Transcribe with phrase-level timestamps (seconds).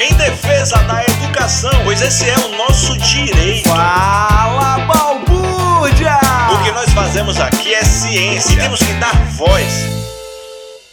[0.00, 3.68] em defesa da educação, pois esse é o nosso direito.
[3.68, 6.18] Fala, balbúrdia!
[6.54, 10.00] O que nós fazemos aqui é ciência e temos que dar voz.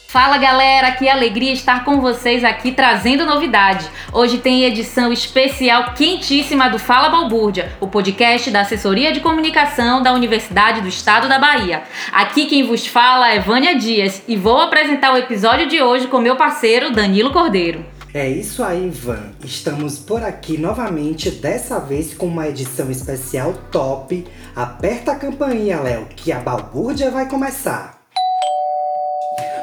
[0.09, 3.87] Fala galera, que alegria estar com vocês aqui trazendo novidade.
[4.11, 10.11] Hoje tem edição especial quentíssima do Fala Balbúrdia, o podcast da Assessoria de Comunicação da
[10.11, 11.83] Universidade do Estado da Bahia.
[12.11, 16.19] Aqui quem vos fala é Vânia Dias e vou apresentar o episódio de hoje com
[16.19, 17.96] meu parceiro Danilo Cordeiro.
[18.19, 19.29] É isso aí, Van.
[19.45, 24.25] Estamos por aqui novamente, dessa vez com uma edição especial top.
[24.55, 28.01] Aperta a campainha, Léo, que a balbúrdia vai começar.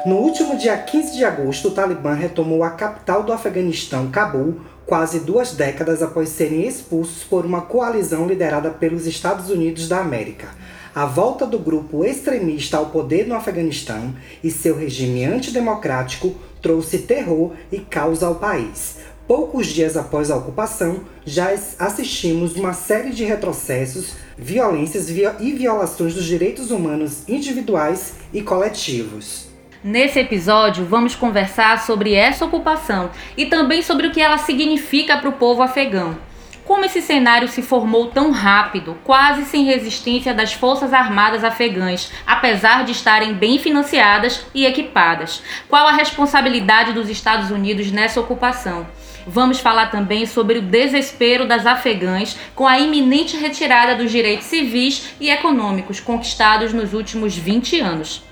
[0.05, 5.19] No último dia 15 de agosto, o Talibã retomou a capital do Afeganistão, Cabul, quase
[5.19, 10.47] duas décadas após serem expulsos por uma coalizão liderada pelos Estados Unidos da América.
[10.95, 17.51] A volta do grupo extremista ao poder no Afeganistão e seu regime antidemocrático trouxe terror
[17.69, 18.99] e caos ao país.
[19.27, 26.23] Poucos dias após a ocupação, já assistimos uma série de retrocessos, violências e violações dos
[26.23, 29.49] direitos humanos individuais e coletivos.
[29.83, 35.27] Nesse episódio, vamos conversar sobre essa ocupação e também sobre o que ela significa para
[35.27, 36.17] o povo afegão.
[36.65, 42.83] Como esse cenário se formou tão rápido, quase sem resistência das Forças Armadas afegãs, apesar
[42.83, 45.43] de estarem bem financiadas e equipadas?
[45.69, 48.87] Qual a responsabilidade dos Estados Unidos nessa ocupação?
[49.27, 55.13] Vamos falar também sobre o desespero das afegãs com a iminente retirada dos direitos civis
[55.19, 58.23] e econômicos conquistados nos últimos 20 anos.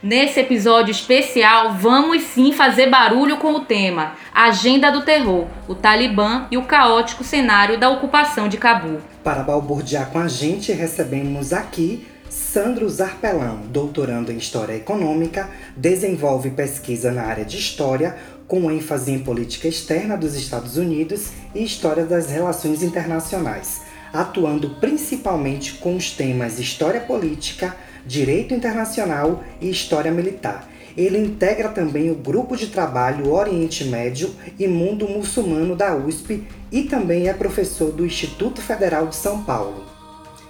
[0.00, 6.46] Nesse episódio especial, vamos sim fazer barulho com o tema Agenda do Terror, o Talibã
[6.52, 9.00] e o caótico cenário da ocupação de Cabul.
[9.24, 17.10] Para balbuciar com a gente, recebemos aqui Sandro Zarpelão, doutorando em História Econômica, desenvolve pesquisa
[17.10, 22.30] na área de História, com ênfase em política externa dos Estados Unidos e história das
[22.30, 27.74] relações internacionais, atuando principalmente com os temas História Política,
[28.08, 30.66] Direito Internacional e História Militar.
[30.96, 36.42] Ele integra também o grupo de trabalho Oriente Médio e Mundo Muçulmano da USP
[36.72, 39.84] e também é professor do Instituto Federal de São Paulo.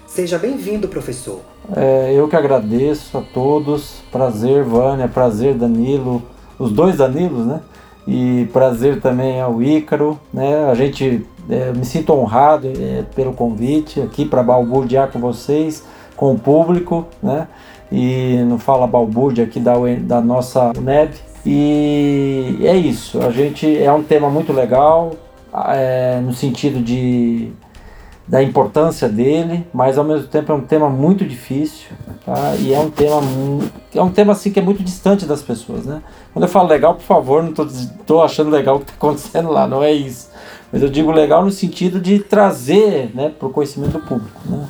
[0.06, 1.40] Seja bem-vindo, professor.
[1.74, 4.02] É, eu que agradeço a todos.
[4.12, 6.22] Prazer, Vânia, prazer, Danilo,
[6.60, 7.60] os dois Danilos, né?
[8.06, 10.70] E prazer também ao Ícaro, né?
[10.70, 15.82] A gente é, me sinto honrado é, pelo convite aqui para balbuciar com vocês
[16.18, 17.48] com o público, né?
[17.90, 21.14] E no Fala Balbúrdia aqui da, da nossa UNEB.
[21.46, 25.12] E é isso, a gente é um tema muito legal,
[25.68, 27.50] é, no sentido de
[28.26, 31.88] da importância dele, mas ao mesmo tempo é um tema muito difícil,
[32.26, 32.54] tá?
[32.58, 33.22] E é um tema
[33.94, 36.02] é um tema assim que é muito distante das pessoas, né?
[36.34, 37.54] Quando eu falo legal, por favor, não
[38.04, 40.28] tô, achando legal o que está acontecendo lá, não é isso.
[40.70, 44.68] Mas eu digo legal no sentido de trazer, né, para o conhecimento público, né?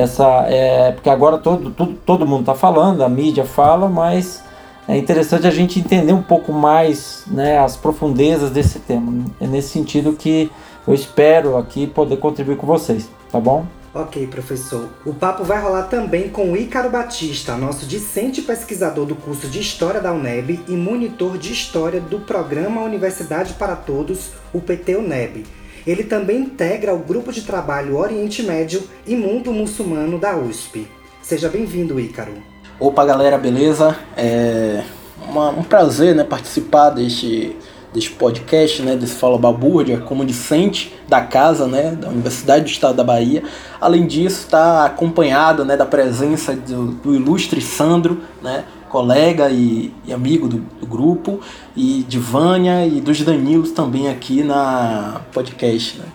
[0.00, 4.42] Essa é, porque agora todo, todo, todo mundo está falando, a mídia fala, mas
[4.86, 9.24] é interessante a gente entender um pouco mais né, as profundezas desse tema.
[9.40, 10.50] É nesse sentido que
[10.86, 13.66] eu espero aqui poder contribuir com vocês, tá bom?
[13.94, 14.88] Ok, professor.
[15.04, 19.60] O papo vai rolar também com o Ícaro Batista, nosso discente pesquisador do curso de
[19.60, 25.57] História da UNEB e monitor de História do programa Universidade para Todos, o PT-UNEB
[25.90, 30.86] ele também integra o grupo de trabalho Oriente Médio e Mundo Muçulmano da USP.
[31.22, 32.34] Seja bem-vindo, Ícaro.
[32.78, 33.96] Opa, galera, beleza?
[34.16, 34.82] É
[35.28, 37.56] uma, um prazer né, participar deste,
[37.92, 42.96] deste podcast, né, desse Fala Babúrdia, como discente da casa, né, da Universidade do Estado
[42.96, 43.42] da Bahia.
[43.80, 50.12] Além disso, está acompanhado né, da presença do, do ilustre Sandro, né, colega e, e
[50.12, 51.40] amigo do, do, grupo,
[51.76, 55.98] e de Vânia e dos Danilos também aqui na podcast.
[55.98, 56.06] Né?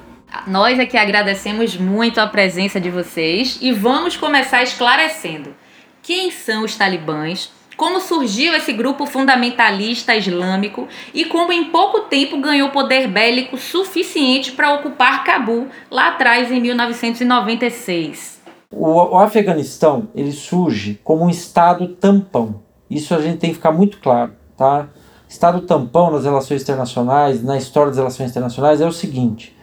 [0.47, 5.55] Nós aqui agradecemos muito a presença de vocês e vamos começar esclarecendo
[6.01, 12.37] quem são os talibãs, como surgiu esse grupo fundamentalista islâmico e como em pouco tempo
[12.37, 18.32] ganhou poder bélico suficiente para ocupar Cabul lá atrás em 1996.
[18.75, 22.55] O, o Afeganistão ele surge como um estado tampão.
[22.89, 24.87] Isso a gente tem que ficar muito claro, tá?
[25.27, 29.55] Estado tampão nas relações internacionais, na história das relações internacionais é o seguinte: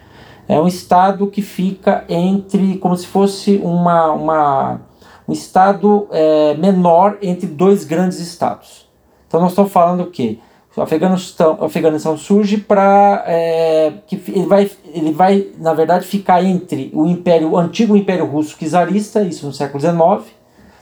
[0.48, 4.80] é um estado que fica entre, como se fosse uma, uma
[5.28, 8.88] um estado é, menor entre dois grandes estados.
[9.28, 10.40] Então nós estamos falando o quê?
[10.80, 16.42] O Afeganistão, o Afeganistão surge para é, que ele vai, ele vai na verdade ficar
[16.42, 20.34] entre o império o antigo império russo czarista, isso no século XIX,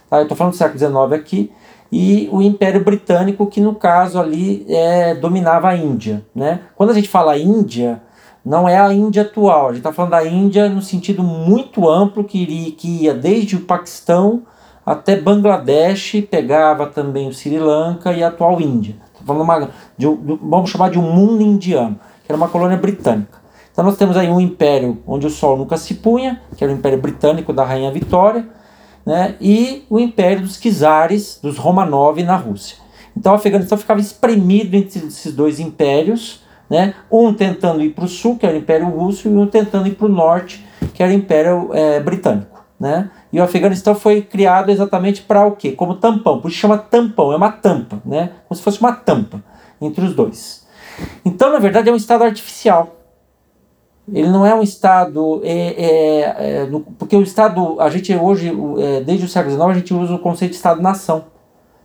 [0.09, 0.19] tá?
[0.19, 1.51] Eu estou falando do século XIX aqui,
[1.91, 6.61] e o Império Britânico que no caso ali é, dominava a Índia, né?
[6.77, 8.01] Quando a gente fala Índia
[8.45, 9.65] não é a Índia atual.
[9.65, 13.57] A gente está falando da Índia no sentido muito amplo, que, iria, que ia desde
[13.57, 14.43] o Paquistão
[14.85, 18.95] até Bangladesh, pegava também o Sri Lanka e a atual Índia.
[19.29, 20.07] Falando uma, de,
[20.41, 23.37] vamos chamar de um mundo indiano, que era uma colônia britânica.
[23.71, 26.75] Então nós temos aí um império onde o sol nunca se punha, que era o
[26.75, 28.47] Império Britânico da Rainha Vitória,
[29.05, 32.77] né, e o Império dos Czares, dos Romanov na Rússia.
[33.15, 38.07] Então o Afeganistão ficava espremido entre esses dois impérios, né, um tentando ir para o
[38.07, 41.11] sul, que era o Império Russo, e um tentando ir para o norte, que era
[41.11, 42.65] o Império é, Britânico.
[42.79, 43.11] Né?
[43.31, 45.71] E o Afeganistão foi criado exatamente para o quê?
[45.71, 48.31] Como tampão, por isso chama tampão, é uma tampa, né?
[48.47, 49.43] como se fosse uma tampa
[49.79, 50.67] entre os dois.
[51.23, 52.95] Então, na verdade, é um estado artificial.
[54.11, 55.41] Ele não é um estado.
[55.43, 57.79] É, é, é, no, porque o estado.
[57.79, 61.25] A gente hoje, é, desde o século XIX, a gente usa o conceito de estado-nação,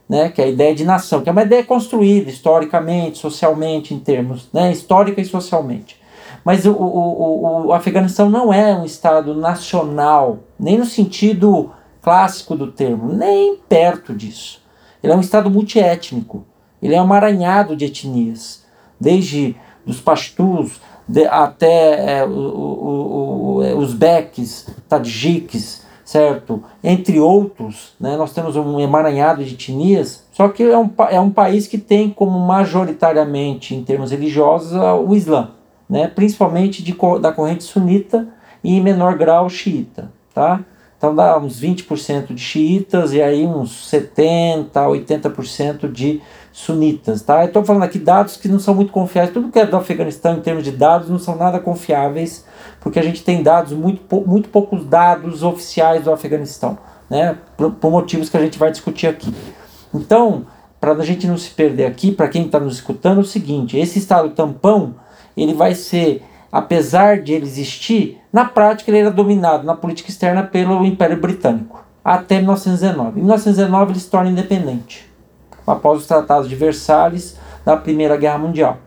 [0.09, 3.99] né, que é a ideia de nação, que é uma ideia construída historicamente, socialmente, em
[3.99, 4.49] termos.
[4.53, 6.03] Né, histórica e socialmente.
[6.45, 11.71] Mas o, o, o, o Afeganistão não é um Estado nacional, nem no sentido
[12.01, 14.63] clássico do termo, nem perto disso.
[15.03, 16.45] Ele é um Estado multiétnico.
[16.83, 18.65] Ele é um de etnias,
[19.01, 19.57] desde
[19.87, 26.63] dos Pashtus de, até é, o, os Beques, Tadjiks, certo?
[26.83, 31.31] Entre outros, né, nós temos um emaranhado de etnias, só que é um, é um
[31.31, 35.51] país que tem como majoritariamente, em termos religiosos, o Islã
[35.89, 38.27] né, principalmente de, da corrente sunita
[38.63, 40.11] e em menor grau xiita.
[40.35, 40.61] Tá?
[40.99, 46.21] Então dá uns 20% de xiitas e aí uns 70%, 80% de
[46.51, 47.23] sunitas.
[47.23, 47.45] Tá?
[47.45, 49.33] Estou falando aqui dados que não são muito confiáveis.
[49.33, 52.45] Tudo que é do Afeganistão em termos de dados não são nada confiáveis,
[52.81, 56.79] porque a gente tem dados, muito, muito poucos dados oficiais do Afeganistão,
[57.09, 57.37] né?
[57.57, 59.33] por, por motivos que a gente vai discutir aqui.
[59.93, 60.47] Então,
[60.81, 63.79] para a gente não se perder aqui, para quem está nos escutando, é o seguinte:
[63.79, 64.95] esse estado tampão
[65.37, 70.43] ele vai ser, apesar de ele existir, na prática ele era dominado na política externa
[70.43, 73.21] pelo Império Britânico, até 1919.
[73.21, 75.09] Em 1919 ele se torna independente,
[75.65, 78.79] após os tratados de Versalhes da Primeira Guerra Mundial.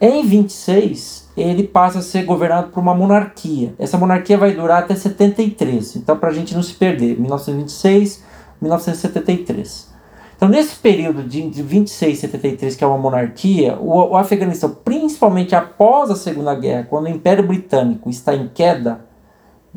[0.00, 3.72] Em 26, ele passa a ser governado por uma monarquia.
[3.78, 8.24] Essa monarquia vai durar até 73, então para a gente não se perder, 1926,
[8.60, 9.94] 1973.
[10.36, 15.54] Então, nesse período de, de 26 73, que é uma monarquia, o, o Afeganistão, principalmente
[15.54, 19.00] após a Segunda Guerra, quando o Império Britânico está em queda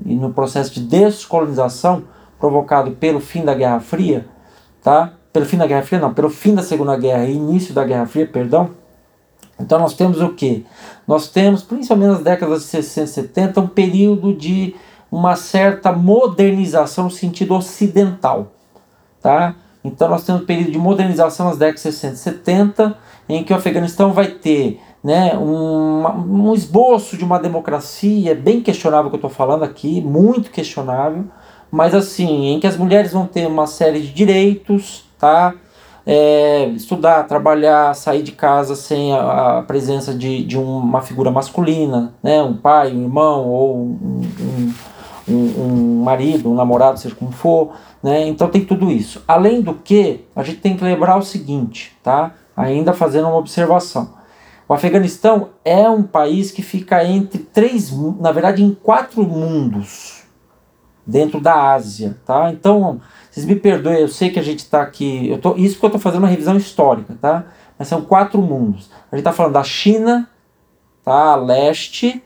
[0.06, 2.04] e no processo de descolonização
[2.38, 4.28] provocado pelo fim da Guerra Fria,
[4.84, 5.14] tá?
[5.32, 8.06] Pelo fim da Guerra Fria, não, pelo fim da Segunda Guerra e início da Guerra
[8.06, 8.72] Fria, perdão.
[9.60, 10.66] Então nós temos o que?
[11.08, 14.76] Nós temos, principalmente nas décadas de 60 e 70, um período de
[15.12, 18.54] uma certa modernização no sentido ocidental,
[19.22, 19.56] tá?
[19.84, 22.98] Então nós temos um período de modernização nas décadas de 60 e 70,
[23.30, 29.08] em que o Afeganistão vai ter né, um, um esboço de uma democracia, bem questionável
[29.08, 31.26] o que eu estou falando aqui, muito questionável,
[31.72, 35.54] mas assim, em que as mulheres vão ter uma série de direitos, tá?
[36.06, 42.16] É, estudar, trabalhar, sair de casa sem a, a presença de, de uma figura masculina,
[42.24, 42.42] né?
[42.42, 44.74] um pai, um irmão ou um,
[45.30, 47.74] um, um marido, um namorado, seja como for.
[48.02, 48.28] Né?
[48.28, 49.24] Então tem tudo isso.
[49.28, 52.34] Além do que, a gente tem que lembrar o seguinte, tá?
[52.56, 54.14] ainda fazendo uma observação.
[54.68, 60.24] O Afeganistão é um país que fica entre três, na verdade, em quatro mundos
[61.08, 62.52] dentro da Ásia, tá?
[62.52, 63.02] Então,
[63.32, 65.88] vocês me perdoem, eu sei que a gente está aqui, eu tô, isso que eu
[65.88, 67.46] estou fazendo uma revisão histórica, tá?
[67.80, 68.92] Mas são quatro mundos.
[69.12, 70.30] A gente está falando da China,
[71.04, 71.32] tá?
[71.32, 72.22] A leste,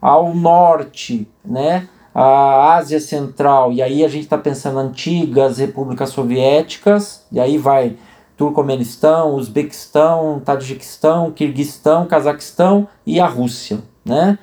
[0.00, 1.88] ao norte, né?
[2.20, 7.96] A Ásia Central, e aí a gente está pensando antigas repúblicas soviéticas, e aí vai
[8.36, 14.36] Turcomenistão, Uzbequistão, Tajiquistão, Kirguistão, Cazaquistão e a Rússia, né?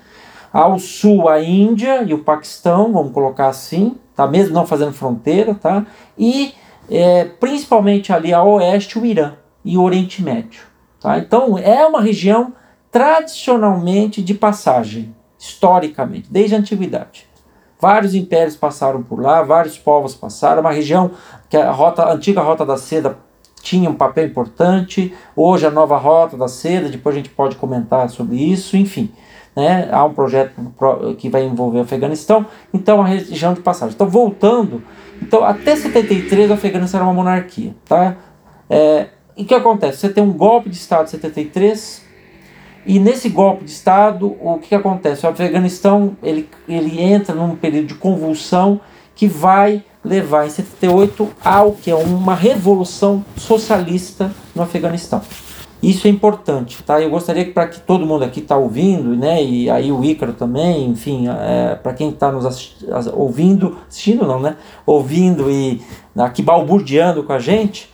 [0.54, 4.26] Ao sul a Índia e o Paquistão, vamos colocar assim, tá?
[4.26, 5.86] Mesmo não fazendo fronteira, tá?
[6.18, 6.54] E
[6.90, 9.34] é, principalmente ali a oeste o Irã
[9.66, 10.62] e o Oriente Médio,
[11.02, 11.20] tá?
[11.20, 12.54] Então é uma região
[12.90, 17.35] tradicionalmente de passagem, historicamente, desde a antiguidade.
[17.80, 21.12] Vários impérios passaram por lá, vários povos passaram, uma região
[21.50, 23.18] que a, rota, a antiga Rota da Seda
[23.62, 28.10] tinha um papel importante, hoje a nova Rota da Seda, depois a gente pode comentar
[28.10, 29.12] sobre isso, enfim.
[29.56, 29.90] Né?
[29.92, 30.54] Há um projeto
[31.18, 33.96] que vai envolver o Afeganistão, então a região de passagem.
[33.96, 34.84] Então, voltando,
[35.22, 37.74] então até 73 o Afeganistão era uma monarquia.
[37.86, 38.16] Tá?
[38.70, 39.98] É, e o que acontece?
[39.98, 42.05] Você tem um golpe de Estado em 73,
[42.86, 45.26] e nesse golpe de Estado, o que, que acontece?
[45.26, 48.80] O Afeganistão ele, ele entra num período de convulsão
[49.16, 55.22] que vai levar em 78 ao que é uma revolução socialista no Afeganistão.
[55.82, 57.02] Isso é importante, tá?
[57.02, 60.34] Eu gostaria que para que todo mundo aqui está ouvindo, né, e aí o Ícaro
[60.34, 65.82] também, enfim, é, para quem está nos assisti ouvindo, assistindo não, né, ouvindo e
[66.18, 67.94] aqui balbuciando com a gente,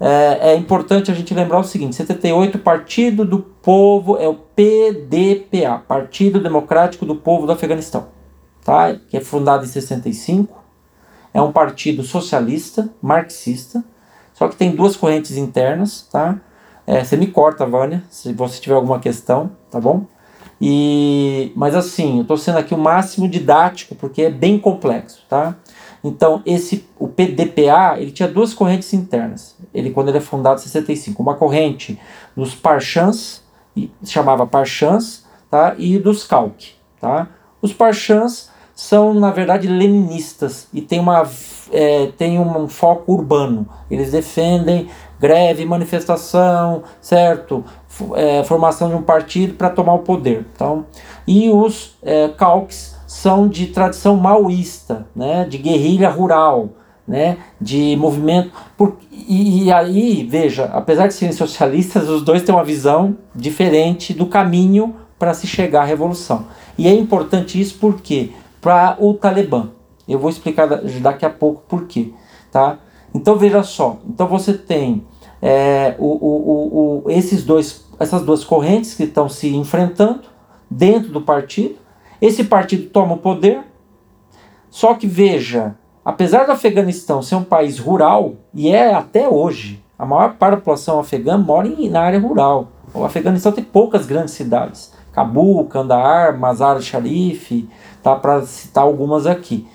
[0.00, 5.82] é, é, importante a gente lembrar o seguinte: 78, Partido do Povo, é o PDPA,
[5.86, 8.08] Partido Democrático do Povo do Afeganistão,
[8.64, 8.94] tá?
[8.94, 10.58] que é fundado em 65.
[11.32, 13.84] É um partido socialista, marxista,
[14.32, 16.40] só que tem duas correntes internas, tá?
[16.86, 20.06] É, você me corta, Vânia, se você tiver alguma questão, tá bom?
[20.60, 25.54] E, mas assim, eu estou sendo aqui o máximo didático porque é bem complexo, tá?
[26.02, 29.56] Então, esse o PDPA, ele tinha duas correntes internas.
[29.72, 31.98] Ele quando ele é fundado em 65, uma corrente
[32.36, 33.42] dos Parchans,
[34.04, 35.74] chamava Parchans, tá?
[35.78, 37.28] E dos Kalk, tá?
[37.62, 41.28] Os Parchans são na verdade leninistas e tem uma
[41.70, 43.68] é, tem um foco urbano.
[43.90, 44.88] Eles defendem
[45.20, 47.62] greve, manifestação, certo?
[48.14, 50.46] É, formação de um partido para tomar o poder.
[50.54, 50.86] Então,
[51.26, 56.70] e os é, Kalks são de tradição maoísta, né, de guerrilha rural,
[57.10, 58.52] né, de movimento.
[58.76, 64.14] Por, e, e, aí, veja, apesar de serem socialistas, os dois têm uma visão diferente
[64.14, 66.46] do caminho para se chegar à revolução.
[66.78, 69.70] E é importante isso porque para o Talibã,
[70.08, 72.12] eu vou explicar daqui a pouco por quê,
[72.50, 72.78] tá?
[73.12, 75.04] Então veja só, então você tem
[75.42, 80.22] é, o, o, o, esses dois, essas duas correntes que estão se enfrentando
[80.70, 81.76] dentro do partido
[82.20, 83.62] esse partido toma o poder,
[84.68, 90.06] só que veja, apesar do Afeganistão ser um país rural, e é até hoje, a
[90.06, 92.68] maior parte da população afegã mora em, na área rural.
[92.94, 94.92] O Afeganistão tem poucas grandes cidades.
[95.12, 97.68] Cabul, Kandahar, Mazar-Sharif,
[98.02, 99.66] tá, para citar algumas aqui.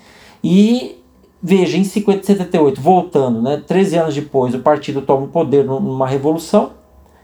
[0.42, 1.02] E
[1.42, 2.34] veja, em 50,
[2.80, 6.72] voltando, né, 13 anos depois, o partido toma o poder numa revolução,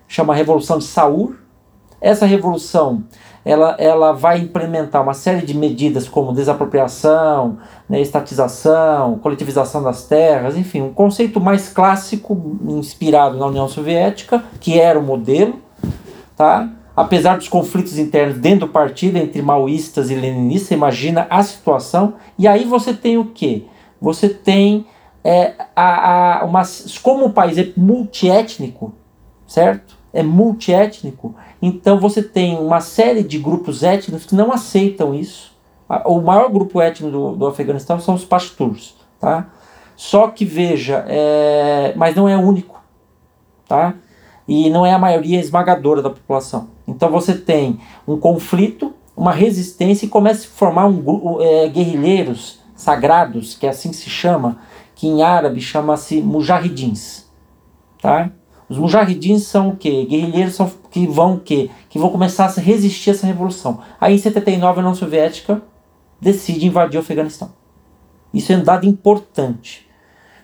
[0.07, 1.37] chama Revolução de Saur.
[2.01, 3.05] Essa revolução
[3.45, 7.59] ela, ela vai implementar uma série de medidas como desapropriação,
[7.89, 14.79] né, estatização, coletivização das terras, enfim, um conceito mais clássico, inspirado na União Soviética, que
[14.79, 15.61] era o modelo,
[16.37, 16.69] tá?
[16.97, 22.47] apesar dos conflitos internos dentro do partido entre maoístas e leninistas, imagina a situação, e
[22.47, 23.65] aí você tem o quê?
[24.01, 24.87] Você tem
[25.25, 26.63] é, a, a, uma,
[27.03, 28.93] como o país é multiétnico,
[29.47, 29.97] certo?
[30.13, 35.53] É multiétnico, então você tem uma série de grupos étnicos que não aceitam isso.
[36.05, 39.49] O maior grupo étnico do, do Afeganistão são os pastures, tá?
[39.97, 41.93] Só que veja, é...
[41.97, 42.81] mas não é único,
[43.67, 43.95] tá?
[44.47, 46.69] E não é a maioria esmagadora da população.
[46.87, 51.69] Então você tem um conflito, uma resistência e começa a se formar um grupo é,
[51.69, 54.59] guerrilheiros sagrados, que é assim que se chama,
[54.95, 57.31] que em árabe chama-se mujahidins,
[58.01, 58.31] tá?
[58.73, 60.07] Os mujahidins são o quê?
[60.09, 61.69] Guerrilheiros são, que vão o quê?
[61.91, 63.81] Que vão começar a resistir a essa revolução.
[64.01, 65.61] Aí em 79 a União Soviética
[66.19, 67.51] decide invadir o Afeganistão.
[68.33, 69.87] Isso é um dado importante.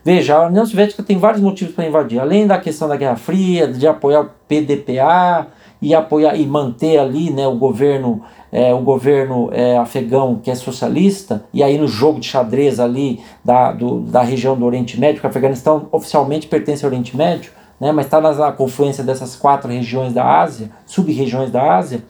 [0.05, 2.21] Veja, a União Soviética tem vários motivos para invadir.
[2.21, 5.47] Além da questão da Guerra Fria, de apoiar o PDPA
[5.81, 8.21] e apoiar e manter ali né, o governo,
[8.53, 13.21] é, o governo é, afegão que é socialista, e aí no jogo de xadrez ali
[13.43, 17.57] da, do, da região do Oriente Médio, que o Afeganistão oficialmente pertence ao Oriente Médio,
[17.81, 22.05] né, mas está na confluência dessas quatro regiões da Ásia, sub-regiões da Ásia,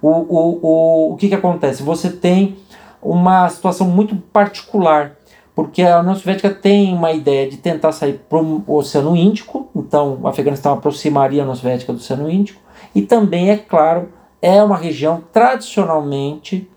[0.00, 1.82] o, o, o, o que, que acontece?
[1.82, 2.56] Você tem
[3.00, 5.16] uma situação muito particular,
[5.54, 10.18] porque a União Soviética tem uma ideia de tentar sair para o Oceano Índico, então
[10.22, 12.60] o Afeganistão aproximaria a União Soviética do Oceano Índico,
[12.94, 14.08] e também, é claro,
[14.40, 16.68] é uma região tradicionalmente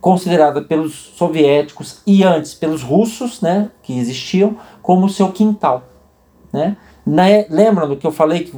[0.00, 5.82] considerada pelos soviéticos e antes pelos russos, né, que existiam, como seu quintal,
[6.52, 6.76] né?
[7.06, 7.46] Né?
[7.50, 8.56] Lembram do que eu falei que,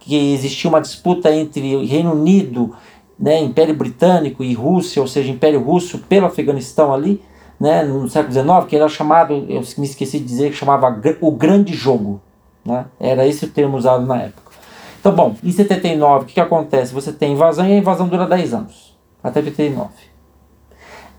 [0.00, 2.74] que existia uma disputa entre Reino Unido,
[3.18, 7.20] né, Império Britânico e Rússia, ou seja, Império Russo pelo Afeganistão ali,
[7.58, 11.32] né, no século XIX, que era chamado, eu me esqueci de dizer, que chamava o
[11.32, 12.20] Grande Jogo.
[12.64, 12.86] Né?
[13.00, 14.52] Era esse o termo usado na época.
[15.00, 16.92] Então, bom, em 79, o que, que acontece?
[16.92, 19.88] Você tem invasão e a invasão dura 10 anos, até 89.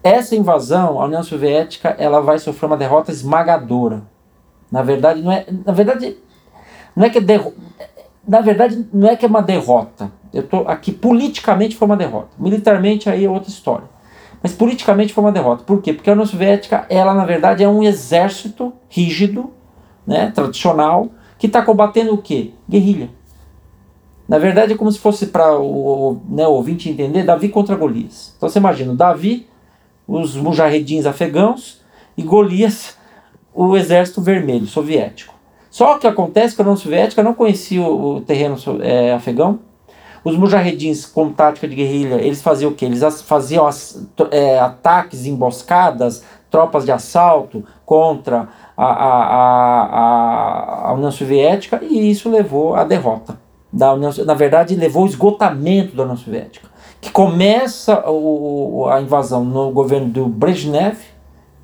[0.03, 4.03] Essa invasão, a União Soviética, ela vai sofrer uma derrota esmagadora.
[4.71, 6.17] Na verdade, não é, na verdade,
[6.99, 7.51] não é que é.
[8.27, 10.11] Na verdade, não é que é uma derrota.
[10.33, 12.27] Eu tô aqui politicamente foi uma derrota.
[12.37, 13.87] Militarmente aí é outra história.
[14.43, 15.63] Mas politicamente foi uma derrota.
[15.63, 15.93] Por quê?
[15.93, 19.49] Porque a União Soviética, ela na verdade é um exército rígido,
[20.05, 22.51] né, tradicional, que está combatendo o quê?
[22.69, 23.09] Guerrilha.
[24.27, 28.33] Na verdade é como se fosse para o, o, né, ouvinte entender, Davi contra Golias.
[28.35, 29.47] Então você imagina, Davi,
[30.05, 31.81] os mujahedins afegãos
[32.17, 32.97] e Golias,
[33.53, 35.38] o exército vermelho soviético.
[35.79, 39.59] Só que acontece que a União Soviética não conhecia o, o terreno é, afegão.
[40.25, 42.83] Os mujahedins, com tática de guerrilha, eles faziam o quê?
[42.83, 46.21] Eles faziam as, é, ataques, emboscadas,
[46.51, 53.39] tropas de assalto contra a, a, a, a, União Soviética e isso levou à derrota.
[53.71, 56.67] Da União, na verdade, levou ao esgotamento da União Soviética.
[56.99, 60.97] Que começa o, a invasão no governo do Brezhnev,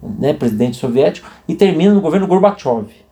[0.02, 3.05] né, presidente soviético, e termina no governo Gorbachev.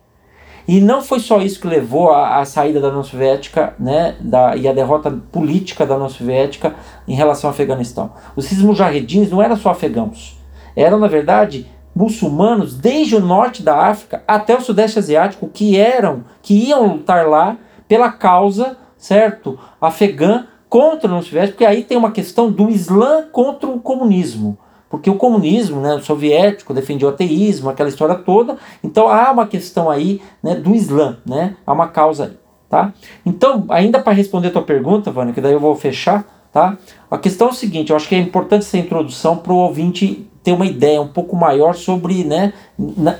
[0.66, 4.66] E não foi só isso que levou à, saída da União Soviética né, da, e
[4.66, 6.74] a derrota política da União Soviética
[7.06, 8.12] em relação ao Afeganistão.
[8.34, 10.38] Os mujahedins não eram só afegãos,
[10.74, 16.24] eram, na verdade, muçulmanos desde o norte da África até o sudeste asiático que eram,
[16.42, 17.56] que iam lutar lá
[17.86, 23.24] pela causa, certo, afegã contra a União Soviética, porque aí tem uma questão do Islã
[23.30, 24.58] contra o comunismo.
[24.94, 28.56] Porque o comunismo, né, o soviético, defendia o ateísmo, aquela história toda.
[28.82, 31.56] Então há uma questão aí né, do Islã, né?
[31.66, 32.32] Há uma causa aí,
[32.70, 32.92] tá?
[33.26, 36.78] Então, ainda para responder a tua pergunta, Vânia, que daí eu vou fechar, tá?
[37.10, 40.30] A questão é o seguinte, eu acho que é importante essa introdução para o ouvinte
[40.44, 42.52] ter uma ideia um pouco maior sobre, né?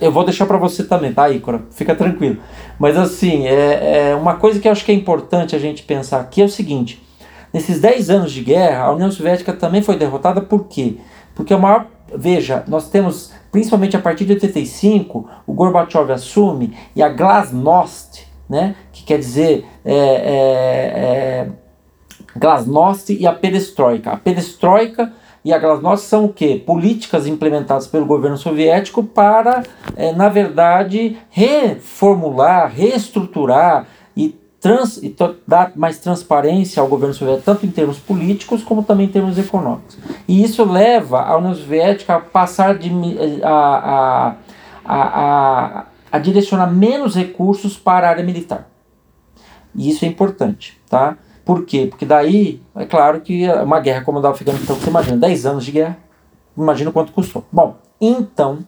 [0.01, 1.63] Eu vou deixar para você também, tá, Ícora?
[1.71, 2.37] Fica tranquilo.
[2.79, 6.21] Mas assim, é, é, uma coisa que eu acho que é importante a gente pensar
[6.21, 7.03] aqui é o seguinte:
[7.53, 10.99] nesses 10 anos de guerra, a União Soviética também foi derrotada por quê?
[10.99, 11.87] Porque a maior.
[12.17, 18.77] Veja, nós temos, principalmente a partir de 85, o Gorbachev assume e a Glasnost, né,
[18.93, 20.05] que quer dizer é, é,
[20.97, 21.49] é,
[22.37, 24.13] Glasnost e a Perestroika.
[24.13, 25.13] A Perestroika
[25.45, 26.63] e a Glasnost são o quê?
[26.65, 29.63] Políticas implementadas pelo governo soviético para,
[29.97, 33.87] é, na verdade, reformular, reestruturar
[34.65, 35.15] trans, e
[35.47, 39.99] dar mais transparência ao governo soviético, tanto em termos políticos como também em termos econômicos.
[40.27, 42.91] E isso leva a União Soviética a passar de,
[43.43, 44.37] a, a,
[44.87, 48.71] a, a direcionar menos recursos para a área militar.
[49.75, 51.19] E isso é importante, tá?
[51.45, 51.87] Por quê?
[51.91, 55.65] Porque daí, é claro que uma guerra como a da Afeganistão, você imagina, 10 anos
[55.67, 55.99] de guerra,
[56.57, 57.45] imagina quanto custou.
[57.53, 58.61] Bom, então,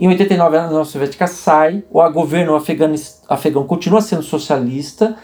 [0.00, 2.56] em 89, a União Soviética sai, o governo
[3.28, 5.14] afegão continua sendo socialista,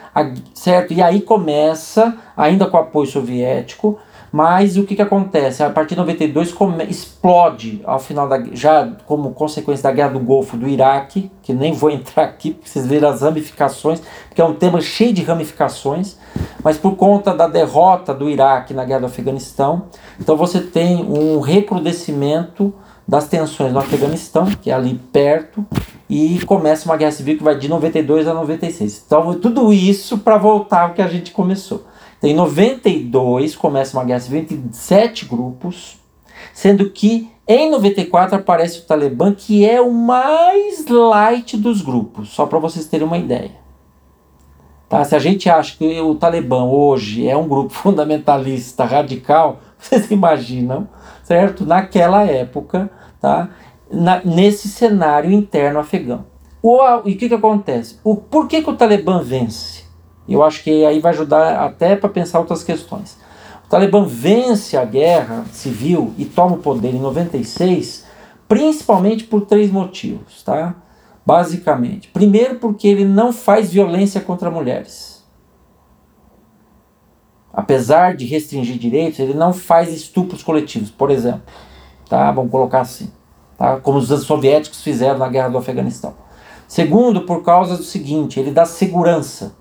[0.53, 0.93] certo?
[0.93, 3.99] E aí começa, ainda com apoio soviético,
[4.31, 5.63] mas o que, que acontece?
[5.63, 10.21] A partir de 92 come, explode, ao final da já como consequência da guerra do
[10.21, 14.45] Golfo do Iraque, que nem vou entrar aqui, porque vocês verem as ramificações, porque é
[14.45, 16.19] um tema cheio de ramificações,
[16.63, 19.85] mas por conta da derrota do Iraque na guerra do Afeganistão,
[20.21, 22.75] então você tem um recrudescimento
[23.07, 25.65] das tensões no Afeganistão, que é ali perto,
[26.09, 29.05] e começa uma guerra civil que vai de 92 a 96.
[29.07, 31.85] Então, tudo isso para voltar ao que a gente começou.
[32.19, 35.99] Então, em 92 começa uma guerra civil entre sete grupos,
[36.53, 42.45] sendo que em 94 aparece o Talibã, que é o mais light dos grupos, só
[42.45, 43.53] para vocês terem uma ideia.
[44.89, 45.05] Tá?
[45.05, 50.89] Se a gente acha que o Talibã hoje é um grupo fundamentalista radical, vocês imaginam,
[51.27, 51.67] certo?
[51.67, 52.89] Naquela época,
[53.21, 53.49] tá?
[53.91, 56.25] Na, nesse cenário interno afegão.
[56.63, 57.99] O, e o que, que acontece?
[58.05, 59.85] O, por que, que o Talibã vence?
[60.29, 63.19] Eu acho que aí vai ajudar até para pensar outras questões.
[63.67, 68.05] O Talibã vence a guerra civil e toma o poder em 96,
[68.47, 70.77] principalmente por três motivos, tá?
[71.25, 72.09] Basicamente.
[72.09, 75.06] Primeiro, porque ele não faz violência contra mulheres.
[77.57, 81.41] Apesar de restringir direitos, ele não faz estupros coletivos, por exemplo.
[82.07, 82.31] Tá?
[82.31, 83.11] Vamos colocar assim.
[83.57, 83.79] Tá?
[83.81, 86.15] Como os soviéticos fizeram na guerra do Afeganistão.
[86.69, 89.55] Segundo, por causa do seguinte, ele dá segurança.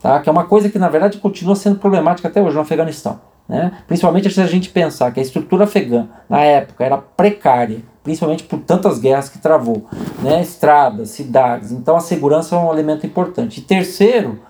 [0.00, 0.20] Tá?
[0.20, 3.20] Que é uma coisa que, na verdade, continua sendo problemática até hoje no Afeganistão.
[3.46, 3.72] Né?
[3.86, 8.60] Principalmente se a gente pensar que a estrutura afegã, na época, era precária, principalmente por
[8.60, 9.84] tantas guerras que travou.
[10.22, 10.40] Né?
[10.40, 11.72] Estradas, cidades.
[11.72, 13.60] Então, a segurança é um elemento importante.
[13.60, 14.40] E terceiro,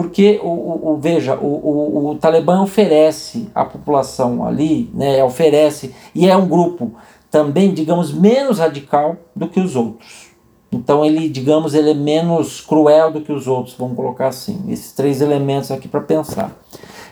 [0.00, 5.94] porque o, o, o veja, o, o, o, Talibã oferece à população ali, né, oferece,
[6.14, 6.94] e é um grupo
[7.30, 10.30] também, digamos, menos radical do que os outros.
[10.72, 14.64] Então ele, digamos, ele é menos cruel do que os outros, vamos colocar assim.
[14.68, 16.50] Esses três elementos aqui para pensar.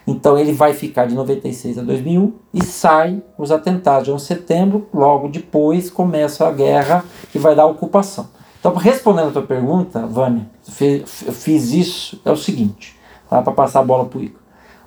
[0.07, 4.29] Então ele vai ficar de 96 a 2001 e sai os atentados de 11 de
[4.29, 8.38] setembro, logo depois começa a guerra que vai dar ocupação.
[8.59, 10.49] Então, respondendo a tua pergunta, Vânia,
[10.81, 12.99] eu fiz isso, é o seguinte,
[13.31, 13.40] tá?
[13.40, 14.40] para passar a bola para o Igor.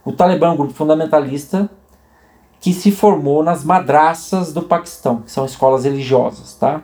[0.04, 1.70] O Talibã é um grupo fundamentalista
[2.60, 6.82] que se formou nas madraças do Paquistão, que são escolas religiosas, tá?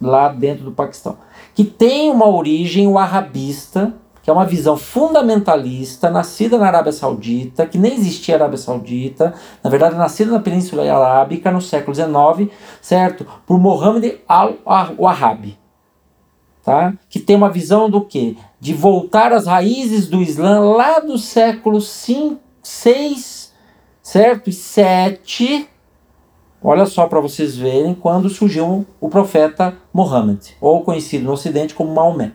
[0.00, 1.18] lá dentro do Paquistão,
[1.54, 7.78] que tem uma origem wahhabista, que é uma visão fundamentalista, nascida na Arábia Saudita, que
[7.78, 13.26] nem existia a Arábia Saudita, na verdade nascida na Península Arábica no século XIX, certo?
[13.46, 15.59] Por Mohammed al-Wahhab.
[16.64, 16.94] Tá?
[17.08, 18.36] que tem uma visão do quê?
[18.58, 23.52] De voltar às raízes do Islã lá do século 5, 6,
[24.02, 24.50] certo?
[24.50, 25.68] E 7.
[26.62, 31.94] Olha só para vocês verem quando surgiu o profeta Muhammad, ou conhecido no ocidente como
[31.94, 32.32] Maomé.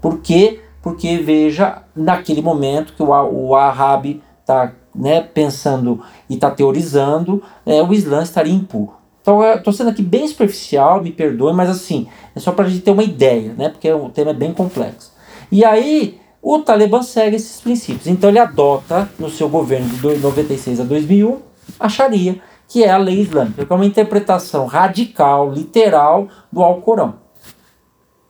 [0.00, 0.60] Por quê?
[0.82, 7.82] Porque veja, naquele momento que o, o Arabi está né, pensando e está teorizando, é,
[7.82, 9.03] o Islã estaria impuro.
[9.24, 12.06] Então, estou sendo aqui bem superficial, me perdoe, mas assim,
[12.36, 13.70] é só para a gente ter uma ideia, né?
[13.70, 15.14] Porque o tema é bem complexo.
[15.50, 18.06] E aí, o Talibã segue esses princípios.
[18.06, 21.40] Então, ele adota no seu governo de 96 a 2001
[21.80, 27.14] a Sharia, que é a lei islâmica, que é uma interpretação radical, literal do Alcorão.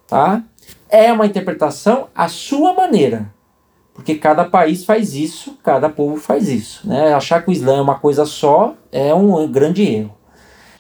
[0.06, 0.44] Tá?
[0.88, 3.34] É uma interpretação à sua maneira.
[3.92, 6.86] Porque cada país faz isso, cada povo faz isso.
[6.86, 7.12] Né?
[7.12, 10.14] Achar que o Islã é uma coisa só é um grande erro.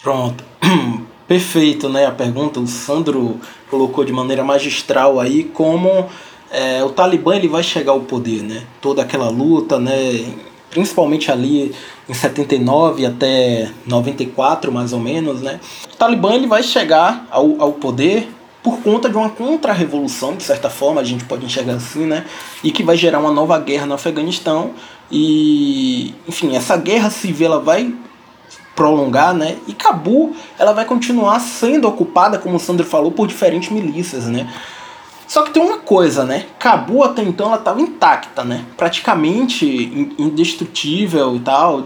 [0.04, 0.44] Pronto.
[1.26, 2.04] Perfeito, né?
[2.04, 3.40] A pergunta, o Sandro
[3.70, 6.06] colocou de maneira magistral aí como
[6.50, 8.64] é, o Talibã ele vai chegar ao poder, né?
[8.82, 10.26] Toda aquela luta, né?
[10.68, 11.74] Principalmente ali
[12.06, 15.58] em 79 até 94, mais ou menos, né?
[15.90, 18.28] O Talibã ele vai chegar ao, ao poder
[18.62, 22.26] por conta de uma contra-revolução, de certa forma, a gente pode enxergar assim, né?
[22.62, 24.72] E que vai gerar uma nova guerra no Afeganistão.
[25.10, 27.94] E, enfim, essa guerra civil ela vai
[28.74, 29.56] prolongar, né?
[29.66, 34.52] E Cabu, ela vai continuar sendo ocupada, como o Sandro falou, por diferentes milícias, né?
[35.26, 36.46] Só que tem uma coisa, né?
[36.58, 38.64] Cabu até então ela estava intacta, né?
[38.76, 39.66] Praticamente
[40.18, 41.84] indestrutível e tal.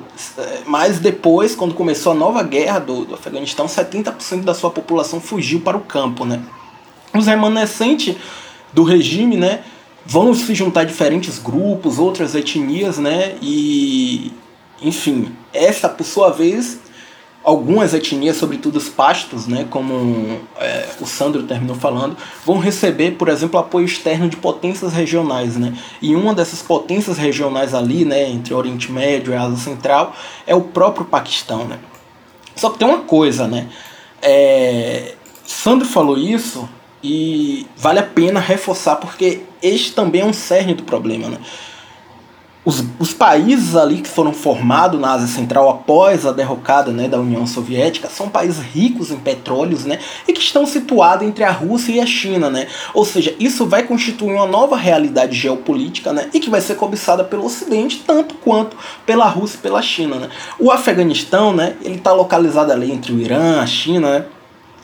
[0.66, 5.61] Mas depois, quando começou a nova guerra do, do Afeganistão, 70% da sua população fugiu
[5.61, 6.42] para o campo, né?
[7.14, 8.16] Os remanescentes
[8.72, 9.61] do regime, né?
[10.05, 13.37] Vão se juntar a diferentes grupos, outras etnias, né?
[13.40, 14.33] E
[14.80, 16.78] enfim, essa, por sua vez,
[17.42, 23.28] algumas etnias, sobretudo os pastos, né, como é, o Sandro terminou falando, vão receber, por
[23.28, 25.56] exemplo, apoio externo de potências regionais.
[25.56, 25.76] Né?
[26.02, 30.14] E uma dessas potências regionais ali, né, entre Oriente Médio e Ásia Central,
[30.46, 31.64] é o próprio Paquistão.
[31.64, 31.78] Né?
[32.54, 33.68] Só que tem uma coisa, né?
[34.20, 35.14] É,
[35.46, 36.68] Sandro falou isso
[37.02, 41.28] e vale a pena reforçar porque este também é um cerne do problema.
[41.28, 41.38] Né?
[42.68, 47.18] Os, os países ali que foram formados na Ásia Central após a derrocada né, da
[47.18, 51.92] União Soviética são países ricos em petróleos né, e que estão situados entre a Rússia
[51.92, 52.50] e a China.
[52.50, 52.66] Né?
[52.92, 57.24] Ou seja, isso vai constituir uma nova realidade geopolítica né, e que vai ser cobiçada
[57.24, 58.76] pelo Ocidente tanto quanto
[59.07, 60.16] pela Rússia e pela China.
[60.16, 60.28] Né?
[60.59, 64.11] O Afeganistão né, está localizado ali entre o Irã, a China.
[64.11, 64.24] Né?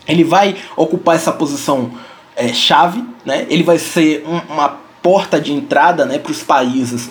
[0.09, 1.91] Ele vai ocupar essa posição
[2.35, 3.47] é, chave, né?
[3.51, 7.11] ele vai ser um, uma porta de entrada né, para os países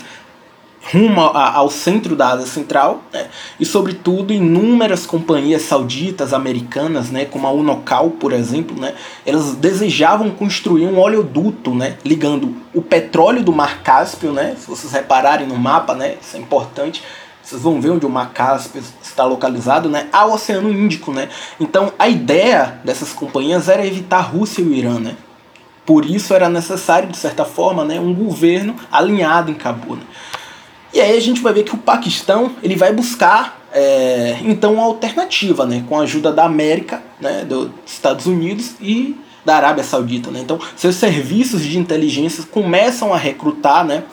[0.92, 3.28] rumo ao centro da Ásia Central, né?
[3.60, 7.26] e sobretudo inúmeras companhias sauditas, americanas, né?
[7.26, 8.94] como a Unocal, por exemplo, né?
[9.26, 11.98] elas desejavam construir um oleoduto né?
[12.04, 14.56] ligando o petróleo do Mar Cáspio, né?
[14.58, 16.16] se vocês repararem no mapa, né?
[16.22, 17.02] isso é importante,
[17.42, 20.08] vocês vão ver onde o Mar Cáspio está localizado, né?
[20.12, 21.12] ao Oceano Índico.
[21.12, 21.30] Né?
[21.60, 25.00] Então a ideia dessas companhias era evitar a Rússia e o Irã.
[25.00, 25.16] Né?
[25.86, 29.96] Por isso era necessário, de certa forma, né, um governo alinhado em Cabo.
[29.96, 30.04] Né?
[30.94, 34.84] E aí a gente vai ver que o Paquistão ele vai buscar é, então uma
[34.84, 40.30] alternativa, né, com a ajuda da América, né, dos Estados Unidos e da Arábia Saudita.
[40.30, 40.42] Né?
[40.42, 44.04] Então, seus serviços de inteligência começam a recrutar né,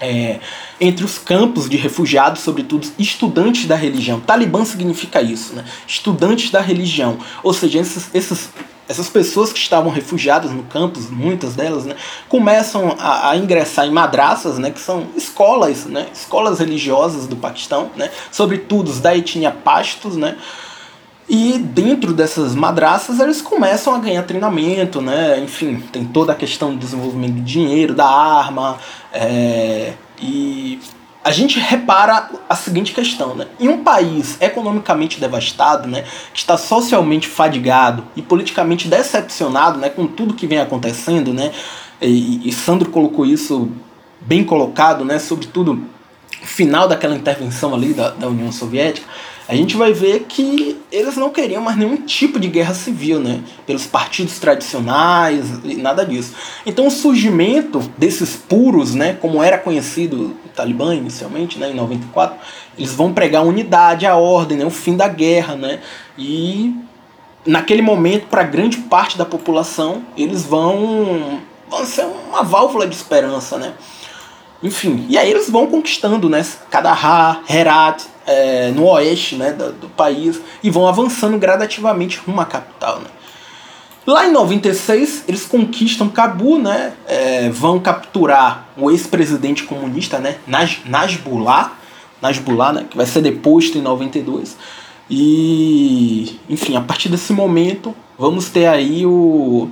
[0.00, 0.40] é,
[0.80, 4.18] entre os campos de refugiados, sobretudo estudantes da religião.
[4.18, 5.64] Talibã significa isso, né?
[5.86, 7.18] estudantes da religião.
[7.42, 8.50] Ou seja, esses, esses
[8.88, 11.96] essas pessoas que estavam refugiadas no campus, muitas delas, né,
[12.28, 17.90] começam a, a, ingressar em madraças, né, que são escolas, né, escolas religiosas do Paquistão,
[17.96, 20.36] né, sobretudo da etnia Pastos, né,
[21.28, 26.70] e dentro dessas madraças eles começam a ganhar treinamento, né, enfim, tem toda a questão
[26.70, 28.78] do desenvolvimento do dinheiro, da arma,
[29.12, 30.78] é, e
[31.26, 33.48] a gente repara a seguinte questão, né?
[33.58, 40.06] Em um país economicamente devastado, né, que está socialmente fadigado e politicamente decepcionado, né, com
[40.06, 41.50] tudo que vem acontecendo, né,
[42.00, 43.72] e, e Sandro colocou isso
[44.20, 45.82] bem colocado, né, sobretudo
[46.44, 49.08] final daquela intervenção ali da, da União Soviética,
[49.48, 53.40] a gente vai ver que eles não queriam mais nenhum tipo de guerra civil, né?
[53.64, 56.34] Pelos partidos tradicionais e nada disso.
[56.64, 62.36] Então o surgimento desses puros, né, como era conhecido o Talibã inicialmente, né, em 94,
[62.76, 65.80] eles vão pregar a unidade, a ordem, né, o fim da guerra, né?
[66.18, 66.74] E
[67.46, 73.56] naquele momento, para grande parte da população, eles vão, vão ser uma válvula de esperança,
[73.56, 73.74] né?
[74.62, 76.44] Enfim, e aí eles vão conquistando, né?
[76.70, 82.44] Kandahar, Herat, é, no oeste né, do, do, país e vão avançando gradativamente rumo à
[82.44, 82.98] capital.
[82.98, 83.06] Né?
[84.06, 86.92] Lá em 96, eles conquistam Cabu, né?
[87.06, 90.36] É, vão capturar o ex-presidente comunista, né?
[90.46, 91.72] Naj Najbullah,
[92.22, 92.86] Najbullah, né?
[92.88, 94.56] Que vai ser deposto em 92.
[95.10, 99.68] E, enfim, a partir desse momento, vamos ter aí o,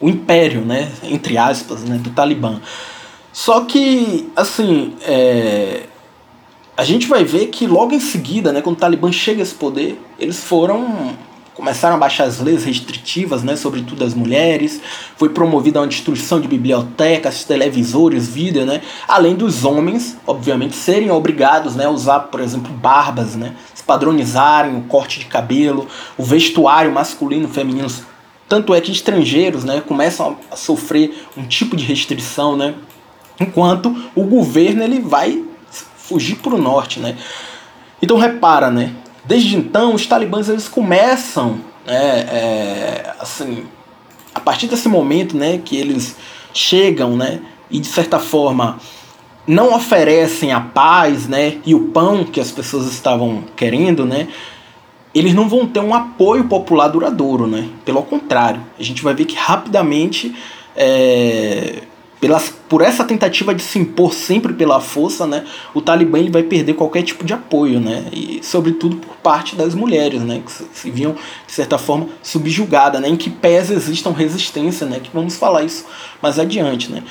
[0.00, 0.92] o império, né?
[1.02, 1.98] Entre aspas, né?
[1.98, 2.60] Do Talibã.
[3.34, 5.86] Só que, assim, é,
[6.76, 8.62] a gente vai ver que logo em seguida, né?
[8.62, 11.16] Quando o Talibã chega a esse poder, eles foram
[11.52, 14.80] começaram a baixar as leis restritivas, né, sobretudo as mulheres,
[15.16, 21.76] foi promovida uma destruição de bibliotecas, televisores, vídeo, né, além dos homens, obviamente, serem obrigados,
[21.76, 25.86] né, a usar, por exemplo, barbas, né, se padronizarem o corte de cabelo,
[26.18, 27.88] o vestuário masculino feminino,
[28.48, 32.74] tanto é que estrangeiros, né, começam a sofrer um tipo de restrição, né,
[33.40, 35.44] enquanto o governo ele vai
[35.96, 37.16] fugir para o norte, né.
[38.02, 38.94] Então repara, né,
[39.24, 43.64] Desde então, os talibãs eles começam, né, é, assim,
[44.34, 46.16] a partir desse momento, né, que eles
[46.52, 48.78] chegam, né, e de certa forma
[49.46, 54.28] não oferecem a paz, né, e o pão que as pessoas estavam querendo, né,
[55.14, 57.68] eles não vão ter um apoio popular duradouro, né?
[57.84, 60.34] Pelo contrário, a gente vai ver que rapidamente
[60.74, 61.82] é,
[62.68, 66.74] por essa tentativa de se impor sempre pela força, né, o Talibã ele vai perder
[66.74, 70.90] qualquer tipo de apoio, né, e sobretudo por parte das mulheres, né, que se, se
[70.90, 71.14] viam
[71.46, 75.86] de certa forma subjugadas, né, em que pese existam resistência, né, que vamos falar isso
[76.22, 77.02] mais adiante, né.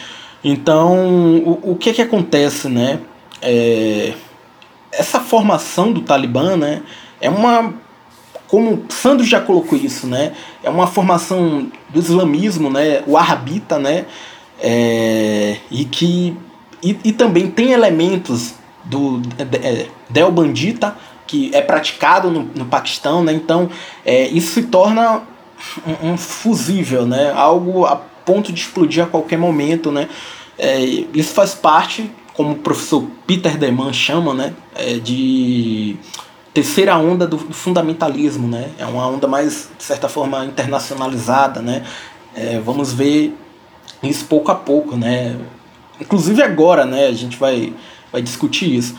[0.44, 3.00] Então, o, o que que acontece, né,
[3.42, 4.14] é,
[4.92, 6.82] essa formação do Talibã, né,
[7.20, 7.74] é uma
[8.48, 14.06] como Sandro já colocou isso, né, é uma formação do islamismo, né, o arabita, né,
[14.64, 16.38] é, e que
[16.82, 20.96] e, e, também tem elementos do é, Del Bandita
[21.28, 23.34] que é praticado no, no Paquistão, né?
[23.34, 23.70] Então
[24.06, 25.22] é, isso se torna
[25.86, 27.34] um, um, fusível, né?
[27.36, 30.08] Algo a ponto de explodir a qualquer momento, né?
[30.58, 30.80] É,
[31.14, 34.54] isso faz parte, como o professor Peter Deman chama, né?
[34.76, 35.98] É, de
[36.54, 38.70] terceira onda do, do, fundamentalismo, né?
[38.78, 41.84] É uma onda mais de certa forma internacionalizada, né?
[42.36, 43.36] É, vamos ver
[44.04, 45.38] isso pouco a pouco, né?
[46.00, 47.08] Inclusive agora, né?
[47.08, 47.74] A gente vai,
[48.12, 48.96] vai discutir isso.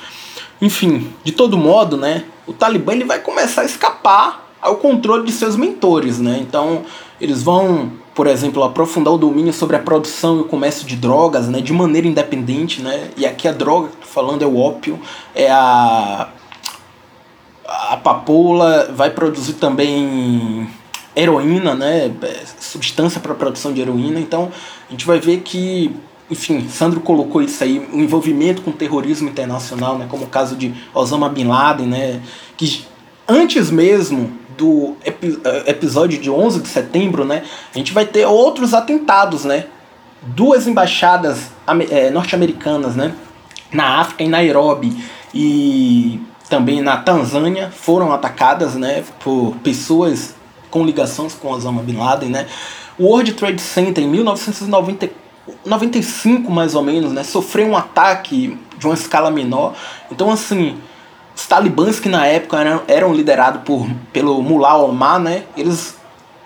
[0.60, 2.24] Enfim, de todo modo, né?
[2.46, 6.38] O Talibã ele vai começar a escapar ao controle de seus mentores, né?
[6.40, 6.82] Então
[7.20, 11.48] eles vão, por exemplo, aprofundar o domínio sobre a produção e o comércio de drogas,
[11.48, 11.60] né?
[11.60, 13.10] De maneira independente, né?
[13.16, 14.98] E aqui a droga que falando é o ópio,
[15.34, 16.28] é a
[17.66, 20.68] a papoula vai produzir também
[21.16, 22.10] heroína, né?
[22.22, 24.20] É, substância para produção de heroína.
[24.20, 24.50] Então
[24.88, 25.94] a gente vai ver que,
[26.30, 30.06] enfim, Sandro colocou isso aí, o envolvimento com o terrorismo internacional, né?
[30.08, 32.20] Como o caso de Osama Bin Laden, né?
[32.56, 32.84] Que
[33.28, 37.42] antes mesmo do epi eh, episódio de 11 de setembro, né?
[37.74, 39.66] A gente vai ter outros atentados, né?
[40.22, 41.50] Duas embaixadas
[41.90, 43.14] é, norte-americanas, né?
[43.72, 44.96] Na África, em Nairobi
[45.34, 49.02] e também na Tanzânia foram atacadas, né?
[49.20, 50.34] Por pessoas
[50.74, 52.48] com ligações com Osama Bin Laden, né?
[52.98, 58.94] O World Trade Center em 1995 mais ou menos, né, sofreu um ataque de uma
[58.94, 59.74] escala menor.
[60.10, 60.76] Então assim,
[61.32, 65.96] os talibãs que na época eram, eram liderados por pelo Mullah Omar, né, eles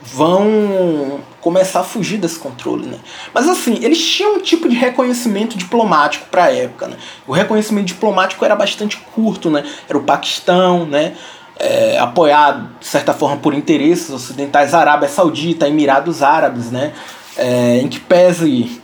[0.02, 2.98] vão começar a fugir desse controle, né?
[3.32, 6.98] Mas assim, eles tinham um tipo de reconhecimento diplomático para a época, né?
[7.26, 9.64] O reconhecimento diplomático era bastante curto, né?
[9.88, 11.14] Era o Paquistão, né?
[11.58, 16.92] É, apoiado, de certa forma, por interesses ocidentais, Arábia Saudita, Emirados Árabes, né?
[17.36, 18.80] É, em que pese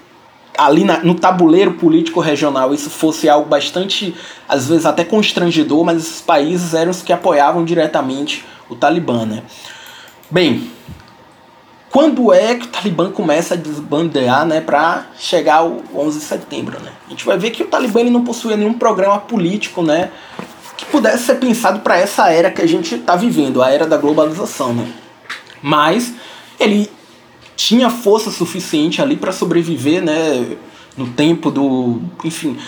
[0.56, 4.14] ali na, no tabuleiro político regional isso fosse algo bastante,
[4.48, 9.42] às vezes até constrangedor, mas esses países eram os que apoiavam diretamente o Talibã, né?
[10.30, 10.70] Bem,
[11.90, 16.80] quando é que o Talibã começa a desbandear, né, para chegar ao 11 de setembro,
[16.80, 16.90] né?
[17.06, 20.10] A gente vai ver que o Talibã ele não possuía nenhum programa político, né,
[20.76, 23.96] que pudesse ser pensado para essa era que a gente está vivendo, a era da
[23.96, 24.92] globalização, né?
[25.62, 26.14] Mas
[26.58, 26.90] ele
[27.56, 30.56] tinha força suficiente ali para sobreviver, né,
[30.96, 32.58] no tempo do, enfim,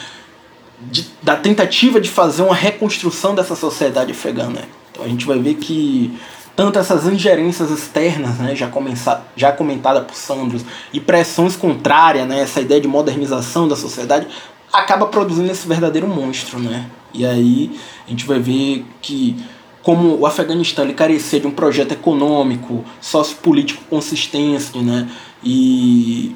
[0.81, 4.63] de, da tentativa de fazer uma reconstrução dessa sociedade afegã, né?
[4.91, 6.17] Então a gente vai ver que
[6.55, 12.41] tanto essas ingerências externas, né, já, começar, já comentada por Sandros, e pressões contrárias, né,
[12.41, 14.27] essa ideia de modernização da sociedade,
[14.73, 16.87] acaba produzindo esse verdadeiro monstro, né?
[17.17, 17.71] E aí
[18.07, 19.37] a gente vai ver que
[19.83, 20.95] como o Afeganistão ele
[21.41, 25.09] de um projeto econômico, sociopolítico consistente, né?
[25.45, 26.35] E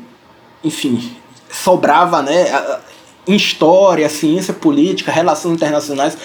[0.62, 1.12] enfim,
[1.50, 2.46] sobrava, né,
[3.26, 6.16] em história, ciência política, relações internacionais.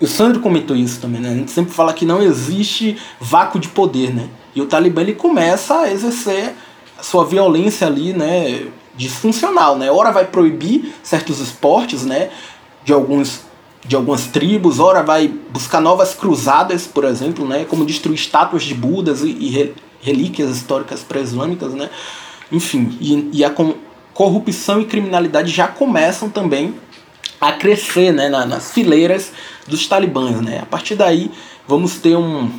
[0.00, 1.30] O Sandro comentou isso também, né?
[1.30, 4.28] A gente sempre fala que não existe vácuo de poder, né?
[4.54, 6.54] E o Talibã ele começa a exercer
[6.98, 8.66] a sua violência ali, né,
[8.96, 9.90] disfuncional, né?
[9.90, 12.30] Ora vai proibir certos esportes, né,
[12.84, 13.42] de alguns
[13.84, 18.74] de algumas tribos, ora vai buscar novas cruzadas, por exemplo, né, como destruir estátuas de
[18.74, 21.90] Budas e, e relíquias históricas pré-islâmicas, né?
[22.50, 23.52] Enfim, e, e a
[24.12, 26.74] corrupção e criminalidade já começam também
[27.40, 29.32] a crescer, né, na, nas fileiras
[29.66, 30.60] dos talibãs, né?
[30.62, 31.30] A partir daí
[31.68, 32.50] vamos ter um,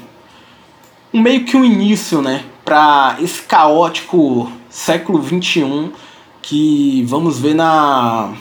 [1.14, 5.92] um meio que um início, né, para esse caótico século 21
[6.42, 8.34] que vamos ver na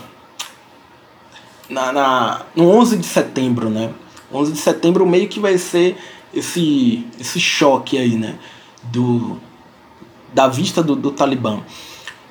[1.69, 3.93] na, na, no 11 de setembro, né?
[4.33, 5.97] 11 de setembro meio que vai ser
[6.33, 8.39] esse, esse choque aí, né?
[8.85, 9.39] Do,
[10.33, 11.61] da vista do, do Talibã.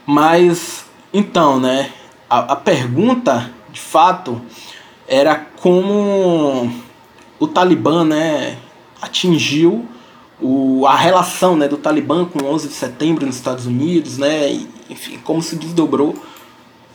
[0.06, 1.92] Mas, então, né?
[2.30, 4.42] A, a pergunta, de fato,
[5.08, 6.72] era como
[7.40, 8.58] o Talibã, né?
[9.02, 9.88] Atingiu
[10.42, 14.52] o, a relação né, do Talibã com 11 de setembro nos Estados Unidos, né?
[14.52, 16.16] E, enfim, como se desdobrou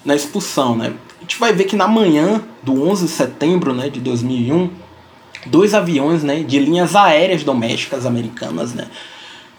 [0.05, 0.95] na expulsão, né?
[1.19, 4.71] A gente vai ver que na manhã do 11 de setembro né, de 2001,
[5.47, 8.89] dois aviões né, de linhas aéreas domésticas americanas, né,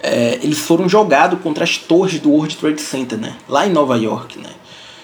[0.01, 3.97] é, eles foram jogados contra as torres do World Trade Center, né, lá em Nova
[3.97, 4.49] York, né,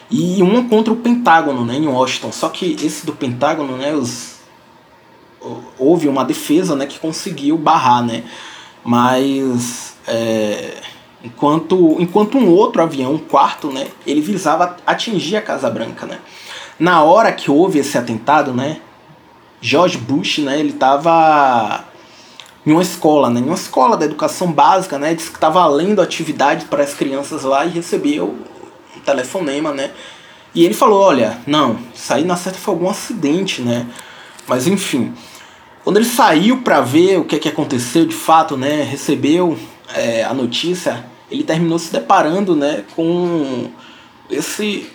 [0.09, 2.31] e um contra o Pentágono, né, em Washington.
[2.31, 4.35] Só que esse do Pentágono, né, os,
[5.77, 8.23] houve uma defesa, né, que conseguiu barrar, né,
[8.83, 10.77] mas é,
[11.23, 16.19] enquanto enquanto um outro avião, um quarto, né, ele visava atingir a Casa Branca, né.
[16.77, 18.81] Na hora que houve esse atentado, né,
[19.61, 21.85] George Bush, né, ele estava
[22.65, 26.01] em uma escola, né, em uma escola da educação básica, né, disse que estava lendo
[26.01, 28.35] atividades para as crianças lá e recebeu
[28.95, 29.91] um telefonema, né,
[30.53, 33.87] e ele falou, olha, não, aí na certa foi algum acidente, né,
[34.45, 35.13] mas enfim,
[35.83, 39.57] quando ele saiu para ver o que, que aconteceu de fato, né, recebeu
[39.93, 43.71] é, a notícia, ele terminou se deparando, né, com
[44.29, 44.89] esse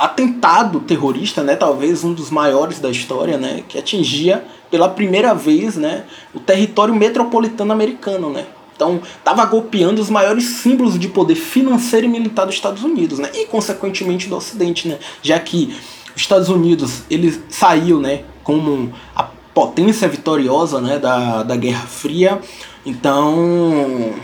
[0.00, 5.76] atentado terrorista, né, talvez um dos maiores da história, né, que atingia pela primeira vez,
[5.76, 8.46] né, o território metropolitano americano, né.
[8.74, 13.30] Então, estava golpeando os maiores símbolos de poder financeiro e militar dos Estados Unidos, né,
[13.34, 15.76] e consequentemente do Ocidente, né, já que
[16.16, 22.40] os Estados Unidos ele saiu, né, como a potência vitoriosa, né, da, da Guerra Fria.
[22.86, 24.14] Então,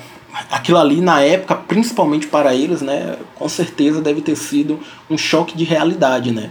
[0.50, 5.56] aquilo ali na época, principalmente para eles, né, com certeza deve ter sido um choque
[5.56, 6.50] de realidade, né?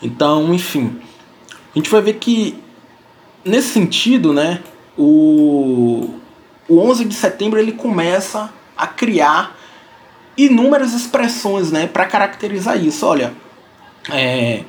[0.00, 0.96] Então, enfim,
[1.50, 2.58] a gente vai ver que
[3.44, 4.60] nesse sentido, né,
[4.96, 6.14] o,
[6.68, 9.56] o 11 de setembro ele começa a criar
[10.36, 13.06] inúmeras expressões, né, para caracterizar isso.
[13.06, 13.32] Olha,
[14.10, 14.64] é,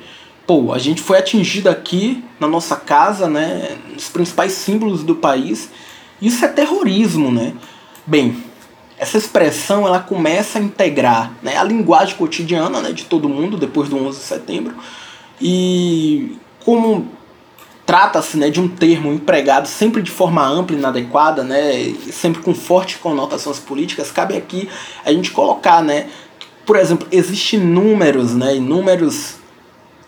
[0.46, 5.70] pô, a gente foi atingido aqui na nossa casa, né, nos principais símbolos do país.
[6.20, 7.52] Isso é terrorismo, né?
[8.06, 8.42] Bem,
[8.98, 13.88] essa expressão ela começa a integrar né, a linguagem cotidiana né, de todo mundo depois
[13.88, 14.74] do 11 de setembro.
[15.40, 17.08] E como
[17.86, 22.54] trata-se né, de um termo empregado sempre de forma ampla e inadequada, né, sempre com
[22.54, 24.68] fortes conotações políticas, cabe aqui
[25.04, 26.08] a gente colocar, né,
[26.66, 29.36] por exemplo, existem números, né, inúmeros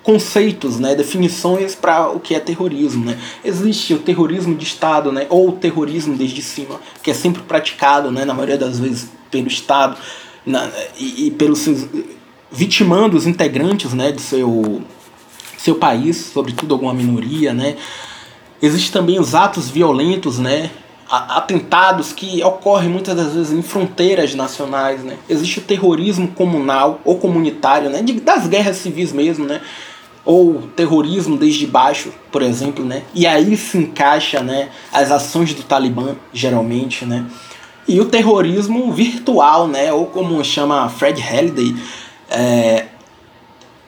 [0.03, 3.05] conceitos, né, definições para o que é terrorismo.
[3.05, 3.19] Né?
[3.45, 8.11] Existe o terrorismo de Estado, né, ou o terrorismo desde cima, que é sempre praticado,
[8.11, 9.97] né, na maioria das vezes, pelo Estado
[10.45, 11.87] na, e, e pelos seus,
[12.51, 14.83] vitimando os integrantes né, do seu,
[15.57, 17.53] seu país, sobretudo alguma minoria.
[17.53, 17.77] Né?
[18.63, 20.71] Existem também os atos violentos, né,
[21.11, 25.17] atentados que ocorrem muitas das vezes em fronteiras nacionais, né?
[25.29, 28.01] Existe o terrorismo comunal ou comunitário, né?
[28.23, 29.61] Das guerras civis mesmo, né?
[30.25, 33.03] Ou terrorismo desde baixo, por exemplo, né?
[33.15, 37.25] E aí se encaixa, né, as ações do Talibã, geralmente, né?
[37.89, 41.75] E o terrorismo virtual, né, ou como chama Fred Halliday,
[42.29, 42.87] é,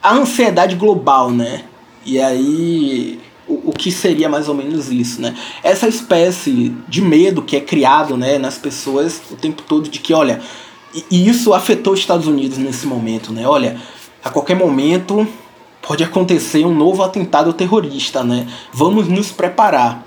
[0.03, 1.65] a ansiedade global, né?
[2.05, 5.37] E aí o, o que seria mais ou menos isso, né?
[5.63, 10.15] Essa espécie de medo que é criado, né, nas pessoas o tempo todo de que,
[10.15, 10.41] olha,
[11.11, 13.47] e, isso afetou os Estados Unidos nesse momento, né?
[13.47, 13.81] Olha,
[14.25, 15.27] a qualquer momento
[15.83, 18.47] pode acontecer um novo atentado terrorista, né?
[18.73, 20.07] Vamos nos preparar.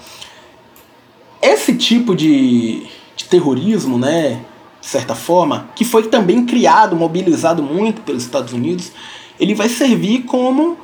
[1.41, 4.41] Esse tipo de, de terrorismo, né,
[4.81, 8.91] de certa forma, que foi também criado, mobilizado muito pelos Estados Unidos,
[9.39, 10.77] ele vai servir como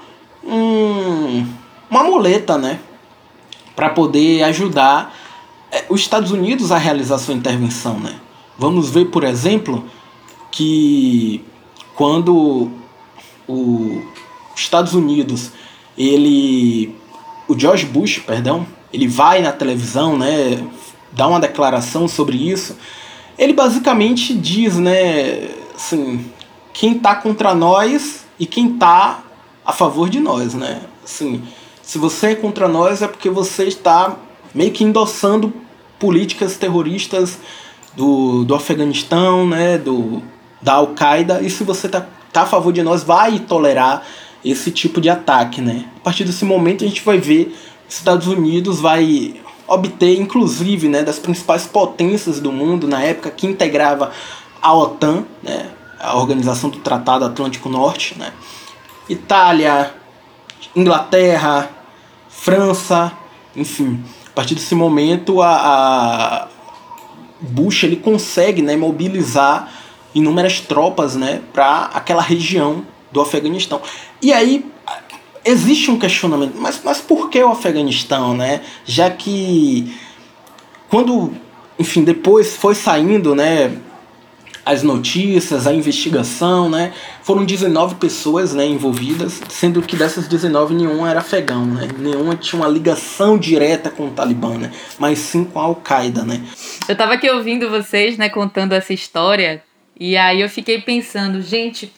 [0.43, 1.47] um,
[1.89, 2.79] uma muleta, né,
[3.75, 5.15] para poder ajudar
[5.71, 8.15] é, os Estados Unidos a realizar sua intervenção, né?
[8.57, 9.85] Vamos ver, por exemplo,
[10.51, 11.43] que
[11.95, 12.69] quando
[13.47, 14.01] o
[14.55, 15.51] Estados Unidos,
[15.97, 16.95] ele
[17.47, 20.65] o George Bush, perdão, ele vai na televisão, né,
[21.11, 22.77] dá uma declaração sobre isso,
[23.37, 26.25] ele basicamente diz, né, assim,
[26.73, 29.21] quem tá contra nós e quem tá
[29.65, 30.81] a favor de nós, né?
[31.03, 31.43] Assim,
[31.81, 34.15] se você é contra nós é porque você está
[34.53, 35.53] meio que endossando
[35.99, 37.37] políticas terroristas
[37.95, 40.21] do, do Afeganistão, né, do,
[40.61, 44.05] da Al-Qaeda, e se você tá, tá a favor de nós, vai tolerar
[44.43, 45.85] esse tipo de ataque, né?
[45.97, 47.55] A partir desse momento a gente vai ver
[47.87, 49.35] Estados Unidos vai
[49.67, 54.11] obter, inclusive, né, das principais potências do mundo na época que integrava
[54.61, 55.69] a OTAN, né,
[55.99, 58.33] a Organização do Tratado Atlântico Norte, né,
[59.07, 59.93] Itália,
[60.75, 61.69] Inglaterra,
[62.29, 63.11] França,
[63.55, 64.03] enfim.
[64.27, 66.47] A partir desse momento, a, a
[67.39, 69.71] Bush ele consegue né, mobilizar
[70.13, 73.81] inúmeras tropas né, para aquela região do Afeganistão.
[74.21, 74.65] E aí
[75.43, 78.61] existe um questionamento, mas, mas por que o Afeganistão, né?
[78.85, 79.93] Já que
[80.89, 81.33] quando,
[81.79, 83.77] enfim, depois foi saindo, né,
[84.65, 86.93] as notícias, a investigação, né?
[87.23, 91.87] Foram 19 pessoas, né, envolvidas, sendo que dessas 19 nenhuma era afegão, né?
[91.97, 94.71] Nenhuma tinha uma ligação direta com o Talibã, né?
[94.99, 96.41] Mas sim com a Al-Qaeda, né?
[96.87, 99.63] Eu tava aqui ouvindo vocês, né, contando essa história,
[99.99, 101.91] e aí eu fiquei pensando, gente,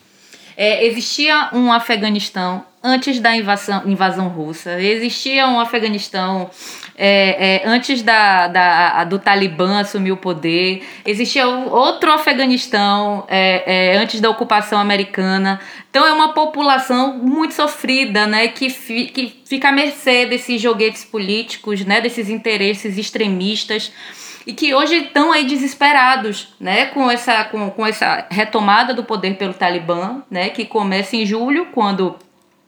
[0.58, 6.50] é, existia um Afeganistão antes da invasão, invasão russa, existia um Afeganistão
[6.96, 13.98] é, é, antes da, da, do Talibã assumir o poder, existia outro Afeganistão é, é,
[13.98, 15.60] antes da ocupação americana.
[15.90, 21.06] Então é uma população muito sofrida, né, que, fi, que fica à mercê desses joguetes
[21.06, 23.92] políticos, né, desses interesses extremistas
[24.46, 29.36] e que hoje estão aí desesperados, né, com essa, com, com essa retomada do poder
[29.36, 32.18] pelo Talibã, né, que começa em julho, quando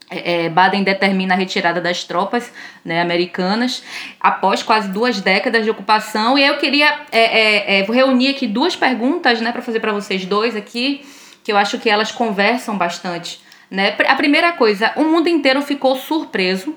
[0.10, 2.52] é, é Baden determina a retirada das tropas
[2.84, 3.84] né, americanas
[4.20, 6.38] após quase duas décadas de ocupação.
[6.38, 10.26] E eu queria é, é, é reunir aqui duas perguntas né, para fazer para vocês
[10.26, 11.06] dois aqui,
[11.44, 13.42] que eu acho que elas conversam bastante.
[13.70, 13.96] Né?
[14.08, 16.76] A primeira coisa, o mundo inteiro ficou surpreso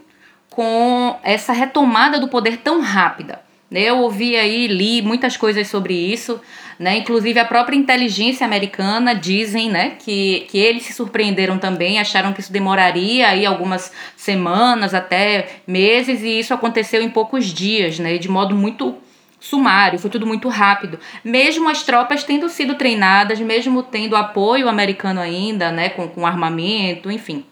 [0.50, 3.47] com essa retomada do poder tão rápida.
[3.70, 3.82] Né?
[3.82, 6.40] Eu ouvi aí, li muitas coisas sobre isso,
[6.78, 6.96] né?
[6.98, 12.40] Inclusive a própria inteligência americana dizem, né, que, que eles se surpreenderam também, acharam que
[12.40, 18.28] isso demoraria aí algumas semanas até meses e isso aconteceu em poucos dias, né, de
[18.28, 18.96] modo muito
[19.40, 20.98] sumário, foi tudo muito rápido.
[21.24, 27.10] Mesmo as tropas tendo sido treinadas, mesmo tendo apoio americano ainda, né, com, com armamento,
[27.10, 27.44] enfim.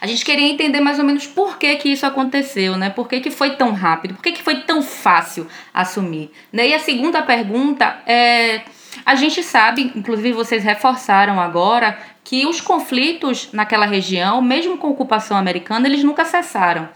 [0.00, 2.90] A gente queria entender mais ou menos por que, que isso aconteceu, né?
[2.90, 4.14] Por que, que foi tão rápido?
[4.14, 6.30] Por que, que foi tão fácil assumir?
[6.52, 6.68] Né?
[6.68, 8.62] E a segunda pergunta é.
[9.04, 14.90] A gente sabe, inclusive vocês reforçaram agora, que os conflitos naquela região, mesmo com a
[14.90, 16.88] ocupação americana, eles nunca cessaram.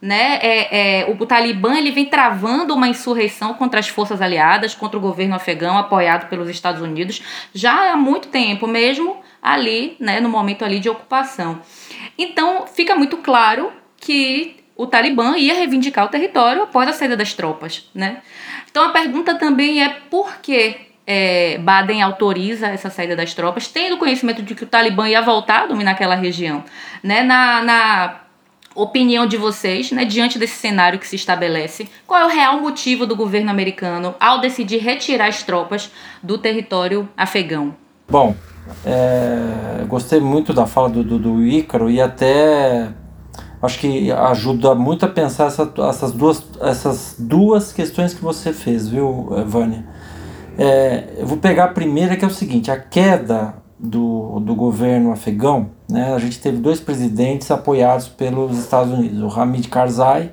[0.00, 0.38] Né?
[0.42, 5.00] É, é, o Talibã ele vem travando uma insurreição contra as forças aliadas, contra o
[5.00, 7.22] governo afegão, apoiado pelos Estados Unidos,
[7.54, 11.60] já há muito tempo, mesmo ali, né, no momento ali de ocupação.
[12.18, 17.32] Então, fica muito claro que o Talibã ia reivindicar o território após a saída das
[17.32, 18.18] tropas, né?
[18.70, 23.96] Então, a pergunta também é por que é, Baden autoriza essa saída das tropas, tendo
[23.96, 26.64] conhecimento de que o Talibã ia voltar a dominar aquela região,
[27.02, 27.22] né?
[27.22, 28.20] Na, na
[28.74, 33.06] opinião de vocês, né, diante desse cenário que se estabelece, qual é o real motivo
[33.06, 35.90] do governo americano ao decidir retirar as tropas
[36.22, 37.74] do território afegão?
[38.06, 38.36] Bom,
[38.84, 42.92] é, gostei muito da fala do, do, do Ícaro e até
[43.60, 48.88] acho que ajuda muito a pensar essa, essas, duas, essas duas questões que você fez,
[48.88, 49.84] viu, Vânia?
[50.58, 55.12] É, eu vou pegar a primeira que é o seguinte, a queda do, do governo
[55.12, 60.32] afegão, né, a gente teve dois presidentes apoiados pelos Estados Unidos, o Hamid Karzai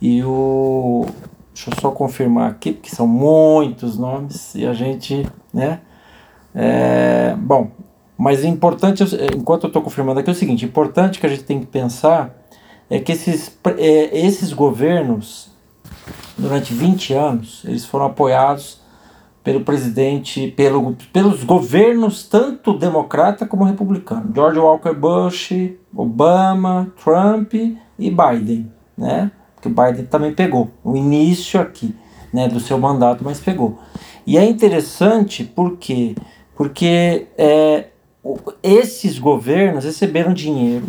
[0.00, 1.06] e o...
[1.54, 5.80] Deixa eu só confirmar aqui, porque são muitos nomes e a gente, né,
[6.54, 7.70] é, bom,
[8.16, 9.02] mas é importante,
[9.34, 12.34] enquanto eu estou confirmando aqui, é o seguinte: importante que a gente tem que pensar
[12.88, 15.50] é que esses, é, esses governos,
[16.36, 18.80] durante 20 anos, eles foram apoiados
[19.42, 24.30] pelo presidente, pelo, pelos governos tanto democrata como republicano.
[24.32, 25.52] George Walker Bush,
[25.94, 29.32] Obama, Trump e Biden, né?
[29.54, 31.94] Porque Biden também pegou o início aqui,
[32.32, 33.78] né, do seu mandato, mas pegou.
[34.26, 36.14] E é interessante porque
[36.56, 37.86] porque é,
[38.62, 40.86] esses governos receberam dinheiro,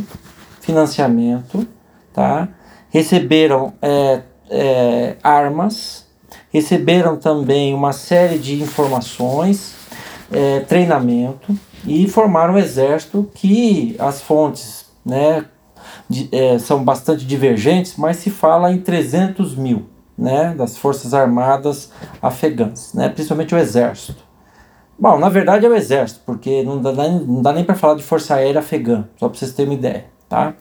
[0.62, 1.68] financiamento,
[2.14, 2.48] tá?
[2.90, 6.06] receberam é, é, armas,
[6.52, 9.74] receberam também uma série de informações,
[10.32, 15.46] é, treinamento e formaram um exército que as fontes né,
[16.08, 21.92] de, é, são bastante divergentes, mas se fala em 300 mil né, das forças armadas
[22.22, 24.23] afegãs, né, principalmente o exército.
[25.04, 28.04] Bom, na verdade é o exército, porque não dá, não dá nem para falar de
[28.04, 30.54] força aérea afegã, só para vocês terem uma ideia, tá?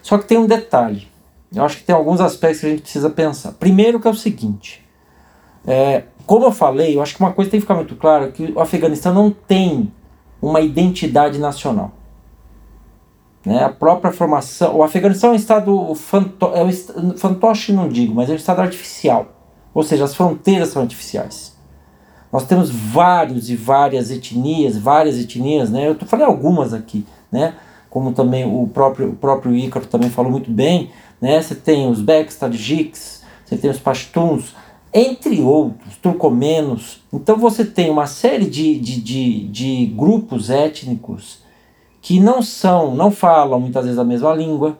[0.00, 1.06] Só que tem um detalhe.
[1.54, 3.52] Eu acho que tem alguns aspectos que a gente precisa pensar.
[3.52, 4.82] Primeiro que é o seguinte,
[5.66, 8.50] é, como eu falei, eu acho que uma coisa tem que ficar muito clara, que
[8.56, 9.92] o Afeganistão não tem
[10.40, 11.92] uma identidade nacional.
[13.44, 13.62] Né?
[13.62, 14.74] A própria formação.
[14.74, 18.62] O Afeganistão é um estado fanto, é um, fantoche, não digo, mas é um estado
[18.62, 19.26] artificial.
[19.74, 21.51] Ou seja, as fronteiras são artificiais.
[22.32, 25.88] Nós temos vários e várias etnias, várias etnias, né?
[25.88, 27.54] Eu falei algumas aqui, né?
[27.90, 31.42] Como também o próprio, o próprio Ícaro também falou muito bem, né?
[31.42, 34.54] Você tem os Beks, Tajiks, você tem os Pashtuns,
[34.94, 37.02] entre outros, turcomenos.
[37.12, 41.42] Então você tem uma série de, de, de, de grupos étnicos
[42.00, 44.78] que não são, não falam muitas vezes a mesma língua,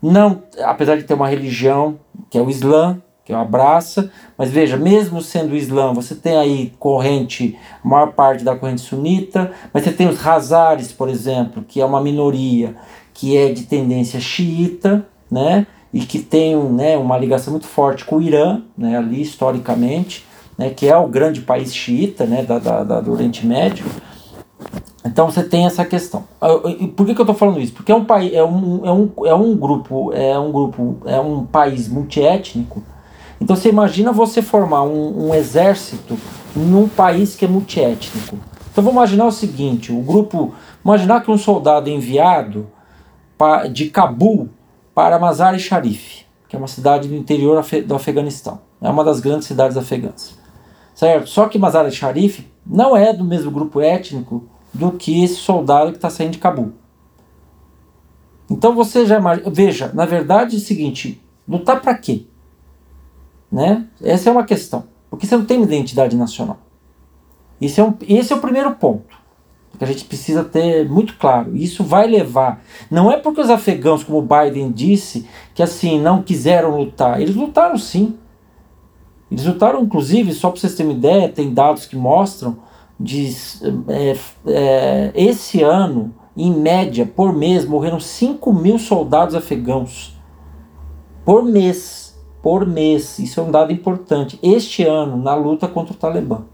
[0.00, 1.98] não, apesar de ter uma religião,
[2.30, 7.58] que é o Islã, que é mas veja, mesmo sendo Islã, você tem aí corrente,
[7.84, 11.84] a maior parte da corrente sunita, mas você tem os Hazares, por exemplo, que é
[11.84, 12.74] uma minoria
[13.12, 18.16] que é de tendência xiita, né, e que tem né, uma ligação muito forte com
[18.16, 20.24] o Irã, né, ali historicamente,
[20.56, 23.84] né, que é o grande país xiita né, da, da, da do Oriente Médio,
[25.04, 26.24] então você tem essa questão.
[26.40, 26.48] Ah,
[26.96, 27.74] por que, que eu estou falando isso?
[27.74, 31.20] Porque é um país, é um, é um, é um grupo, é um grupo, é
[31.20, 32.82] um país multiétnico.
[33.40, 36.18] Então você imagina você formar um, um exército
[36.54, 38.38] num país que é multiétnico.
[38.70, 42.70] Então vamos imaginar o seguinte: o grupo, imaginar que um soldado é enviado
[43.72, 44.48] de Cabul
[44.94, 48.60] para Mazar-e-Sharif, que é uma cidade do interior do Afeganistão.
[48.80, 50.36] É uma das grandes cidades afegãs.
[50.94, 51.28] Certo?
[51.28, 56.10] Só que Mazar-e-Sharif não é do mesmo grupo étnico do que esse soldado que está
[56.10, 56.72] saindo de Cabul.
[58.50, 62.26] Então você já imagina, veja, na verdade é o seguinte, lutar para quê?
[63.50, 63.86] Né?
[64.02, 66.58] Essa é uma questão, porque você não tem identidade nacional.
[67.60, 69.18] Esse é, um, esse é o primeiro ponto
[69.78, 71.56] que a gente precisa ter muito claro.
[71.56, 72.60] Isso vai levar.
[72.90, 77.20] Não é porque os afegãos, como Biden disse, que assim não quiseram lutar.
[77.20, 78.18] Eles lutaram sim.
[79.30, 82.58] Eles lutaram, inclusive, só para vocês terem uma ideia, tem dados que mostram
[82.98, 83.32] de
[83.88, 90.18] é, é, esse ano, em média, por mês, morreram 5 mil soldados afegãos.
[91.24, 92.07] Por mês.
[92.48, 93.18] Por mês.
[93.18, 94.38] Isso é um dado importante.
[94.42, 96.44] Este ano, na luta contra o Talibã.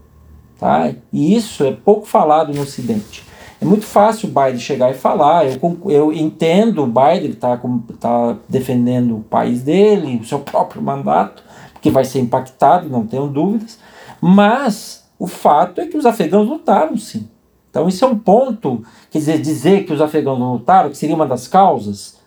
[0.59, 0.91] Tá?
[1.09, 3.23] E isso é pouco falado no Ocidente.
[3.61, 5.45] É muito fácil o Biden chegar e falar.
[5.45, 7.57] Eu, eu entendo o Biden está
[7.97, 11.41] tá defendendo o país dele, o seu próprio mandato,
[11.81, 13.79] que vai ser impactado, não tenho dúvidas.
[14.19, 17.29] Mas o fato é que os afegãos lutaram sim.
[17.69, 21.15] Então isso é um ponto, quer dizer, dizer que os afegãos não lutaram, que seria
[21.15, 22.19] uma das causas,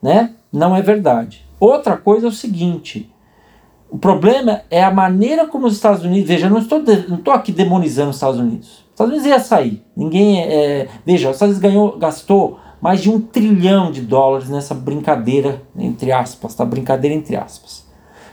[0.00, 0.32] né?
[0.52, 1.49] Não é verdade.
[1.60, 3.12] Outra coisa é o seguinte,
[3.90, 7.52] o problema é a maneira como os Estados Unidos, veja, não estou, não estou aqui
[7.52, 8.68] demonizando os Estados Unidos.
[8.68, 9.84] Os Estados Unidos ia sair.
[9.96, 14.74] Ninguém, é, veja, os Estados Unidos ganhou, gastou mais de um trilhão de dólares nessa
[14.74, 16.64] brincadeira, entre aspas, tá?
[16.64, 17.86] Brincadeira entre aspas,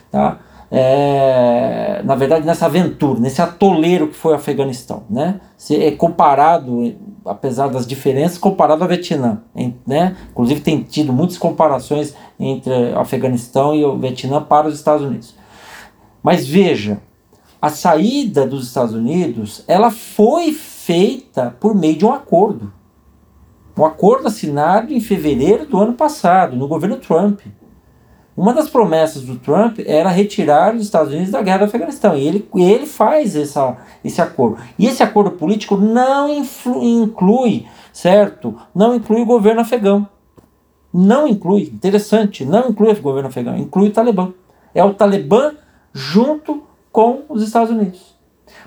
[0.09, 0.39] tá?
[0.69, 5.39] É, na verdade, nessa aventura, nesse atoleiro que foi o Afeganistão, né?
[5.57, 6.93] Se é comparado,
[7.25, 9.41] apesar das diferenças, comparado ao Vietnã,
[9.85, 10.15] né?
[10.31, 15.35] Inclusive tem tido muitas comparações entre o Afeganistão e o Vietnã para os Estados Unidos.
[16.21, 16.99] Mas veja,
[17.61, 22.73] a saída dos Estados Unidos, ela foi feita por meio de um acordo.
[23.77, 27.41] Um acordo assinado em fevereiro do ano passado, no governo Trump.
[28.37, 32.15] Uma das promessas do Trump era retirar os Estados Unidos da guerra do Afeganistão.
[32.15, 33.75] E ele, ele faz essa,
[34.05, 34.59] esse acordo.
[34.77, 38.55] E esse acordo político não influ, inclui, certo?
[38.75, 40.07] Não inclui o governo afegão.
[40.93, 44.31] Não inclui, interessante, não inclui o governo afegão, inclui o Talibã.
[44.73, 45.53] É o Talibã
[45.91, 48.15] junto com os Estados Unidos.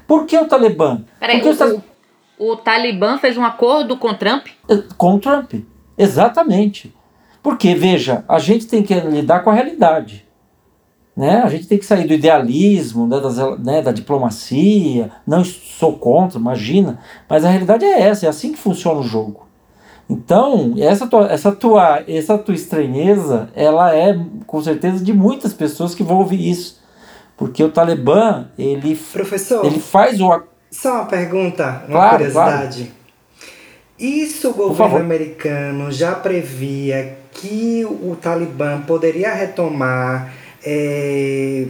[0.05, 1.03] Por que o Talibã?
[1.21, 1.81] Peraí, o, os Estados...
[2.37, 4.49] o, o Talibã fez um acordo com Trump?
[4.99, 5.55] Com Trump,
[5.97, 6.93] exatamente.
[7.43, 10.27] Porque, veja, a gente tem que lidar com a realidade.
[11.17, 11.43] Né?
[11.43, 15.11] A gente tem que sair do idealismo, né, das, né, da diplomacia.
[15.27, 16.99] Não sou contra, imagina.
[17.29, 19.47] Mas a realidade é essa, é assim que funciona o jogo.
[20.09, 25.95] Então, essa tua, essa tua, essa tua estranheza, ela é com certeza de muitas pessoas
[25.95, 26.81] que vão ouvir isso.
[27.37, 30.43] Porque o Talibã, ele, Professor, ele faz o.
[30.71, 32.85] Só uma pergunta, uma Claro, curiosidade.
[32.85, 33.00] claro.
[34.01, 40.33] Isso o governo americano já previa que o Talibã poderia retomar
[40.65, 41.67] é,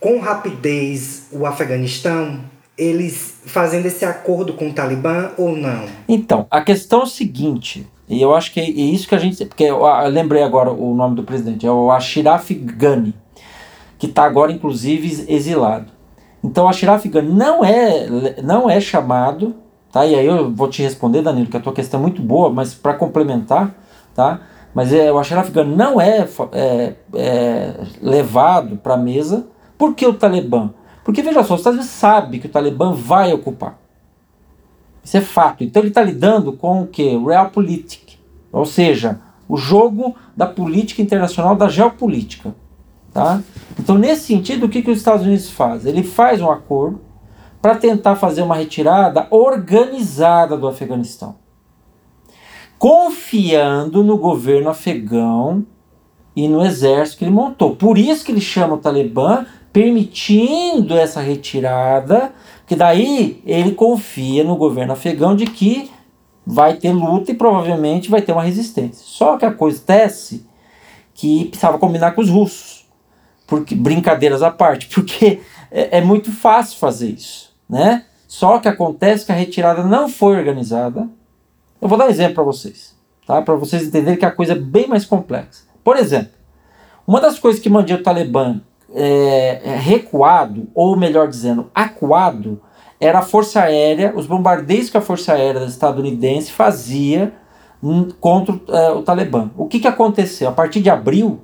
[0.00, 2.40] com rapidez o Afeganistão?
[2.76, 5.84] Eles fazendo esse acordo com o Talibã ou não?
[6.08, 9.44] Então, a questão é o seguinte, e eu acho que é isso que a gente.
[9.44, 13.14] Porque eu, eu lembrei agora o nome do presidente, é o Ashraf Ghani.
[13.96, 15.86] que está agora inclusive exilado.
[16.42, 19.54] Então Ashraf Ghani não é, não é chamado,
[19.94, 20.04] tá?
[20.04, 22.74] E aí eu vou te responder, Danilo, que a tua questão é muito boa, mas
[22.74, 23.72] para complementar,
[24.12, 24.40] tá?
[24.74, 29.46] Mas é, o Ashraf Ghani não é, é, é levado para a mesa
[29.78, 30.70] porque o Talibã.
[31.04, 33.78] Porque veja só, os Estados Unidos sabe que o Talibã vai ocupar.
[35.04, 35.62] Isso é fato.
[35.62, 37.16] Então ele está lidando com o que?
[37.16, 38.18] Realpolitik.
[38.50, 42.52] Ou seja, o jogo da política internacional, da geopolítica.
[43.12, 43.40] Tá?
[43.78, 45.86] Então, nesse sentido, o que, que os Estados Unidos faz?
[45.86, 47.00] Ele faz um acordo
[47.64, 51.36] para tentar fazer uma retirada organizada do Afeganistão,
[52.78, 55.64] confiando no governo afegão
[56.36, 57.74] e no exército que ele montou.
[57.74, 62.34] Por isso que ele chama o Talibã, permitindo essa retirada,
[62.66, 65.90] que daí ele confia no governo afegão de que
[66.46, 69.06] vai ter luta e provavelmente vai ter uma resistência.
[69.06, 70.46] Só que a coisa acontece
[71.14, 72.84] que precisava combinar com os russos
[73.46, 75.40] porque brincadeiras à parte, porque
[75.70, 78.04] é, é muito fácil fazer isso, né?
[78.26, 81.08] Só que acontece que a retirada não foi organizada.
[81.80, 82.94] Eu vou dar um exemplo para vocês,
[83.26, 83.42] tá?
[83.42, 85.64] Para vocês entenderem que a coisa é bem mais complexa.
[85.82, 86.32] Por exemplo,
[87.06, 88.60] uma das coisas que mantinha o Talibã
[88.92, 92.60] é, é, recuado, ou melhor dizendo, acuado,
[92.98, 97.34] era a Força Aérea, os bombardeios que a Força Aérea estadunidense fazia
[98.18, 99.50] contra é, o Talibã.
[99.56, 100.48] O que, que aconteceu?
[100.48, 101.40] A partir de abril,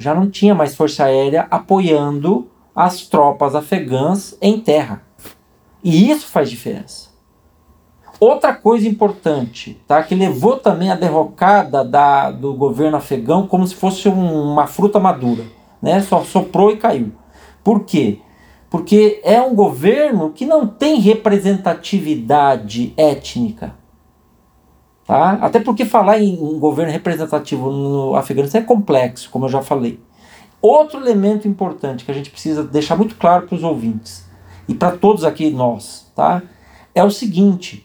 [0.00, 5.02] já não tinha mais força aérea apoiando as tropas afegãs em terra.
[5.82, 7.10] E isso faz diferença.
[8.20, 13.74] Outra coisa importante, tá, que levou também a derrocada da, do governo afegão como se
[13.74, 15.44] fosse um, uma fruta madura,
[15.80, 16.02] né?
[16.02, 17.12] Só soprou e caiu.
[17.64, 18.18] Por quê?
[18.68, 23.74] Porque é um governo que não tem representatividade étnica.
[25.06, 25.38] Tá?
[25.40, 29.98] Até porque falar em um governo representativo no Afeganistão é complexo, como eu já falei.
[30.60, 34.29] Outro elemento importante que a gente precisa deixar muito claro para os ouvintes
[34.70, 36.40] e para todos aqui nós, tá?
[36.94, 37.84] É o seguinte: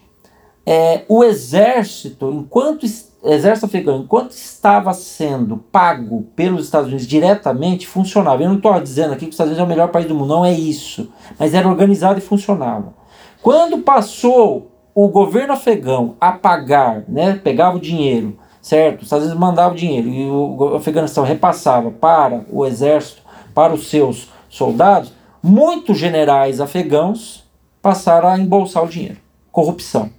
[0.64, 2.86] é, o exército, enquanto
[3.24, 8.40] exército afegão, enquanto estava sendo pago pelos Estados Unidos diretamente, funcionava.
[8.40, 10.28] Eu não estou dizendo aqui que os Estados Unidos é o melhor país do mundo,
[10.28, 11.10] não é isso.
[11.36, 12.94] Mas era organizado e funcionava.
[13.42, 18.98] Quando passou o governo afegão a pagar, né, pegava o dinheiro, certo?
[18.98, 23.22] Os Estados Unidos mandava o dinheiro e o Afeganistão repassava para o exército,
[23.52, 25.12] para os seus soldados,
[25.46, 27.44] muitos generais afegãos
[27.80, 29.18] passaram a embolsar o dinheiro.
[29.52, 30.10] Corrupção.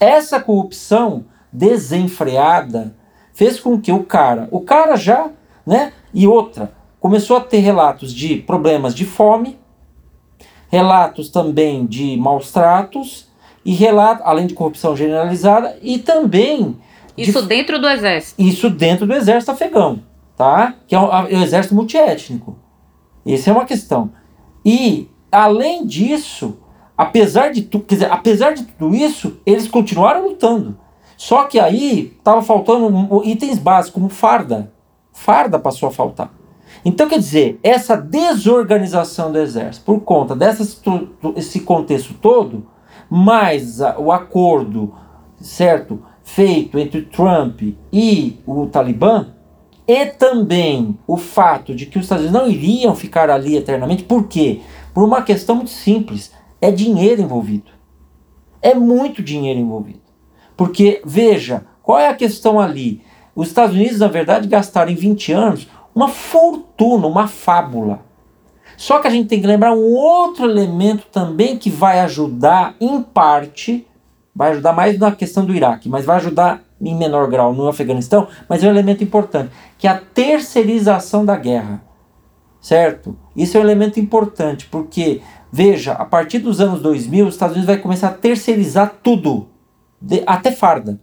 [0.00, 2.94] Essa corrupção desenfreada
[3.32, 5.30] fez com que o cara, o cara já,
[5.64, 9.56] né, e outra, começou a ter relatos de problemas de fome,
[10.68, 13.28] relatos também de maus tratos
[13.64, 16.76] e relata, além de corrupção generalizada, e também.
[17.16, 18.42] Isso de, dentro do exército.
[18.42, 20.02] Isso dentro do exército afegão,
[20.36, 20.74] tá?
[20.88, 22.58] Que é o, é o exército multiétnico.
[23.24, 24.10] Essa é uma questão.
[24.66, 26.58] E, além disso,
[26.98, 30.76] apesar de, tu, dizer, apesar de tudo isso, eles continuaram lutando.
[31.16, 34.72] Só que aí estava faltando itens básicos, como farda.
[35.12, 36.32] Farda passou a faltar.
[36.84, 42.66] Então, quer dizer, essa desorganização do exército, por conta desse contexto todo,
[43.08, 44.92] mas o acordo,
[45.40, 47.62] certo, feito entre Trump
[47.92, 49.28] e o Talibã,
[49.86, 54.26] e também o fato de que os Estados Unidos não iriam ficar ali eternamente, por
[54.26, 54.60] quê?
[54.92, 57.70] Por uma questão muito simples: é dinheiro envolvido.
[58.60, 60.00] É muito dinheiro envolvido.
[60.56, 63.02] Porque, veja, qual é a questão ali?
[63.34, 68.06] Os Estados Unidos, na verdade, gastaram em 20 anos uma fortuna, uma fábula
[68.76, 73.02] só que a gente tem que lembrar um outro elemento também que vai ajudar, em
[73.02, 73.86] parte,
[74.34, 78.28] vai ajudar mais na questão do Iraque, mas vai ajudar em menor grau no Afeganistão,
[78.48, 81.82] mas é um elemento importante, que é a terceirização da guerra.
[82.60, 83.16] Certo?
[83.34, 85.22] Isso é um elemento importante, porque,
[85.52, 89.48] veja, a partir dos anos 2000, os Estados Unidos vai começar a terceirizar tudo,
[90.00, 91.00] de, até farda.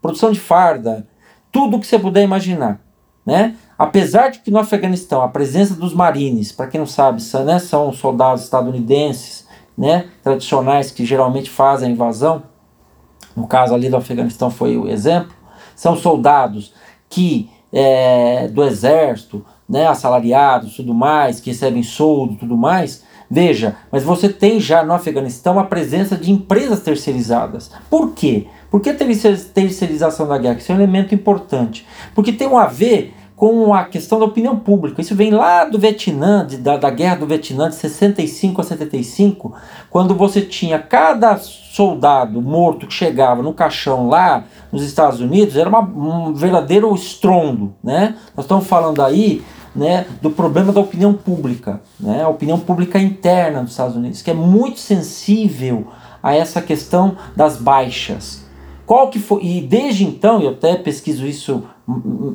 [0.00, 1.08] Produção de farda,
[1.50, 2.80] tudo que você puder imaginar.
[3.24, 3.56] Né?
[3.78, 7.58] Apesar de que no Afeganistão a presença dos marines, para quem não sabe, são, né,
[7.58, 9.46] são soldados estadunidenses
[9.76, 12.44] né, tradicionais que geralmente fazem a invasão,
[13.36, 15.32] no caso ali do Afeganistão foi o exemplo,
[15.74, 16.72] são soldados
[17.08, 23.04] que é, do exército, né, assalariados, tudo mais, que recebem soldo, tudo mais.
[23.28, 27.70] Veja, mas você tem já no Afeganistão a presença de empresas terceirizadas.
[27.90, 28.46] Por quê?
[28.70, 30.58] Por que terceirização da guerra?
[30.58, 31.86] Isso é um elemento importante.
[32.14, 35.02] Porque tem um a ver com a questão da opinião pública.
[35.02, 39.54] Isso vem lá do Vietnã, de, da, da guerra do Vietnã de 65 a 75,
[39.90, 45.68] quando você tinha cada soldado morto que chegava no caixão lá nos Estados Unidos, era
[45.68, 47.74] uma, um verdadeiro estrondo.
[47.84, 48.16] Né?
[48.34, 53.60] Nós estamos falando aí né, do problema da opinião pública, né, a opinião pública interna
[53.60, 55.88] dos Estados Unidos, que é muito sensível
[56.22, 58.45] a essa questão das baixas.
[58.86, 61.64] Qual que foi, e desde então, eu até pesquiso isso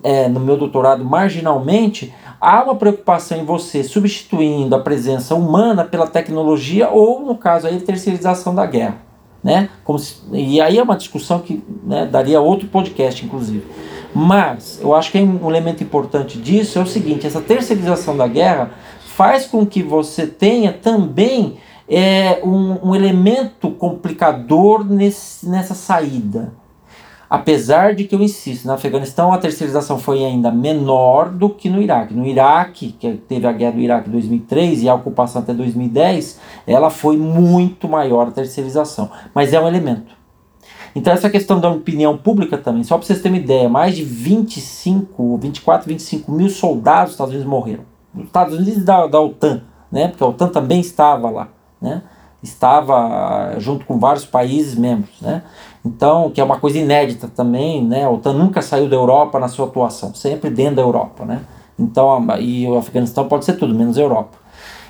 [0.04, 6.06] é, no meu doutorado marginalmente, há uma preocupação em você substituindo a presença humana pela
[6.08, 8.98] tecnologia ou, no caso, aí, a terceirização da guerra.
[9.42, 9.70] Né?
[9.84, 13.66] Como se, e aí é uma discussão que né, daria outro podcast, inclusive.
[14.14, 18.72] Mas eu acho que um elemento importante disso é o seguinte: essa terceirização da guerra
[19.16, 21.58] faz com que você tenha também
[21.94, 26.54] é, um, um elemento complicador nesse, nessa saída.
[27.30, 31.82] Apesar de que eu insisto, no Afeganistão a terceirização foi ainda menor do que no
[31.82, 32.14] Iraque.
[32.14, 36.40] No Iraque, que teve a guerra do Iraque em 2003 e a ocupação até 2010,
[36.66, 39.10] ela foi muito maior a terceirização.
[39.34, 40.16] Mas é um elemento.
[40.96, 44.04] Então essa questão da opinião pública também, só para vocês terem uma ideia, mais de
[44.04, 47.84] 25, 24, 25 mil soldados dos Estados Unidos morreram.
[48.16, 50.08] Os Estados Unidos da, da OTAN, né?
[50.08, 51.50] porque a OTAN também estava lá.
[51.82, 52.02] Né?
[52.44, 55.20] Estava junto com vários países membros.
[55.22, 55.44] Né?
[55.86, 58.06] Então, que é uma coisa inédita também, né?
[58.06, 61.42] A OTAN nunca saiu da Europa na sua atuação, sempre dentro da Europa, né?
[61.78, 64.38] Então, e o Afeganistão pode ser tudo, menos Europa.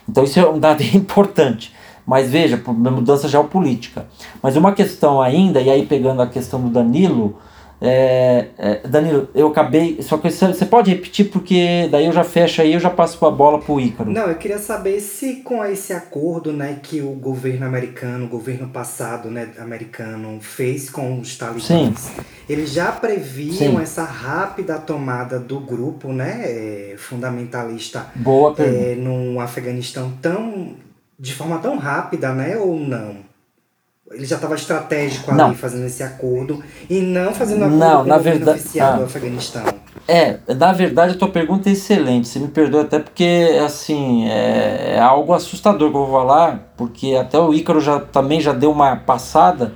[0.07, 1.73] Então, isso é um dado importante.
[2.05, 4.05] Mas veja, mudança geopolítica.
[4.41, 7.37] Mas uma questão ainda, e aí pegando a questão do Danilo,
[7.81, 9.99] é, é, Danilo, eu acabei.
[10.03, 13.31] Só que você pode repetir, porque daí eu já fecho aí, eu já passo a
[13.31, 14.11] bola pro Ícaro.
[14.11, 18.69] Não, eu queria saber se com esse acordo né, que o governo americano, o governo
[18.69, 21.93] passado né, americano, fez com os talibãs, Sim.
[22.47, 23.81] eles já previam Sim.
[23.81, 30.75] essa rápida tomada do grupo né, é, fundamentalista Boa é, no Afeganistão tão,
[31.17, 32.57] de forma tão rápida, né?
[32.57, 33.30] Ou não?
[34.13, 35.47] Ele já estava estratégico não.
[35.47, 39.03] ali fazendo esse acordo e não fazendo acordo não, na o verdade, oficial ah, do
[39.05, 39.63] Afeganistão.
[40.07, 42.27] É, na verdade a tua pergunta é excelente.
[42.27, 47.15] Você me perdoa até porque assim é, é algo assustador que eu vou falar, porque
[47.15, 49.73] até o Ícaro já também já deu uma passada,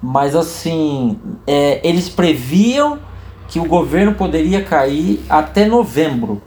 [0.00, 2.98] mas assim é, eles previam
[3.48, 6.42] que o governo poderia cair até novembro.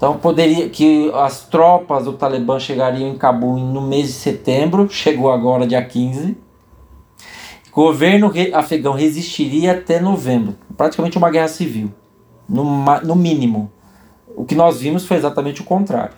[0.00, 5.30] Então poderia que as tropas do Talibã chegariam em Cabul no mês de setembro, chegou
[5.30, 6.38] agora dia 15.
[7.70, 11.92] O governo afegão resistiria até novembro, praticamente uma guerra civil,
[12.48, 12.64] no,
[13.04, 13.70] no mínimo.
[14.34, 16.14] O que nós vimos foi exatamente o contrário.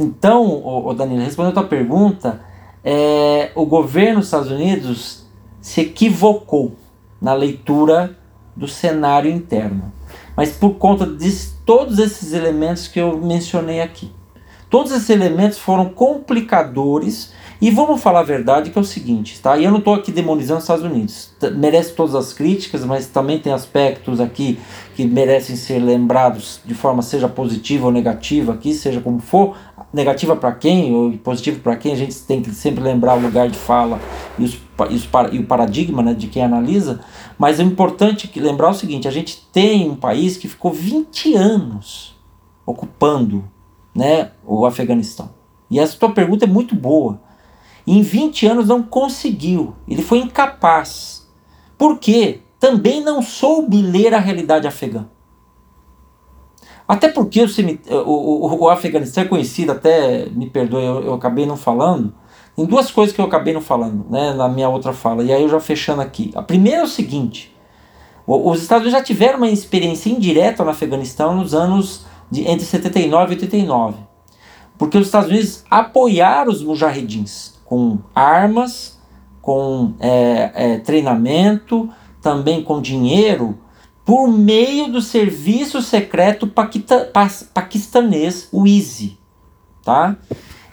[0.00, 2.40] Então, o, Danilo, respondendo a tua pergunta,
[2.82, 5.26] é, o governo dos Estados Unidos
[5.60, 6.74] se equivocou
[7.20, 8.16] na leitura
[8.56, 9.97] do cenário interno
[10.38, 11.32] mas por conta de
[11.66, 14.08] todos esses elementos que eu mencionei aqui.
[14.70, 19.58] Todos esses elementos foram complicadores e vamos falar a verdade que é o seguinte, tá?
[19.58, 21.32] E eu não estou aqui demonizando os Estados Unidos.
[21.56, 24.60] Merece todas as críticas, mas também tem aspectos aqui
[24.94, 29.56] que merecem ser lembrados de forma seja positiva ou negativa aqui, seja como for.
[29.92, 33.48] Negativa para quem ou positiva para quem, a gente tem que sempre lembrar o lugar
[33.48, 33.98] de fala
[34.38, 34.54] e, os,
[34.88, 37.00] e, os, e o paradigma né, de quem analisa.
[37.38, 42.16] Mas é importante lembrar o seguinte: a gente tem um país que ficou 20 anos
[42.66, 43.44] ocupando
[43.94, 45.30] né, o Afeganistão.
[45.70, 47.20] E essa tua pergunta é muito boa
[47.88, 49.74] em 20 anos não conseguiu.
[49.88, 51.26] Ele foi incapaz.
[51.78, 52.42] Por quê?
[52.60, 55.06] Também não soube ler a realidade afegã.
[56.86, 57.46] Até porque o,
[57.94, 62.12] o, o, Afeganistão é conhecido, até me perdoe, eu, eu, acabei não falando.
[62.58, 65.42] Tem duas coisas que eu acabei não falando né, na minha outra fala, e aí
[65.42, 66.32] eu já fechando aqui.
[66.34, 67.54] A primeira é o seguinte:
[68.26, 73.32] os Estados Unidos já tiveram uma experiência indireta no Afeganistão nos anos de, entre 79
[73.32, 73.98] e 89.
[74.76, 78.98] Porque os Estados Unidos apoiaram os mujahedins com armas,
[79.40, 81.88] com é, é, treinamento,
[82.20, 83.56] também com dinheiro,
[84.04, 87.08] por meio do serviço secreto paquita,
[87.54, 89.16] paquistanês, o ISI.
[89.84, 90.16] Tá?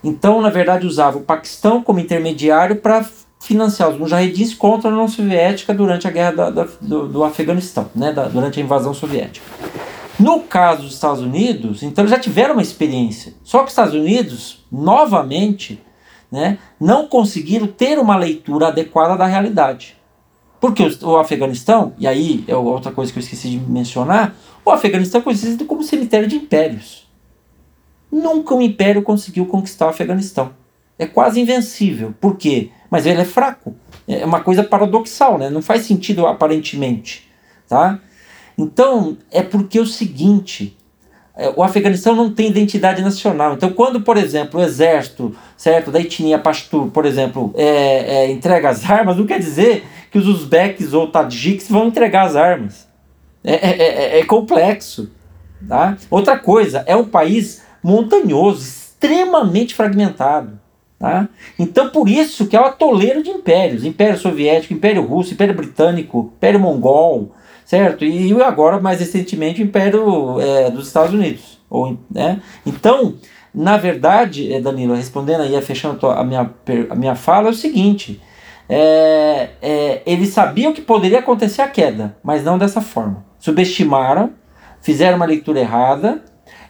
[0.06, 3.04] Então, na verdade, usava o Paquistão como intermediário para
[3.40, 7.90] financiar os mujahedins contra a União Soviética durante a guerra da, da, do, do, Afeganistão,
[7.96, 9.44] né, da, durante a invasão soviética.
[10.20, 13.34] No caso dos Estados Unidos, então já tiveram uma experiência.
[13.44, 15.82] Só que os Estados Unidos, novamente,
[16.32, 19.98] né, não conseguiram ter uma leitura adequada da realidade.
[20.62, 24.70] Porque o, o Afeganistão, e aí é outra coisa que eu esqueci de mencionar, o
[24.70, 27.05] Afeganistão é conhecido como cemitério de impérios.
[28.16, 30.52] Nunca um império conseguiu conquistar o Afeganistão.
[30.98, 32.14] É quase invencível.
[32.22, 32.70] Por quê?
[32.90, 33.76] Mas ele é fraco.
[34.08, 35.50] É uma coisa paradoxal, né?
[35.50, 37.30] Não faz sentido aparentemente,
[37.68, 38.00] tá?
[38.58, 40.78] Então, é porque é o seguinte,
[41.36, 43.54] é, o Afeganistão não tem identidade nacional.
[43.54, 48.70] Então, quando, por exemplo, o exército certo, da etnia Pashtur, por exemplo, é, é, entrega
[48.70, 52.88] as armas, não quer dizer que os uzbeques ou tajiks vão entregar as armas.
[53.44, 55.12] É, é, é, é complexo.
[55.68, 55.98] Tá?
[56.10, 60.60] Outra coisa, é um país montanhoso, extremamente fragmentado.
[60.98, 61.30] Tá?
[61.60, 66.32] Então, por isso que é o atoleiro de impérios: Império Soviético, Império Russo, Império Britânico,
[66.36, 68.04] Império Mongol, certo?
[68.04, 71.60] E agora, mais recentemente, o Império é, dos Estados Unidos.
[71.70, 72.42] Ou, né?
[72.66, 73.16] Então,
[73.54, 76.50] na verdade, eh, Danilo, respondendo aí, fechando a minha,
[76.90, 78.20] a minha fala, é o seguinte:
[78.68, 83.24] é, é, eles sabiam que poderia acontecer a queda, mas não dessa forma.
[83.38, 84.32] Subestimaram,
[84.82, 86.24] fizeram uma leitura errada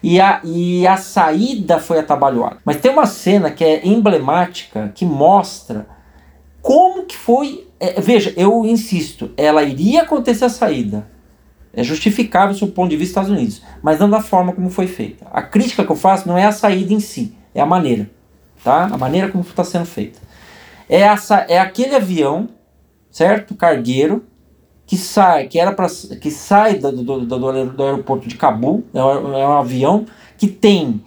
[0.05, 2.59] e a, e a saída foi atabalhoada.
[2.63, 5.87] Mas tem uma cena que é emblemática que mostra
[6.61, 7.67] como que foi.
[7.79, 11.07] É, veja, eu insisto, ela iria acontecer a saída.
[11.73, 14.85] É justificável do ponto de vista dos Estados Unidos, mas não da forma como foi
[14.85, 15.25] feita.
[15.31, 18.07] A crítica que eu faço não é a saída em si, é a maneira.
[18.63, 18.83] Tá?
[18.83, 20.19] A maneira como está sendo feita.
[20.87, 22.47] É, essa, é aquele avião,
[23.09, 23.55] certo?
[23.55, 24.23] Cargueiro,
[24.85, 25.87] que sai, que era para
[26.21, 30.05] que sai do, do, do, do, aeroporto de Cabul, é um, é um avião
[30.37, 31.03] que tem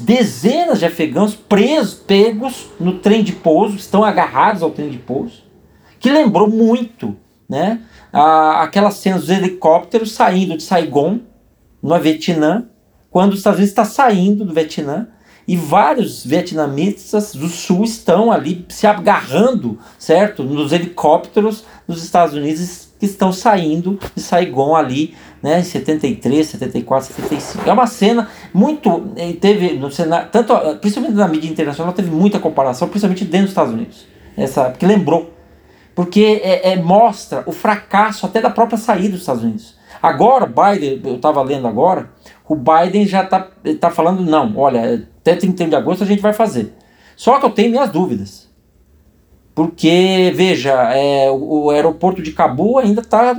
[0.00, 5.44] dezenas de afegãos presos, pegos no trem de pouso, estão agarrados ao trem de pouso,
[6.00, 7.16] que lembrou muito,
[7.48, 7.80] né,
[8.12, 11.20] a, aquelas cenas dos helicópteros saindo de Saigon,
[11.82, 12.66] no Vietnã,
[13.10, 15.08] quando os Estados Unidos está saindo do Vietnã
[15.46, 22.87] e vários vietnamitas do sul estão ali se agarrando, certo, nos helicópteros dos Estados Unidos
[22.98, 27.68] que estão saindo de Saigon ali, né, em 73, 74, 75.
[27.68, 32.38] É uma cena muito eh, teve no cenário, tanto principalmente na mídia internacional teve muita
[32.40, 34.06] comparação, principalmente dentro dos Estados Unidos.
[34.36, 35.32] Essa que lembrou,
[35.94, 39.76] porque é, é, mostra o fracasso até da própria saída dos Estados Unidos.
[40.02, 42.10] Agora, Biden, eu estava lendo agora,
[42.48, 43.48] o Biden já está
[43.80, 46.72] tá falando não, olha, até 31 de agosto a gente vai fazer.
[47.16, 48.47] Só que eu tenho minhas dúvidas.
[49.58, 53.34] Porque, veja, é, o, aeroporto de Cabu ainda está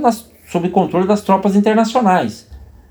[0.52, 2.46] sob controle das tropas internacionais.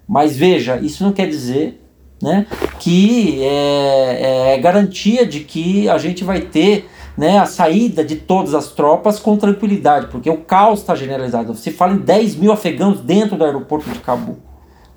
[0.07, 1.79] Mas veja, isso não quer dizer
[2.19, 2.47] né,
[2.79, 8.55] que é, é, garantia de que a gente vai ter né, a saída de todas
[8.55, 11.53] as tropas com tranquilidade, porque o caos está generalizado.
[11.53, 14.39] Você fala em 10 mil afegãos dentro do aeroporto de Cabu.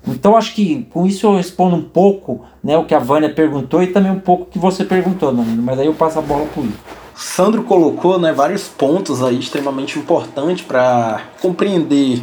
[0.07, 3.83] Então acho que com isso eu respondo um pouco né, o que a Vânia perguntou
[3.83, 6.47] e também um pouco o que você perguntou, Danilo, mas aí eu passo a bola
[6.47, 7.02] para o.
[7.15, 12.21] Sandro colocou né, vários pontos aí extremamente importantes para compreender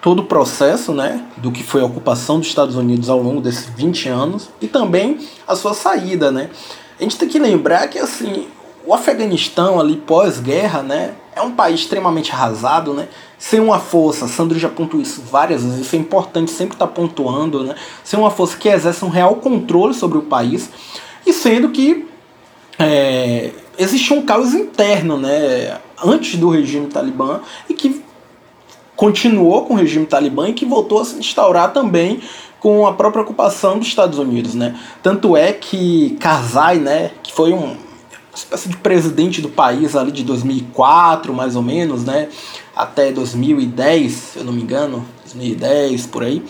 [0.00, 3.66] todo o processo né, do que foi a ocupação dos Estados Unidos ao longo desses
[3.66, 6.32] 20 anos e também a sua saída.
[6.32, 6.50] Né?
[6.98, 8.48] A gente tem que lembrar que assim,
[8.84, 13.08] o Afeganistão ali pós-guerra né, é um país extremamente arrasado, né?
[13.38, 16.92] sem uma força, Sandro já pontuou isso várias vezes, isso é importante sempre estar tá
[16.92, 17.76] pontuando, né?
[18.02, 20.68] sem uma força que exerce um real controle sobre o país
[21.24, 22.08] e sendo que
[22.78, 28.02] é, existia um caos interno, né, antes do regime talibã e que
[28.96, 32.20] continuou com o regime talibã e que voltou a se instaurar também
[32.60, 34.78] com a própria ocupação dos Estados Unidos, né?
[35.02, 37.76] Tanto é que Karzai, né, que foi um
[38.34, 42.28] espécie de presidente do país ali de 2004, mais ou menos, né,
[42.74, 46.42] até 2010, se eu não me engano, 2010 por aí.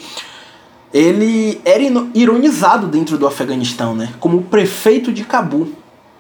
[0.93, 1.83] Ele era
[2.15, 5.73] ironizado dentro do Afeganistão, né, como o prefeito de Cabul.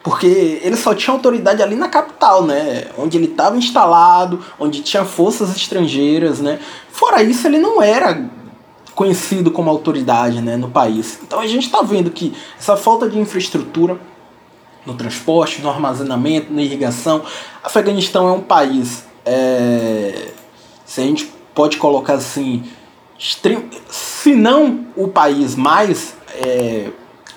[0.03, 2.86] Porque ele só tinha autoridade ali na capital, né?
[2.98, 6.59] Onde ele estava instalado, onde tinha forças estrangeiras, né?
[6.90, 8.28] Fora isso, ele não era
[8.94, 11.18] conhecido como autoridade né, no país.
[11.22, 13.98] Então a gente está vendo que essa falta de infraestrutura
[14.84, 17.22] no transporte, no armazenamento, na irrigação.
[17.62, 20.28] Afeganistão é um país, é,
[20.84, 22.64] se a gente pode colocar assim,
[23.18, 26.90] se não o país mais é,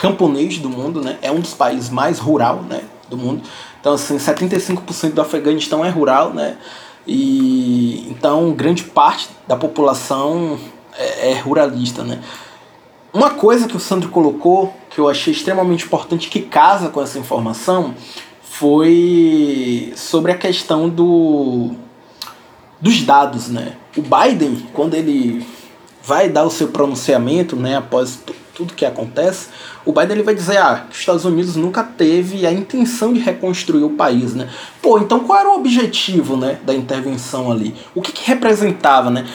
[0.05, 1.17] camponês do mundo, né?
[1.21, 3.41] É um dos países mais rural, né, do mundo.
[3.81, 6.57] Então assim, 75% do Afeganistão é rural, né?
[7.07, 10.59] E então grande parte da população
[10.95, 12.19] é, é ruralista, né?
[13.11, 17.17] Uma coisa que o Sandro colocou que eu achei extremamente importante que casa com essa
[17.17, 17.95] informação
[18.43, 21.71] foi sobre a questão do
[22.79, 23.73] dos dados, né?
[23.97, 25.45] O Biden, quando ele
[26.03, 28.19] vai dar o seu pronunciamento, né, após
[28.55, 29.49] tudo que acontece,
[29.85, 33.19] o Biden ele vai dizer ah, que os Estados Unidos nunca teve a intenção de
[33.19, 34.49] reconstruir o país, né?
[34.81, 37.75] Pô, então qual era o objetivo, né, da intervenção ali?
[37.93, 39.27] O que, que representava, né?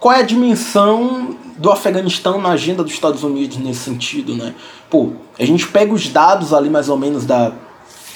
[0.00, 4.54] Qual é a dimensão do Afeganistão na agenda dos Estados Unidos nesse sentido, né?
[4.90, 7.52] Pô, a gente pega os dados ali mais ou menos da,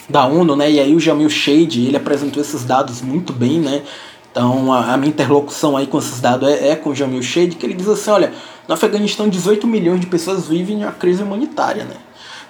[0.08, 0.70] da ONU, né?
[0.70, 3.82] E aí o Jamil Shade, ele apresentou esses dados muito bem, né?
[4.31, 7.57] Então a, a minha interlocução aí com esses dados é, é com o Jamil Shade,
[7.57, 8.33] que ele diz assim, olha,
[8.66, 11.85] no Afeganistão, 18 milhões de pessoas vivem em uma crise humanitária.
[11.85, 11.97] Né?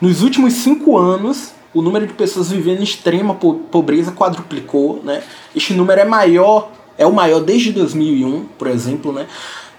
[0.00, 5.00] Nos últimos cinco anos, o número de pessoas vivendo em extrema pobreza quadruplicou.
[5.02, 5.22] Né?
[5.54, 9.12] Este número é maior, é o maior desde 2001, por exemplo.
[9.12, 9.26] Né?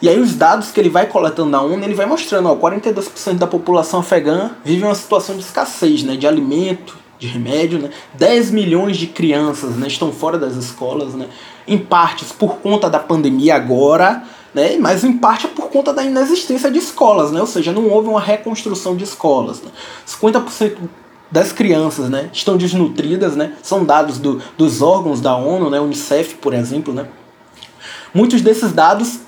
[0.01, 3.37] E aí os dados que ele vai coletando na ONU, ele vai mostrando, ó, 42%
[3.37, 7.91] da população afegã vive uma situação de escassez, né, de alimento, de remédio, né?
[8.15, 11.27] 10 milhões de crianças, né, estão fora das escolas, né?
[11.67, 14.23] Em partes por conta da pandemia agora,
[14.55, 14.75] né?
[14.79, 17.39] Mas em parte é por conta da inexistência de escolas, né?
[17.39, 19.61] Ou seja, não houve uma reconstrução de escolas.
[19.61, 19.69] Né?
[20.07, 20.77] 50%
[21.29, 23.53] das crianças, né, estão desnutridas, né?
[23.61, 27.07] São dados do, dos órgãos da ONU, né, UNICEF, por exemplo, né?
[28.13, 29.19] Muitos desses dados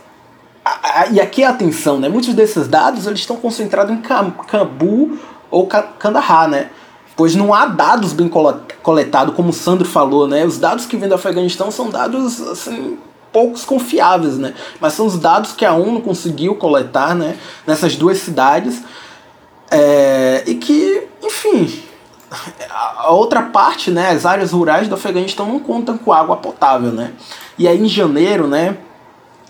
[1.11, 2.09] e aqui a atenção, né?
[2.09, 5.19] Muitos desses dados eles estão concentrados em Cabul
[5.51, 6.71] ou Kandahar, né?
[7.15, 8.29] Pois não há dados bem
[8.81, 10.45] coletados, como o Sandro falou, né?
[10.45, 12.97] Os dados que vêm do Afeganistão são dados assim
[13.31, 14.53] poucos confiáveis, né?
[14.79, 17.37] Mas são os dados que a ONU conseguiu coletar, né?
[17.65, 18.83] Nessas duas cidades
[19.69, 21.83] é, e que, enfim,
[22.79, 24.11] a outra parte, né?
[24.11, 27.11] As áreas rurais do Afeganistão não contam com água potável, né?
[27.57, 28.77] E aí em janeiro, né?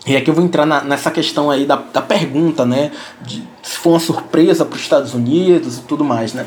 [0.06, 2.90] E aqui eu vou entrar na, nessa questão aí da, da pergunta, né?
[3.20, 6.46] De se foi uma surpresa para os Estados Unidos e tudo mais, né?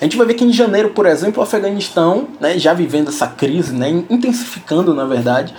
[0.00, 3.26] A gente vai ver que em janeiro, por exemplo, o Afeganistão, né, já vivendo essa
[3.26, 5.54] crise, né, intensificando na verdade,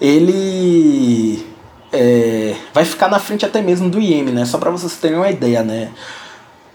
[0.00, 1.44] ele
[1.92, 4.44] é, vai ficar na frente até mesmo do Iêmen, né?
[4.44, 5.90] Só para vocês terem uma ideia, né?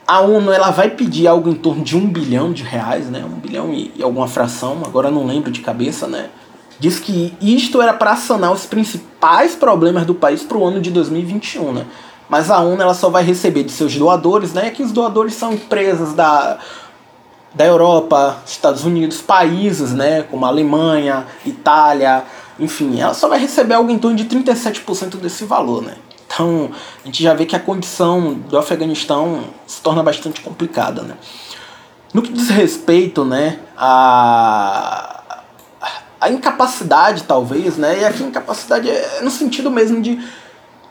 [0.06, 3.24] A ONU ela vai pedir algo em torno de um bilhão de reais, né?
[3.24, 6.30] Um bilhão e, e alguma fração, agora não lembro de cabeça, né?
[6.80, 10.92] Diz que isto era para sanar os principais problemas do país para o ano de
[10.92, 11.86] 2021, né?
[12.28, 14.72] Mas a ONU ela só vai receber de seus doadores, né?
[14.72, 16.58] Que os doadores são empresas da
[17.54, 22.24] da Europa, Estados Unidos, países, né, como Alemanha, Itália,
[22.60, 25.96] enfim, ela só vai receber algo em torno de 37% desse valor, né?
[26.26, 26.72] Então,
[27.04, 31.16] a gente já vê que a condição do Afeganistão se torna bastante complicada, né?
[32.12, 35.20] No que diz respeito, né, a
[36.24, 38.00] a incapacidade talvez, né?
[38.00, 40.26] E aqui incapacidade é no sentido mesmo de,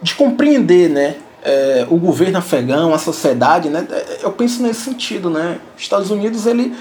[0.02, 3.86] de compreender, né, é, o governo afegão, a sociedade, né?
[4.22, 5.58] Eu penso nesse sentido, né?
[5.76, 6.74] Os Estados Unidos ele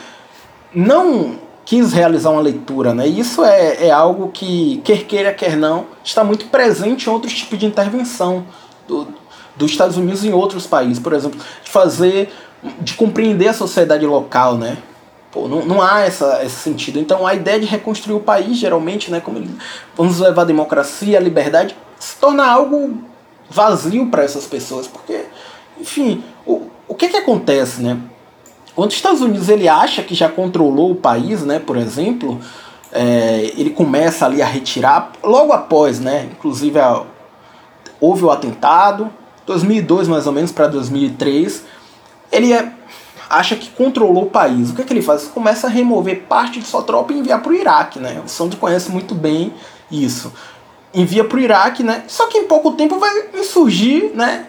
[0.73, 3.07] não quis realizar uma leitura, né?
[3.07, 7.33] E isso é, é algo que, quer queira, quer não, está muito presente em outros
[7.33, 8.45] tipos de intervenção
[8.87, 9.07] do,
[9.55, 10.99] dos Estados Unidos em outros países.
[10.99, 12.31] Por exemplo, de fazer,
[12.81, 14.77] de compreender a sociedade local, né?
[15.31, 16.99] Pô, não, não há essa, esse sentido.
[16.99, 19.41] Então a ideia de reconstruir o país, geralmente, né, como
[19.95, 23.10] vamos levar a democracia, a liberdade, se torna algo
[23.51, 25.25] vazio para essas pessoas, porque,
[25.79, 27.99] enfim, o, o que que acontece, né?
[28.73, 32.39] Quando os Estados Unidos ele acha que já controlou o país, né, por exemplo,
[32.91, 37.03] é, ele começa ali a retirar, logo após, né, inclusive a,
[37.99, 39.09] houve o atentado,
[39.45, 41.65] 2002 mais ou menos para 2003,
[42.31, 42.71] ele é,
[43.29, 44.69] acha que controlou o país.
[44.69, 45.25] O que, que ele faz?
[45.27, 48.21] Começa a remover parte de sua tropa e enviar para o Iraque, né?
[48.25, 49.53] O Sandro conhece muito bem
[49.91, 50.31] isso
[50.93, 52.03] envia para o Iraque, né?
[52.07, 53.11] Só que em pouco tempo vai
[53.43, 54.45] surgir, né?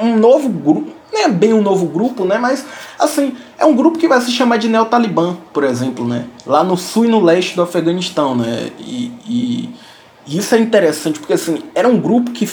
[0.00, 2.38] Um novo grupo, não é bem um novo grupo, né?
[2.38, 2.64] Mas
[2.98, 6.26] assim é um grupo que vai se chamar de Neo-Talibã, por exemplo, né?
[6.46, 8.70] Lá no sul e no leste do Afeganistão, né?
[8.78, 9.74] E, e,
[10.26, 12.48] e isso é interessante porque assim era um grupo que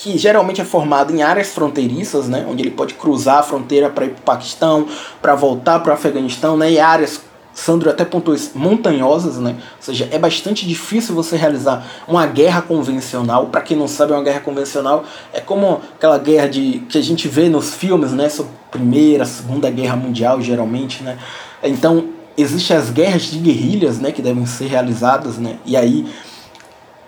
[0.00, 4.04] que geralmente é formado em áreas fronteiriças, né, onde ele pode cruzar a fronteira para
[4.04, 4.86] ir para o Paquistão,
[5.20, 7.20] para voltar para o Afeganistão, né, e áreas
[7.58, 9.56] Sandro até pontuou isso, montanhosas, né?
[9.58, 13.46] Ou seja, é bastante difícil você realizar uma guerra convencional.
[13.46, 17.26] Para quem não sabe, uma guerra convencional é como aquela guerra de que a gente
[17.26, 18.28] vê nos filmes, né?
[18.28, 21.18] Sobre Primeira, Segunda Guerra Mundial, geralmente, né?
[21.60, 24.12] Então, existem as guerras de guerrilhas, né?
[24.12, 25.58] Que devem ser realizadas, né?
[25.66, 26.06] E aí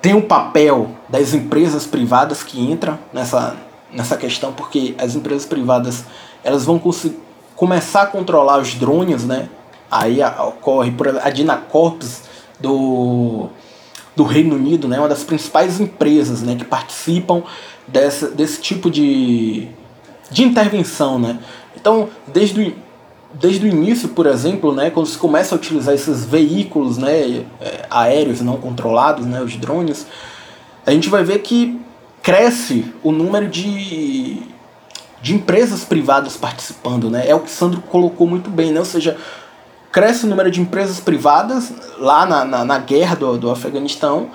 [0.03, 3.55] tem o papel das empresas privadas que entram nessa,
[3.93, 6.05] nessa questão, porque as empresas privadas
[6.43, 6.83] elas vão
[7.55, 9.49] começar a controlar os drones, né?
[9.91, 12.23] Aí ocorre por a Dinacorps
[12.61, 13.49] do,
[14.15, 17.43] do Reino Unido, né, uma das principais empresas né, que participam
[17.89, 19.69] dessa, desse tipo de,
[20.31, 21.19] de intervenção.
[21.19, 21.39] Né.
[21.75, 22.75] Então, desde o,
[23.35, 27.87] desde o início, por exemplo, né, quando se começa a utilizar esses veículos né, é,
[27.91, 30.07] aéreos não controlados, né, os drones,
[30.87, 31.81] a gente vai ver que
[32.23, 34.43] cresce o número de,
[35.23, 37.11] de empresas privadas participando.
[37.11, 37.29] Né?
[37.29, 38.81] É o que Sandro colocou muito bem, né?
[38.81, 39.17] ou seja,
[39.93, 44.31] cresce o número de empresas privadas lá na, na, na guerra do, do Afeganistão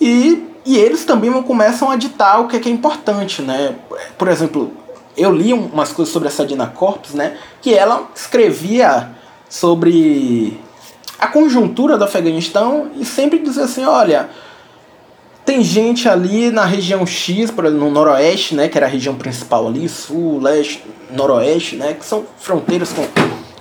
[0.00, 3.74] e, e eles também começam a ditar o que é, que é importante, né?
[4.16, 4.72] Por exemplo,
[5.16, 7.36] eu li umas coisas sobre a Sadina Corps, né?
[7.60, 9.10] Que ela escrevia
[9.48, 10.58] sobre
[11.18, 14.28] a conjuntura do Afeganistão e sempre dizia assim, olha,
[15.44, 19.88] tem gente ali na região X, no noroeste, né, que era a região principal ali,
[19.88, 23.06] sul, leste, noroeste, né, que são fronteiras com,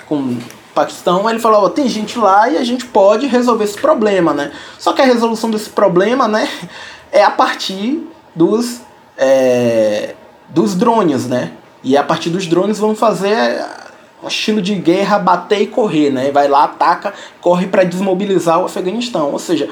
[0.07, 0.37] com
[0.73, 4.51] Paquistão, ele falou, ó, tem gente lá e a gente pode resolver esse problema, né?
[4.79, 6.47] Só que a resolução desse problema, né,
[7.11, 8.81] é a partir dos
[9.17, 10.15] é,
[10.49, 11.51] dos drones, né?
[11.83, 13.65] E a partir dos drones vão fazer
[14.23, 16.31] um estilo de guerra, bater e correr, né?
[16.31, 19.31] Vai lá, ataca, corre para desmobilizar o Afeganistão.
[19.31, 19.69] Ou seja,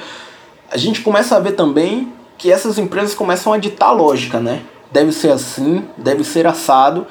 [0.71, 4.61] a gente começa a ver também que essas empresas começam a ditar lógica, né?
[4.91, 7.05] Deve ser assim, deve ser assado.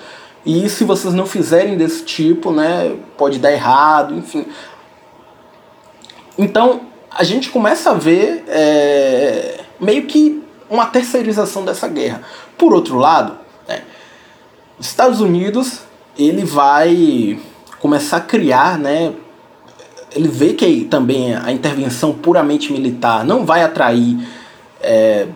[0.44, 4.46] E se vocês não fizerem desse tipo, né, pode dar errado, enfim.
[6.38, 12.22] Então, a gente começa a ver é, meio que uma terceirização dessa guerra.
[12.56, 13.36] Por outro lado,
[13.66, 13.82] né,
[14.78, 15.80] os Estados Unidos
[16.16, 17.38] ele vai
[17.80, 19.12] começar a criar, né?
[20.14, 24.18] Ele vê que também a intervenção puramente militar não vai atrair
[24.80, 25.28] é,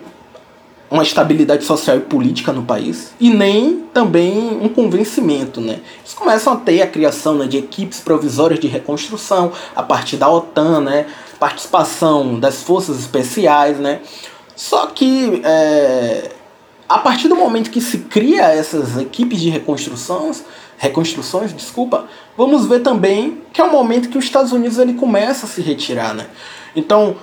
[0.93, 5.79] uma estabilidade social e política no país e nem também um convencimento, né?
[5.99, 10.29] Eles começam a ter a criação né, de equipes provisórias de reconstrução a partir da
[10.29, 11.07] OTAN, né?
[11.39, 14.01] Participação das forças especiais, né?
[14.55, 16.29] Só que é,
[16.87, 20.43] a partir do momento que se cria essas equipes de reconstruções,
[20.77, 22.05] reconstruções, desculpa,
[22.37, 25.59] vamos ver também que é o momento que os Estados Unidos ele começa a se
[25.59, 26.27] retirar, né?
[26.75, 27.15] Então,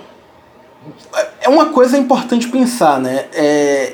[1.41, 3.25] é uma coisa importante pensar, né?
[3.33, 3.93] É,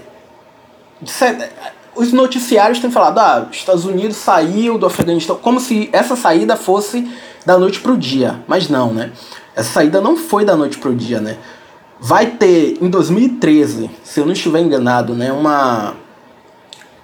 [1.96, 6.56] os noticiários têm falado, ah, os Estados Unidos saiu do Afeganistão, como se essa saída
[6.56, 7.08] fosse
[7.46, 9.12] da noite para o dia, mas não, né?
[9.56, 11.38] Essa saída não foi da noite para o dia, né?
[12.00, 15.96] Vai ter em 2013, se eu não estiver enganado, né, uma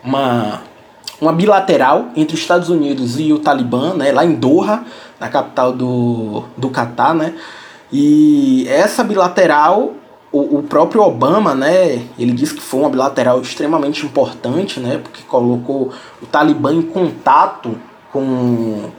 [0.04, 0.62] uma
[1.20, 4.84] uma bilateral entre os Estados Unidos e o Talibã, né, lá em Doha,
[5.20, 7.34] na capital do, do Catar, né?
[7.96, 9.94] E essa bilateral,
[10.32, 15.22] o, o próprio Obama, né, ele disse que foi uma bilateral extremamente importante, né, porque
[15.22, 17.78] colocou o Talibã em contato
[18.12, 18.90] com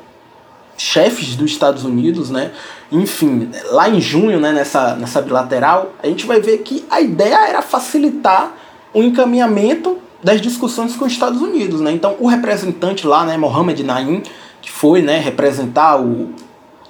[0.79, 2.53] chefes dos Estados Unidos, né?
[2.91, 7.49] Enfim, lá em junho, né, nessa, nessa bilateral, a gente vai ver que a ideia
[7.49, 8.53] era facilitar
[8.93, 11.91] o encaminhamento das discussões com os Estados Unidos, né?
[11.93, 14.23] Então, o representante lá, né, Mohammed Naim,
[14.63, 16.31] que foi, né, representar o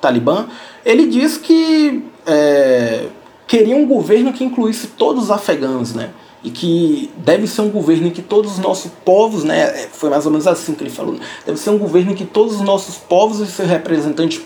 [0.05, 0.47] Talibã,
[0.85, 3.07] ele diz que é,
[3.47, 6.11] queria um governo que incluísse todos os afegãos, né?
[6.43, 9.61] E que deve ser um governo em que todos os nossos povos, né?
[9.61, 11.17] É, foi mais ou menos assim que ele falou.
[11.47, 14.39] Deve ser um governo em que todos os nossos povos e seus representantes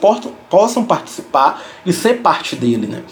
[0.48, 3.02] possam participar e ser parte dele, né?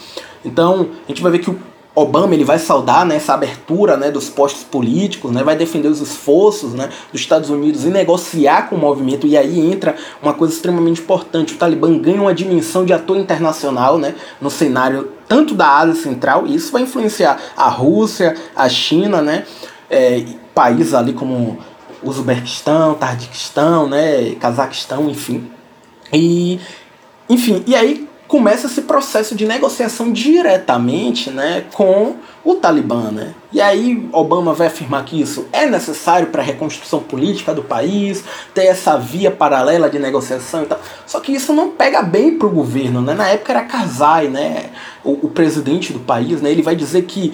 [0.44, 1.58] Então, a gente vai ver que o
[1.98, 5.98] Obama ele vai saudar né, essa abertura né, dos postos políticos, né, vai defender os
[5.98, 10.52] esforços né, dos Estados Unidos em negociar com o movimento, e aí entra uma coisa
[10.52, 15.78] extremamente importante: o Talibã ganha uma dimensão de ator internacional né, no cenário tanto da
[15.78, 19.46] Ásia Central, e isso vai influenciar a Rússia, a China, né,
[19.88, 20.22] é,
[20.54, 21.58] países ali como
[22.02, 25.50] Uzbequistão, Tadiquistão, né, Cazaquistão, enfim.
[26.12, 26.60] E,
[27.26, 33.10] enfim, e aí começa esse processo de negociação diretamente né, com o Talibã.
[33.10, 33.34] Né?
[33.52, 38.24] E aí Obama vai afirmar que isso é necessário para a reconstrução política do país,
[38.52, 40.80] ter essa via paralela de negociação e tal.
[41.06, 43.00] Só que isso não pega bem para o governo.
[43.00, 43.14] Né?
[43.14, 44.70] Na época era Karzai, né?
[45.04, 46.50] o, o presidente do país, né?
[46.50, 47.32] ele vai dizer que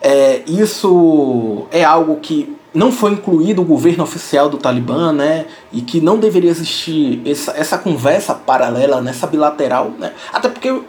[0.00, 5.46] é, isso é algo que não foi incluído o governo oficial do Talibã, né?
[5.72, 10.12] E que não deveria existir essa, essa conversa paralela, nessa bilateral, né?
[10.30, 10.82] Até porque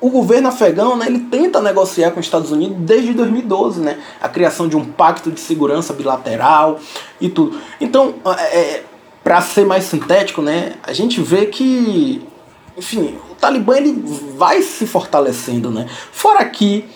[0.00, 3.98] o governo afegão, né, ele tenta negociar com os Estados Unidos desde 2012, né?
[4.22, 6.80] A criação de um pacto de segurança bilateral
[7.20, 7.60] e tudo.
[7.78, 8.84] Então, é, é
[9.22, 12.26] para ser mais sintético, né, a gente vê que,
[12.74, 14.02] enfim, o Talibã ele
[14.34, 15.86] vai se fortalecendo, né?
[16.10, 16.88] Fora que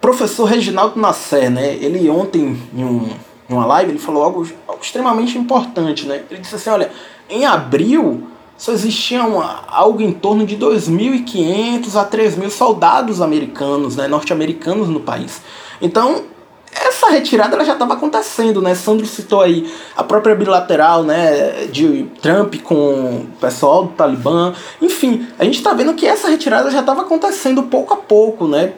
[0.00, 1.74] professor Reginaldo Nasser, né?
[1.74, 3.08] Ele ontem, em, um,
[3.48, 6.22] em uma live, ele falou algo, algo extremamente importante, né?
[6.30, 6.90] Ele disse assim, olha,
[7.28, 14.88] em abril só existiam algo em torno de 2.500 a 3.000 soldados americanos, né, norte-americanos
[14.88, 15.40] no país.
[15.80, 16.24] Então,
[16.72, 18.74] essa retirada ela já estava acontecendo, né?
[18.74, 24.52] Sandro citou aí a própria bilateral, né, de Trump com o pessoal do Talibã.
[24.82, 28.72] Enfim, a gente está vendo que essa retirada já estava acontecendo pouco a pouco, né?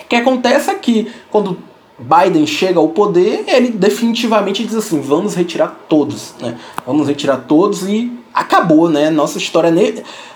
[0.00, 1.58] O que acontece é que quando
[2.00, 6.58] Biden chega ao poder, ele definitivamente diz assim: vamos retirar todos, né?
[6.86, 9.10] Vamos retirar todos e acabou, né?
[9.10, 9.70] Nossa história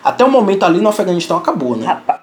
[0.02, 1.86] até o momento ali no Afeganistão acabou, né?
[1.86, 2.20] Rapaz,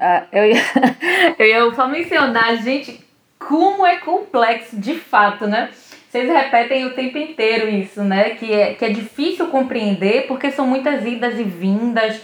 [0.00, 0.62] uh, eu, ia,
[1.38, 3.00] eu ia só mencionar, gente,
[3.38, 5.70] como é complexo de fato, né?
[6.10, 8.30] Vocês repetem o tempo inteiro isso, né?
[8.30, 12.20] Que é, que é difícil compreender porque são muitas idas e vindas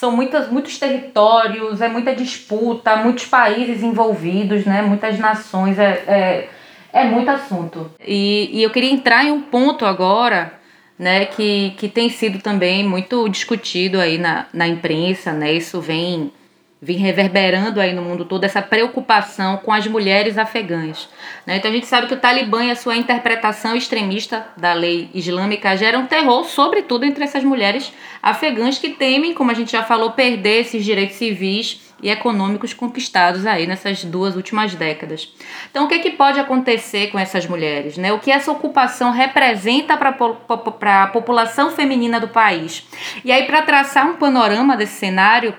[0.00, 4.80] são muitas, muitos territórios, é muita disputa, muitos países envolvidos, né?
[4.80, 6.48] muitas nações, é, é,
[6.90, 7.90] é muito assunto.
[8.02, 10.54] E, e eu queria entrar em um ponto agora
[10.98, 15.52] né, que, que tem sido também muito discutido aí na, na imprensa, né?
[15.52, 16.32] Isso vem
[16.82, 21.08] vem reverberando aí no mundo todo essa preocupação com as mulheres afegãs.
[21.46, 21.56] Né?
[21.56, 25.76] Então a gente sabe que o Talibã e a sua interpretação extremista da lei islâmica
[25.76, 27.92] geram terror, sobretudo entre essas mulheres
[28.22, 33.46] afegãs que temem, como a gente já falou, perder esses direitos civis e econômicos conquistados
[33.46, 35.32] aí nessas duas últimas décadas.
[35.70, 37.96] Então, o que, é que pode acontecer com essas mulheres?
[37.96, 38.12] Né?
[38.12, 42.86] O que essa ocupação representa para a população feminina do país?
[43.24, 45.54] E aí, para traçar um panorama desse cenário,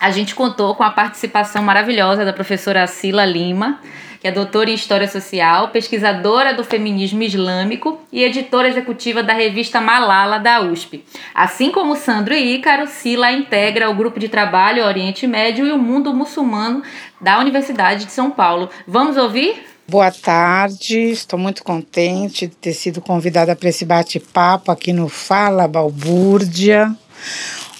[0.00, 3.80] a gente contou com a participação maravilhosa da professora Sila Lima,
[4.20, 9.80] que é doutora em História Social, pesquisadora do feminismo islâmico e editora executiva da revista
[9.80, 11.04] Malala da USP.
[11.34, 15.78] Assim como Sandro e Ícaro, Sila integra o grupo de trabalho Oriente Médio e o
[15.78, 16.82] Mundo Muçulmano
[17.20, 18.70] da Universidade de São Paulo.
[18.86, 19.64] Vamos ouvir?
[19.88, 25.68] Boa tarde, estou muito contente de ter sido convidada para esse bate-papo aqui no Fala
[25.68, 26.92] Balbúrdia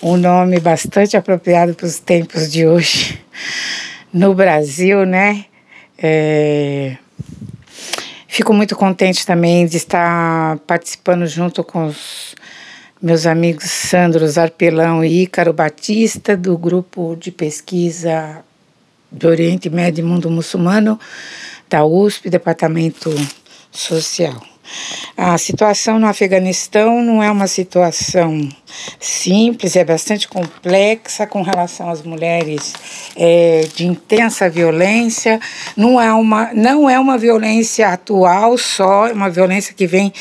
[0.02, 3.20] um nome bastante apropriado para os tempos de hoje
[4.12, 5.46] no Brasil, né?
[5.98, 6.96] É...
[8.28, 12.34] Fico muito contente também de estar participando junto com os
[13.00, 18.44] meus amigos Sandro Zarpelão e Ícaro Batista, do grupo de pesquisa
[19.10, 21.00] do Oriente Médio e Mundo Muçulmano
[21.68, 23.14] da USP, Departamento
[23.72, 24.55] Social.
[25.16, 28.48] A situação no Afeganistão não é uma situação
[29.00, 32.74] simples, é bastante complexa com relação às mulheres
[33.16, 35.40] é, de intensa violência.
[35.76, 40.12] Não é, uma, não é uma violência atual só, é uma violência que vem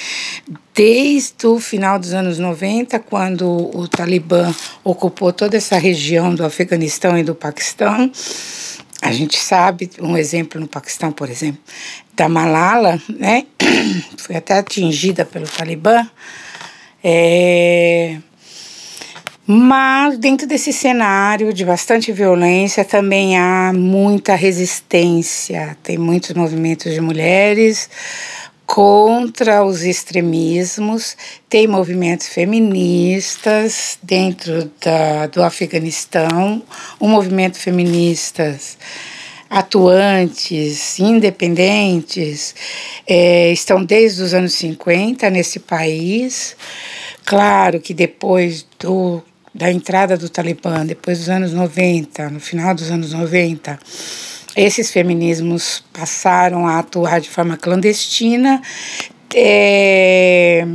[0.74, 4.54] desde o final dos anos 90, quando o Talibã
[4.84, 8.12] ocupou toda essa região do Afeganistão e do Paquistão.
[9.06, 11.62] A gente sabe, um exemplo no Paquistão, por exemplo,
[12.16, 13.46] da Malala, né?
[14.18, 16.10] Foi até atingida pelo Talibã.
[17.04, 18.18] É...
[19.46, 25.78] Mas dentro desse cenário de bastante violência também há muita resistência.
[25.84, 27.88] Tem muitos movimentos de mulheres
[28.66, 31.16] contra os extremismos,
[31.48, 36.64] tem movimentos feministas dentro da, do Afeganistão,
[37.00, 38.78] um movimento feministas
[39.50, 42.56] atuantes, independentes,
[43.08, 46.58] é, estão desde os anos 50 nesse país.
[47.24, 49.24] Claro que depois do,
[49.54, 53.80] da entrada do Talibã, depois dos anos 90, no final dos anos 90,
[54.56, 58.62] esses feminismos passaram a atuar de forma clandestina.
[59.34, 60.66] É,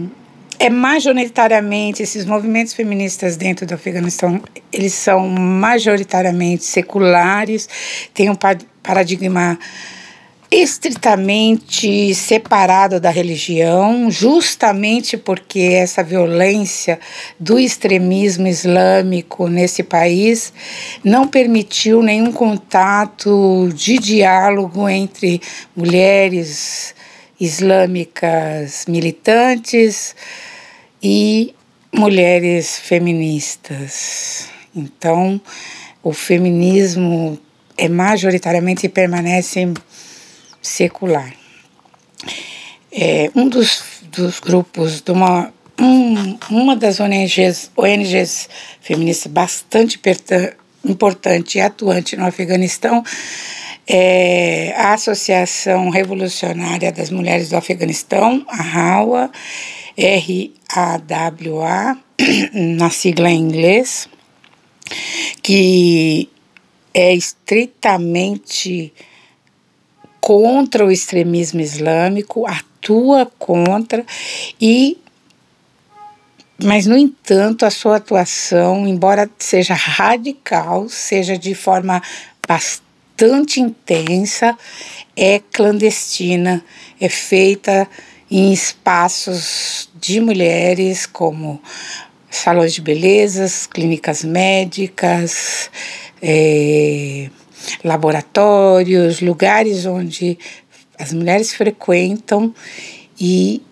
[0.59, 7.67] é majoritariamente esses movimentos feministas dentro do Afeganistão, eles são majoritariamente seculares,
[8.13, 8.37] têm um
[8.83, 9.59] paradigma
[10.51, 16.99] estritamente separado da religião, justamente porque essa violência
[17.39, 20.53] do extremismo islâmico nesse país
[21.05, 25.41] não permitiu nenhum contato de diálogo entre
[25.77, 26.97] mulheres
[27.39, 30.17] islâmicas militantes
[31.01, 31.55] e
[31.95, 34.49] mulheres feministas.
[34.75, 35.41] Então,
[36.03, 37.39] o feminismo
[37.77, 39.73] é majoritariamente permanece
[40.61, 41.33] secular.
[42.93, 48.49] É, um dos, dos grupos de uma, um, uma das ONGs, ONGs
[48.81, 50.01] feministas bastante
[50.85, 53.05] importante e atuante no Afeganistão
[53.93, 59.31] é a Associação Revolucionária das Mulheres do Afeganistão, a RAWA,
[59.97, 61.97] R-A-W-A,
[62.55, 64.09] na sigla em inglês,
[65.43, 66.29] que
[66.95, 68.93] é estritamente
[70.21, 74.05] contra o extremismo islâmico, atua contra
[74.61, 74.99] e
[76.63, 82.03] mas no entanto a sua atuação, embora seja radical, seja de forma
[82.47, 84.57] bastante intensa,
[85.17, 86.63] é clandestina,
[87.01, 87.89] é feita
[88.31, 91.61] em espaços de mulheres como
[92.31, 95.71] salões de belezas, clínicas médicas,
[96.21, 97.31] é,
[97.85, 100.39] laboratórios, lugares onde
[100.99, 102.55] as mulheres frequentam
[103.19, 103.63] e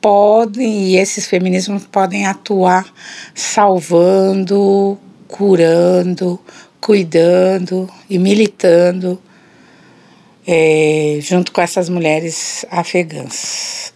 [0.00, 2.92] podem, e esses feminismos podem atuar
[3.34, 4.98] salvando,
[5.28, 6.40] curando,
[6.80, 9.20] cuidando e militando
[10.46, 13.92] é, junto com essas mulheres afegãs.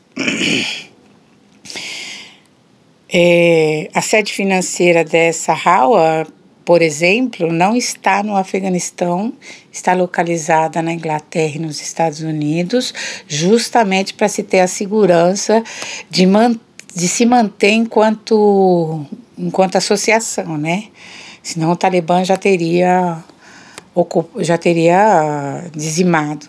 [3.17, 6.27] É, a sede financeira dessa RAWA
[6.65, 9.33] por exemplo, não está no Afeganistão,
[9.71, 12.95] está localizada na Inglaterra e nos Estados Unidos,
[13.29, 15.63] justamente para se ter a segurança
[16.11, 16.59] de, man
[16.95, 19.05] de se manter enquanto,
[19.37, 20.85] enquanto associação, né?
[21.43, 23.23] Senão o Talibã já teria,
[24.39, 26.49] já teria dizimado.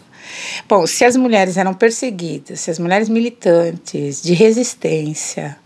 [0.68, 5.58] Bom, se as mulheres eram perseguidas, se as mulheres militantes de resistência,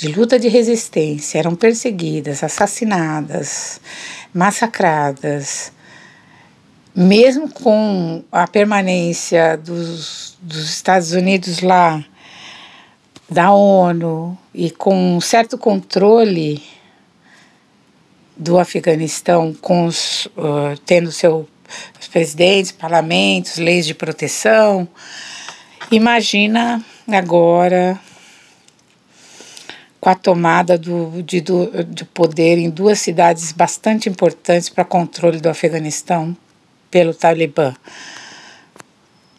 [0.00, 3.78] de luta de resistência, eram perseguidas, assassinadas,
[4.32, 5.70] massacradas,
[6.96, 12.02] mesmo com a permanência dos, dos Estados Unidos lá,
[13.28, 16.62] da ONU, e com um certo controle
[18.34, 21.46] do Afeganistão, com os, uh, tendo seu
[22.00, 24.88] os presidentes, parlamentos, leis de proteção.
[25.90, 28.00] Imagina agora
[30.00, 35.38] com a tomada do, de, do, de poder em duas cidades bastante importantes para controle
[35.40, 36.34] do Afeganistão
[36.90, 37.74] pelo Talibã.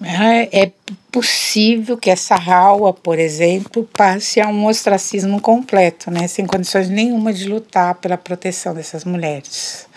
[0.03, 0.71] É, é
[1.11, 7.31] possível que essa raua, por exemplo, passe a um ostracismo completo, né, sem condições nenhuma
[7.31, 9.87] de lutar pela proteção dessas mulheres.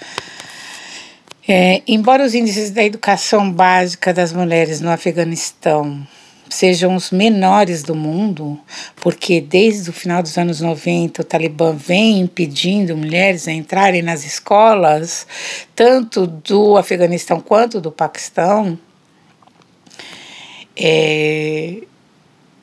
[1.47, 6.07] É, embora os índices da educação básica das mulheres no Afeganistão
[6.55, 8.59] sejam os menores do mundo,
[8.97, 14.25] porque desde o final dos anos 90 o Talibã vem impedindo mulheres a entrarem nas
[14.25, 15.27] escolas,
[15.75, 18.79] tanto do Afeganistão quanto do Paquistão,
[20.77, 21.79] é,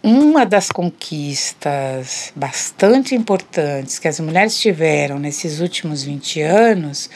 [0.04, 7.10] uma das conquistas bastante importantes que as mulheres tiveram nesses últimos 20 anos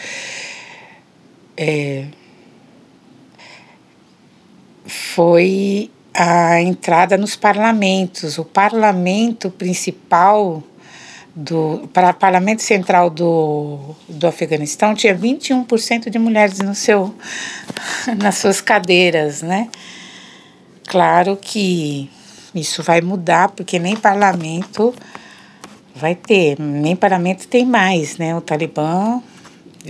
[1.57, 2.05] é,
[4.85, 8.37] foi a entrada nos parlamentos.
[8.37, 10.63] O parlamento principal
[11.35, 17.13] do para parlamento central do, do Afeganistão tinha 21% de mulheres no seu
[18.17, 19.67] nas suas cadeiras, né?
[20.87, 22.09] Claro que
[22.53, 24.95] isso vai mudar porque nem parlamento
[25.93, 28.33] vai ter, nem parlamento tem mais, né?
[28.33, 29.21] O Talibã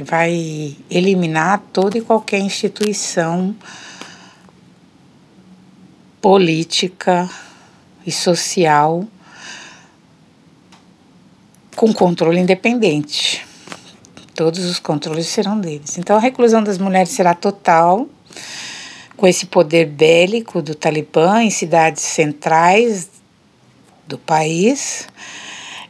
[0.03, 3.56] vai eliminar toda e qualquer instituição
[6.26, 7.30] política
[8.03, 9.06] e social
[11.76, 13.45] com controle independente.
[14.34, 15.99] Todos os controles serão deles.
[15.99, 18.07] Então a reclusão das mulheres será total,
[19.15, 23.07] com esse poder bélico do Talibã em cidades centrais
[24.07, 25.07] do país.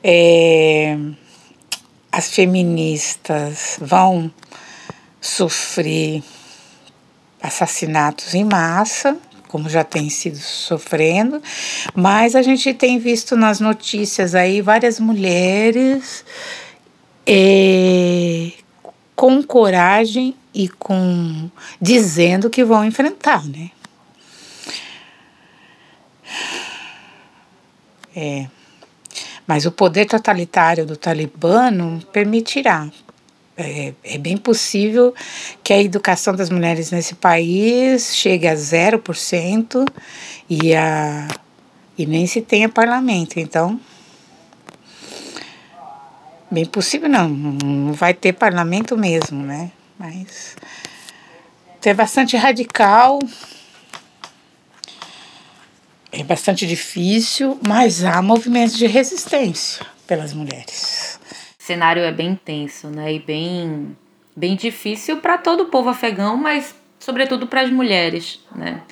[0.04, 0.98] É,
[2.12, 4.30] as feministas vão
[5.22, 6.22] sofrer
[7.42, 9.18] assassinatos em massa,
[9.56, 11.42] como já tem sido sofrendo,
[11.96, 16.26] mas a gente tem visto nas notícias aí várias mulheres
[17.26, 18.52] é,
[19.16, 21.50] com coragem e com
[21.80, 23.72] dizendo que vão enfrentar, né?
[28.14, 28.48] É,
[29.48, 32.90] mas o poder totalitário do Talibã não permitirá.
[33.58, 35.14] É, é, bem possível
[35.64, 39.86] que a educação das mulheres nesse país chegue a 0%
[40.50, 41.26] e, a,
[41.98, 43.40] e nem se tenha parlamento.
[43.40, 43.80] Então,
[46.52, 49.72] bem possível não, não vai ter parlamento mesmo, né?
[49.98, 50.58] Mas
[51.86, 53.20] é bastante radical,
[56.12, 61.15] é bastante difícil, mas há movimentos de resistência pelas mulheres.
[61.66, 63.12] Cenário é bem tenso, né?
[63.12, 63.98] E bem,
[64.36, 68.84] bem difícil para todo o povo afegão, mas sobretudo para as mulheres, né?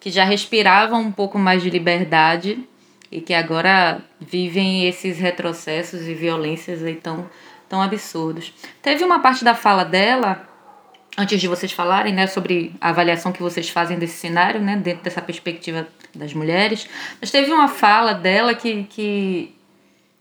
[0.00, 2.58] Que já respiravam um pouco mais de liberdade
[3.12, 7.30] e que agora vivem esses retrocessos e violências aí tão,
[7.68, 8.52] tão absurdos.
[8.82, 10.48] Teve uma parte da fala dela
[11.16, 15.04] antes de vocês falarem, né, sobre a avaliação que vocês fazem desse cenário, né, dentro
[15.04, 16.88] dessa perspectiva das mulheres,
[17.20, 19.54] mas teve uma fala dela que, que,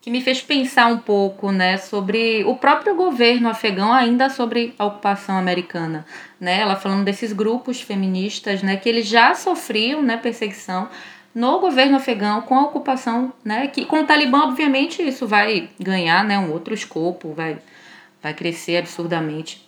[0.06, 4.86] que me fez pensar um pouco, né, sobre o próprio governo afegão ainda sobre a
[4.86, 6.06] ocupação americana,
[6.40, 10.88] né, ela falando desses grupos feministas, né, que eles já sofriam, né, perseguição
[11.34, 16.24] no governo afegão com a ocupação, né, que com o Talibã, obviamente, isso vai ganhar,
[16.24, 17.58] né, um outro escopo, vai,
[18.22, 19.66] vai crescer absurdamente.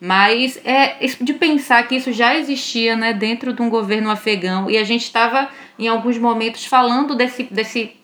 [0.00, 4.76] Mas é de pensar que isso já existia né, dentro de um governo afegão e
[4.76, 5.48] a gente estava,
[5.78, 7.96] em alguns momentos, falando desse, desse,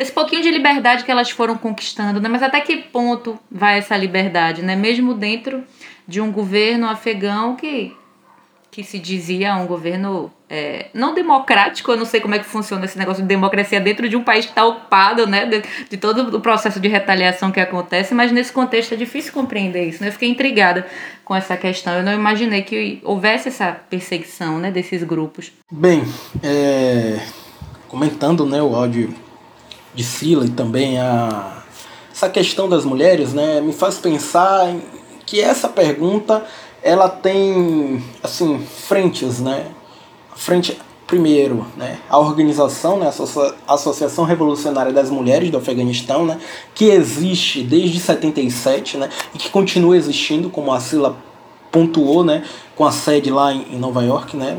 [0.00, 2.28] desse pouquinho de liberdade que elas foram conquistando, né?
[2.30, 4.74] mas até que ponto vai essa liberdade, né?
[4.74, 5.62] mesmo dentro
[6.08, 7.94] de um governo afegão que
[8.70, 12.84] que se dizia um governo é, não democrático, eu não sei como é que funciona
[12.84, 15.60] esse negócio de democracia dentro de um país que está ocupado, né, de,
[15.90, 20.00] de, todo o processo de retaliação que acontece, mas nesse contexto é difícil compreender isso,
[20.00, 20.08] né?
[20.08, 20.86] Eu fiquei intrigada
[21.24, 25.50] com essa questão, eu não imaginei que houvesse essa perseguição, né, desses grupos.
[25.68, 26.04] Bem,
[26.40, 27.18] é,
[27.88, 29.12] comentando, né, o áudio
[29.94, 31.56] de Sila e também a
[32.12, 34.74] essa questão das mulheres, né, me faz pensar
[35.24, 36.44] que essa pergunta
[36.82, 39.66] ela tem assim frentes, né?
[40.36, 40.76] Frente
[41.06, 43.10] primeiro, né, a organização, né,
[43.66, 46.38] a Associação Revolucionária das Mulheres do Afeganistão, né,
[46.74, 51.16] que existe desde 77, né, e que continua existindo, como a Sila
[51.72, 52.44] pontuou, né,
[52.76, 54.58] com a sede lá em Nova York, né.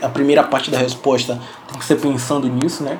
[0.00, 1.38] A primeira parte da resposta
[1.68, 2.98] tem que ser pensando nisso, né.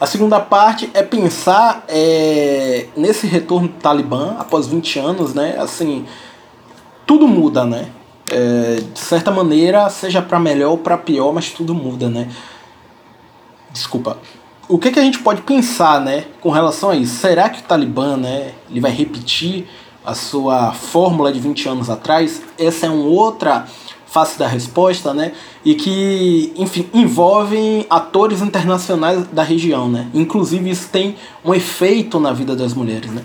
[0.00, 6.06] A segunda parte é pensar é, nesse retorno do Talibã após 20 anos, né, assim,
[7.06, 7.90] tudo muda, né
[8.28, 12.28] é, de certa maneira, seja para melhor ou para pior, mas tudo muda, né?
[13.70, 14.18] Desculpa.
[14.68, 17.16] O que, que a gente pode pensar, né, com relação a isso?
[17.16, 19.66] Será que o Talibã, né, ele vai repetir
[20.04, 22.42] a sua fórmula de 20 anos atrás?
[22.58, 23.66] Essa é uma outra
[24.10, 25.32] face da resposta, né?
[25.64, 30.08] E que, enfim, envolvem atores internacionais da região, né?
[30.14, 33.22] Inclusive isso tem um efeito na vida das mulheres, né?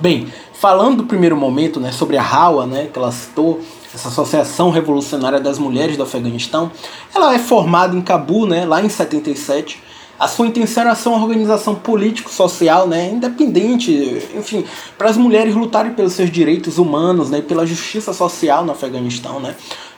[0.00, 3.60] Bem, falando do primeiro momento, né, sobre a Hawa, né, que ela citou,
[3.94, 6.70] essa Associação Revolucionária das Mulheres do Afeganistão,
[7.14, 9.80] ela é formada em Cabu, né, lá em 77.
[10.18, 14.64] A sua intenção era ser uma organização político-social, né, independente, enfim,
[14.98, 19.54] para as mulheres lutarem pelos seus direitos humanos, né, pela justiça social no Afeganistão, né.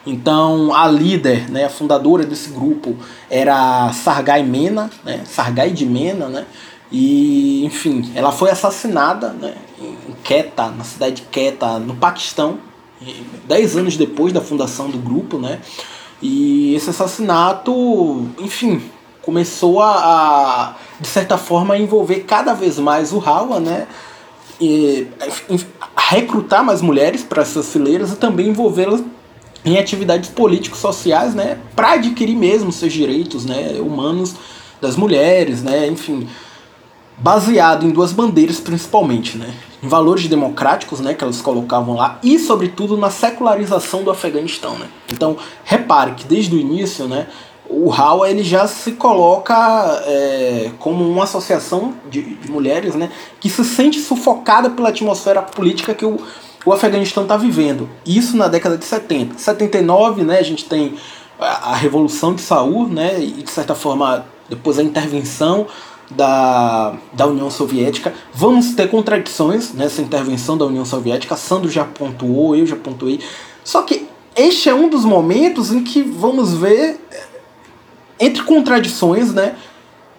[0.07, 2.95] Então, a líder, né, a fundadora desse grupo
[3.29, 6.45] era Sargai Mena, né, Sargai de Mena, né,
[6.89, 12.57] e, enfim, ela foi assassinada né, em Quetta, na cidade de Quetta, no Paquistão,
[13.45, 15.59] dez anos depois da fundação do grupo, né?
[16.21, 18.81] E esse assassinato, enfim,
[19.21, 23.87] começou a, a de certa forma, envolver cada vez mais o Hawa, né?
[24.59, 25.07] E,
[25.95, 29.03] a recrutar mais mulheres para essas fileiras e também envolvê-las
[29.67, 34.35] em atividades políticos sociais, né, para adquirir mesmo seus direitos, né, humanos
[34.81, 36.27] das mulheres, né, enfim,
[37.17, 39.53] baseado em duas bandeiras principalmente, né?
[39.83, 44.87] Em valores democráticos, né, que elas colocavam lá, e sobretudo na secularização do Afeganistão, né?
[45.11, 47.27] Então, repare que desde o início, né,
[47.69, 49.53] o Hawa ele já se coloca
[50.05, 55.93] é, como uma associação de, de, mulheres, né, que se sente sufocada pela atmosfera política
[55.93, 56.17] que o,
[56.67, 57.89] o Afeganistão está vivendo.
[58.05, 59.37] Isso na década de 70.
[59.37, 60.95] 79, né, a gente tem
[61.39, 65.65] a, Revolução de Saul, né, e de certa forma depois a intervenção
[66.11, 68.13] da, da União Soviética.
[68.33, 71.37] Vamos ter contradições nessa intervenção da União Soviética.
[71.37, 73.21] Sandro já pontuou, eu já pontuei.
[73.63, 76.99] Só que este é um dos momentos em que vamos ver,
[78.19, 79.55] entre contradições, né,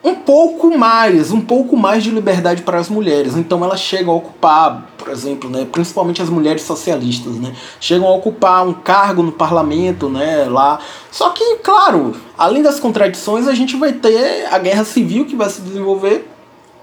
[0.02, 3.36] um pouco mais, um pouco mais de liberdade para as mulheres.
[3.36, 8.14] Então elas chegam a ocupar, por exemplo, né, principalmente as mulheres socialistas, né, chegam a
[8.14, 10.78] ocupar um cargo no parlamento, né, lá.
[11.10, 15.50] Só que, claro, além das contradições, a gente vai ter a guerra civil que vai
[15.50, 16.28] se desenvolver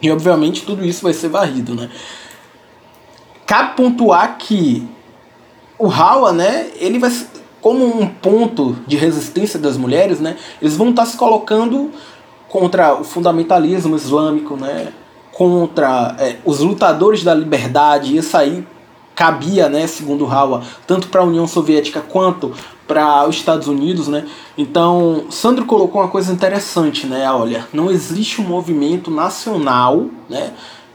[0.02, 1.90] e, obviamente, tudo isso vai ser varrido, né.
[3.46, 4.86] Cabe pontuar que
[5.78, 7.12] o Hawa, né, ele vai
[7.62, 11.92] como um ponto de resistência das mulheres, né, eles vão estar se colocando
[12.56, 14.94] contra o fundamentalismo islâmico, né?
[15.34, 18.16] contra é, os lutadores da liberdade.
[18.16, 18.66] Isso aí
[19.14, 22.54] cabia, né, segundo Hawa, tanto para a União Soviética quanto
[22.88, 24.26] para os Estados Unidos, né?
[24.58, 27.30] Então, Sandro colocou uma coisa interessante, né?
[27.30, 30.54] Olha, não existe um movimento nacional, né,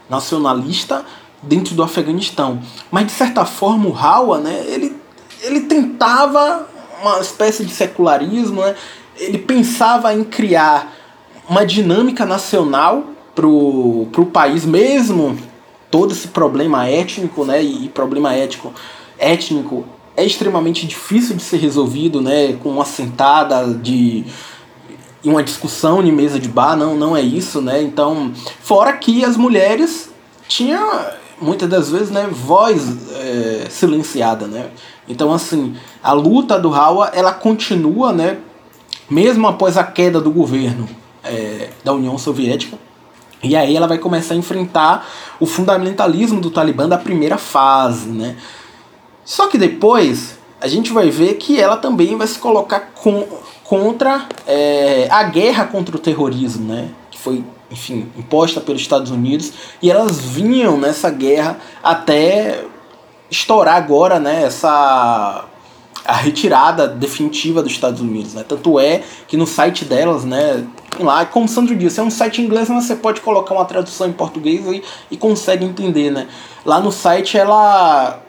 [0.09, 1.05] nacionalista
[1.43, 2.59] dentro do Afeganistão,
[2.89, 4.95] mas de certa forma o Hawa, né, ele
[5.43, 6.67] ele tentava
[7.01, 8.75] uma espécie de secularismo, né?
[9.15, 11.00] Ele pensava em criar
[11.51, 13.03] uma dinâmica nacional
[13.35, 15.37] pro, pro país mesmo?
[15.91, 18.73] Todo esse problema étnico né e problema ético
[19.19, 19.83] étnico
[20.15, 24.23] é extremamente difícil de ser resolvido né com uma sentada de
[25.25, 27.83] uma discussão em mesa de bar não não é isso né?
[27.83, 30.09] Então fora que as mulheres
[30.47, 30.89] tinham
[31.41, 34.69] muitas das vezes né voz é, silenciada né?
[35.05, 38.37] Então assim a luta do Hawa ela continua né
[39.09, 41.00] mesmo após a queda do governo
[41.31, 42.77] é, da União Soviética.
[43.43, 45.07] E aí ela vai começar a enfrentar
[45.39, 48.35] o fundamentalismo do Talibã da primeira fase, né?
[49.25, 53.27] Só que depois a gente vai ver que ela também vai se colocar com,
[53.63, 56.89] contra é, a guerra contra o terrorismo, né?
[57.09, 59.51] Que foi, enfim, imposta pelos Estados Unidos.
[59.81, 62.63] E elas vinham nessa guerra até
[63.31, 64.43] estourar agora, né?
[64.43, 65.45] Essa
[66.05, 68.43] a retirada definitiva dos Estados Unidos, né?
[68.47, 70.65] Tanto é que no site delas, né,
[70.99, 74.07] lá, como o Sandro disse, é um site inglês, mas você pode colocar uma tradução
[74.07, 76.27] em português e, e consegue entender, né?
[76.65, 78.19] Lá no site ela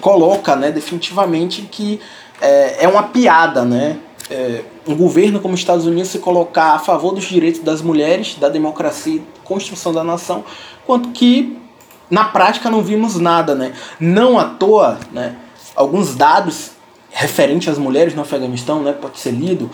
[0.00, 2.00] coloca, né, definitivamente que
[2.40, 3.98] é, é uma piada, né?
[4.30, 8.36] É, um governo como os Estados Unidos se colocar a favor dos direitos das mulheres,
[8.36, 10.44] da democracia, construção da nação,
[10.86, 11.58] quanto que
[12.08, 13.72] na prática não vimos nada, né?
[13.98, 15.36] Não à toa, né?
[15.74, 16.72] Alguns dados
[17.10, 19.70] referentes às mulheres no Afeganistão, né, pode ser lido,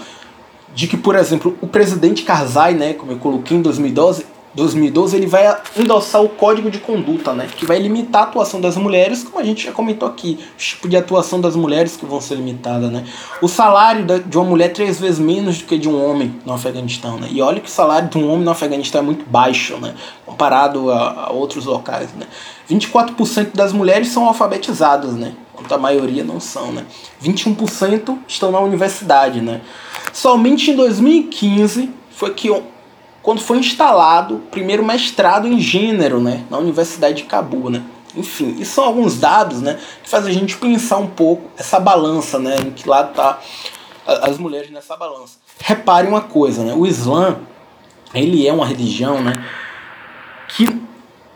[0.74, 4.26] de que, por exemplo, o presidente Karzai, né, como eu coloquei em 2012,
[4.56, 8.74] 2012 ele vai endossar o código de conduta, né, que vai limitar a atuação das
[8.76, 12.20] mulheres, como a gente já comentou aqui, o tipo de atuação das mulheres que vão
[12.22, 13.04] ser limitadas, né.
[13.42, 16.54] O salário de uma mulher é três vezes menos do que de um homem no
[16.54, 17.28] Afeganistão, né.
[17.30, 20.90] E olha que o salário de um homem no Afeganistão é muito baixo, né, comparado
[20.90, 22.26] a, a outros locais, né.
[22.68, 26.86] 24% das mulheres são alfabetizadas, né, enquanto a maioria não são, né.
[27.22, 29.60] 21% estão na universidade, né.
[30.14, 32.50] Somente em 2015 foi que
[33.26, 37.70] quando foi instalado o primeiro mestrado em gênero né, na Universidade de Cabul.
[37.70, 37.82] Né?
[38.14, 42.38] Enfim, isso são alguns dados né, que fazem a gente pensar um pouco essa balança,
[42.38, 43.40] né, em que lado tá
[44.06, 45.38] as mulheres nessa balança.
[45.58, 47.36] Repare uma coisa, né, o Islã
[48.14, 49.44] ele é uma religião né,
[50.46, 50.80] que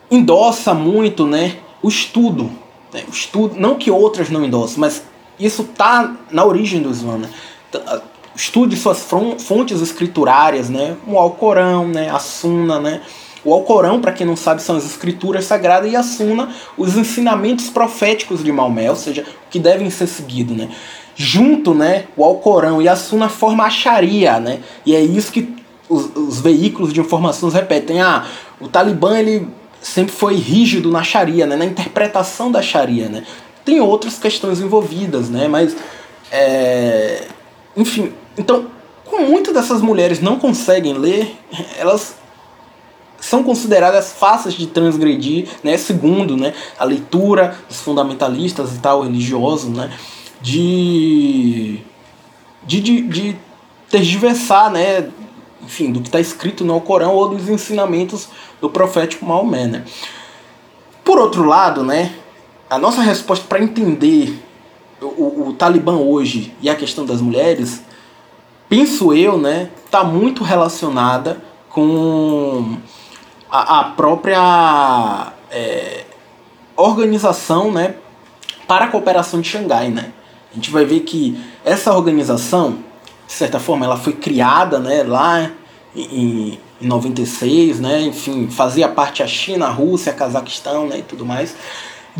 [0.08, 2.52] endossa muito né, o estudo.
[2.92, 5.02] Né, o estudo, não que outras não endossem, mas
[5.40, 7.18] isso tá na origem do Islã.
[7.18, 7.30] Né?
[8.34, 9.06] Estude suas
[9.38, 10.96] fontes escriturárias, né?
[11.06, 12.10] O Alcorão, né?
[12.10, 13.00] A Sunna, né?
[13.44, 17.70] O Alcorão, para quem não sabe, são as escrituras sagradas e a Sunna, os ensinamentos
[17.70, 20.68] proféticos de Maomé, ou seja, que devem ser seguidos, né?
[21.16, 24.60] Junto, né, o Alcorão e a Sunna formam a Sharia, né?
[24.86, 25.54] E é isso que
[25.88, 28.00] os, os veículos de informações repetem.
[28.00, 28.26] Ah,
[28.60, 29.48] o Talibã, ele
[29.80, 31.56] sempre foi rígido na Sharia, né?
[31.56, 33.24] Na interpretação da Sharia, né?
[33.64, 35.48] Tem outras questões envolvidas, né?
[35.48, 35.76] Mas,
[36.30, 37.22] é...
[37.80, 38.66] enfim, então,
[39.04, 41.34] como muitas dessas mulheres não conseguem ler,
[41.78, 42.16] elas
[43.20, 49.70] são consideradas fáceis de transgredir, né, segundo né, a leitura dos fundamentalistas e tal, religiosos,
[49.70, 49.92] né,
[50.40, 51.80] de,
[52.66, 53.36] de, de, de
[53.90, 55.10] tergiversar, né,
[55.62, 58.28] enfim, do que está escrito no Corão ou dos ensinamentos
[58.60, 59.66] do profético Maomé.
[59.66, 59.84] Né.
[61.04, 62.14] Por outro lado, né,
[62.68, 64.38] a nossa resposta para entender
[65.00, 67.82] o, o, Talibã hoje e a questão das mulheres
[68.68, 72.76] penso eu, né, está muito relacionada com
[73.50, 76.04] a, a própria é,
[76.76, 77.96] organização, né,
[78.68, 80.12] para a cooperação de Xangai, né.
[80.52, 82.78] A gente vai ver que essa organização,
[83.26, 85.50] de certa forma, ela foi criada, né, lá
[85.94, 91.02] em, em 96, né, enfim, fazia parte a China, a Rússia, a Cazaquistão, né, e
[91.02, 91.56] tudo mais.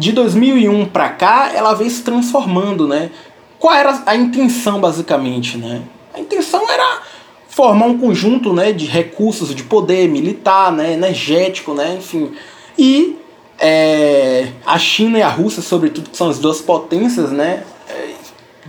[0.01, 3.11] De 2001 para cá, ela veio se transformando, né.
[3.59, 5.83] Qual era a intenção, basicamente, né?
[6.15, 7.03] A intenção era
[7.51, 12.33] formar um conjunto né, de recursos de poder militar, né, energético, né, enfim.
[12.79, 13.19] E
[13.59, 18.15] é, a China e a Rússia, sobretudo, que são as duas potências, né, é,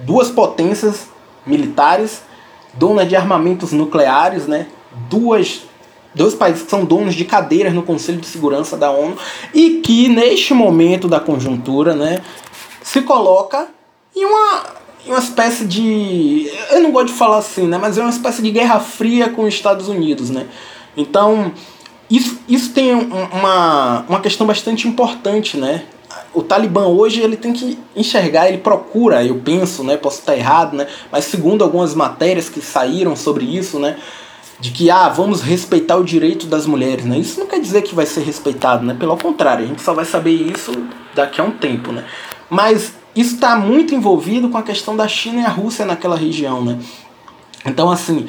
[0.04, 1.08] duas potências
[1.46, 2.24] militares,
[2.74, 4.68] donas de armamentos nucleares, né,
[5.10, 5.62] duas
[6.14, 9.18] dois países que são donos de cadeiras no Conselho de Segurança da ONU
[9.54, 12.22] e que neste momento da conjuntura, né,
[12.82, 13.68] se coloca
[14.16, 16.52] em uma uma espécie de.
[16.70, 17.78] Eu não gosto de falar assim, né?
[17.78, 20.48] Mas é uma espécie de guerra fria com os Estados Unidos, né?
[20.96, 21.52] Então,
[22.10, 25.86] isso, isso tem uma, uma questão bastante importante, né?
[26.34, 29.98] O Talibã hoje ele tem que enxergar, ele procura, eu penso, né?
[29.98, 30.88] Posso estar errado, né?
[31.12, 33.98] Mas segundo algumas matérias que saíram sobre isso, né?
[34.62, 37.18] De que, ah, vamos respeitar o direito das mulheres, né?
[37.18, 38.96] Isso não quer dizer que vai ser respeitado, né?
[38.98, 40.72] Pelo contrário, a gente só vai saber isso
[41.14, 42.06] daqui a um tempo, né?
[42.50, 46.64] Mas isso está muito envolvido com a questão da China e a Rússia naquela região,
[46.64, 46.80] né?
[47.66, 48.28] Então, assim,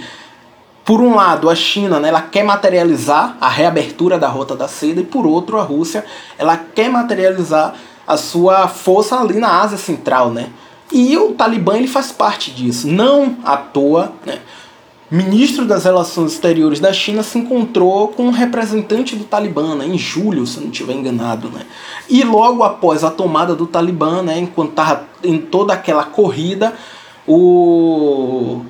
[0.85, 5.01] por um lado, a China, né, ela quer materializar a reabertura da Rota da Seda
[5.01, 6.05] e por outro, a Rússia,
[6.37, 7.75] ela quer materializar
[8.07, 10.51] a sua força ali na Ásia Central, né?
[10.91, 14.41] E o Talibã ele faz parte disso, não à toa, né?
[15.13, 19.99] Ministro das Relações Exteriores da China se encontrou com um representante do Talibã né, em
[19.99, 21.51] julho, se não estiver enganado.
[21.51, 21.67] Né?
[22.09, 26.73] E logo após a tomada do Talibã, né, enquanto estava em toda aquela corrida,
[27.29, 28.63] o...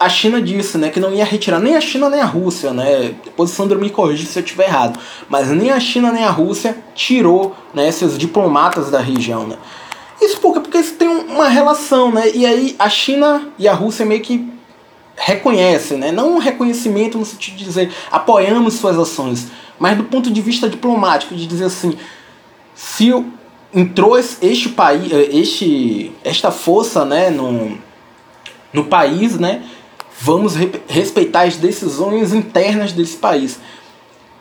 [0.00, 2.72] a China disse né, que não ia retirar nem a China nem a Rússia.
[2.72, 3.14] Né?
[3.24, 4.98] Depois Sandro me corrige se eu estiver errado.
[5.28, 9.46] Mas nem a China nem a Rússia tirou né, seus diplomatas da região.
[9.46, 9.56] Né?
[10.20, 12.32] Isso porque, porque isso tem uma relação, né?
[12.34, 14.57] E aí a China e a Rússia meio que
[15.18, 16.12] reconhecem, né?
[16.12, 20.68] não um reconhecimento no sentido de dizer apoiamos suas ações, mas do ponto de vista
[20.68, 21.96] diplomático, de dizer assim,
[22.74, 23.12] se
[23.74, 27.76] entrou este país, eh, este, esta força né, no,
[28.72, 29.62] no país, né,
[30.20, 33.58] vamos re respeitar as decisões internas desse país.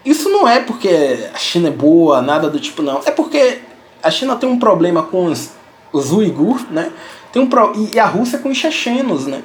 [0.06, 0.90] Isso não é porque
[1.34, 3.02] a China é boa, nada do tipo, não.
[3.06, 3.60] É porque
[4.02, 5.52] a China tem um problema com os,
[5.92, 6.92] os uigur, né?
[7.32, 9.44] Tem um pro, e a Rússia com os chechenos, né?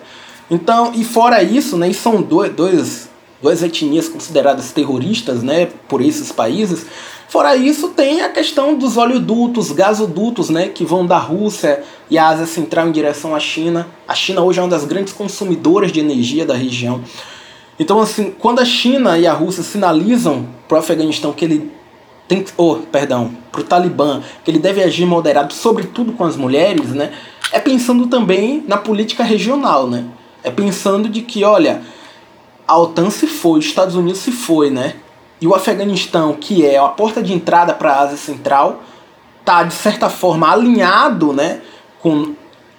[0.53, 3.09] Então, e fora isso, né, são dois, dois,
[3.41, 6.87] duas etnias consideradas terroristas né, por esses países,
[7.33, 12.29] Fora isso, tem a questão dos oleodutos, gasodutos, né, que vão da Rússia e a
[12.29, 13.89] Ásia Central em direção à China.
[14.07, 17.01] A China hoje é uma das grandes consumidoras de energia da região.
[17.79, 21.73] Então, assim, quando a China e a Rússia sinalizam para o Afeganistão que ele
[22.29, 26.91] tem, oh, perdão, para o Talibã que ele deve agir moderado, sobretudo com as mulheres,
[26.91, 27.15] né,
[27.51, 30.05] é pensando também na política regional, né?
[30.45, 31.83] É pensando de que, olha,
[32.67, 34.95] a OTAN se foi, os Estados Unidos se foi, né?
[35.41, 38.83] E o Afeganistão, que é a porta de entrada para a Ásia Central,
[39.45, 41.61] tá de certa forma alinhado, né,
[42.01, 42.35] com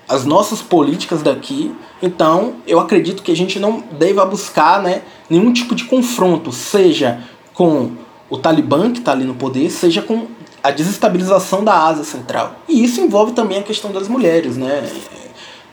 [0.08, 1.76] as nossas políticas daqui.
[2.02, 7.22] Então, eu acredito que a gente não deva buscar, né, nenhum tipo de confronto, seja
[7.54, 7.92] com
[8.30, 10.28] o Talibã que está ali no poder, seja com
[10.64, 12.56] a desestabilização da Ásia Central.
[12.68, 14.90] E isso envolve também a questão das mulheres, né?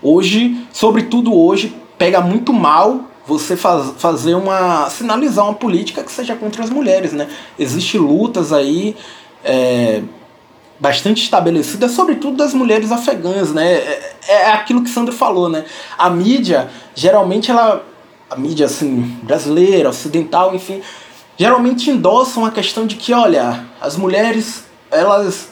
[0.03, 4.91] Hoje, sobretudo hoje, pega muito mal você faz, fazer uma.
[4.91, 7.29] sinalizar uma política que seja contra as mulheres, né?
[7.59, 8.97] Existem lutas aí
[9.45, 10.03] é,
[10.81, 13.75] bastante estabelecidas, sobretudo das mulheres afegãs, né?
[13.75, 15.65] É, é aquilo que Sandro falou, né?
[15.97, 17.85] A mídia, geralmente ela.
[18.29, 20.81] A mídia assim, brasileira, ocidental, enfim,
[21.37, 25.49] geralmente endossam a questão de que, olha, as mulheres elas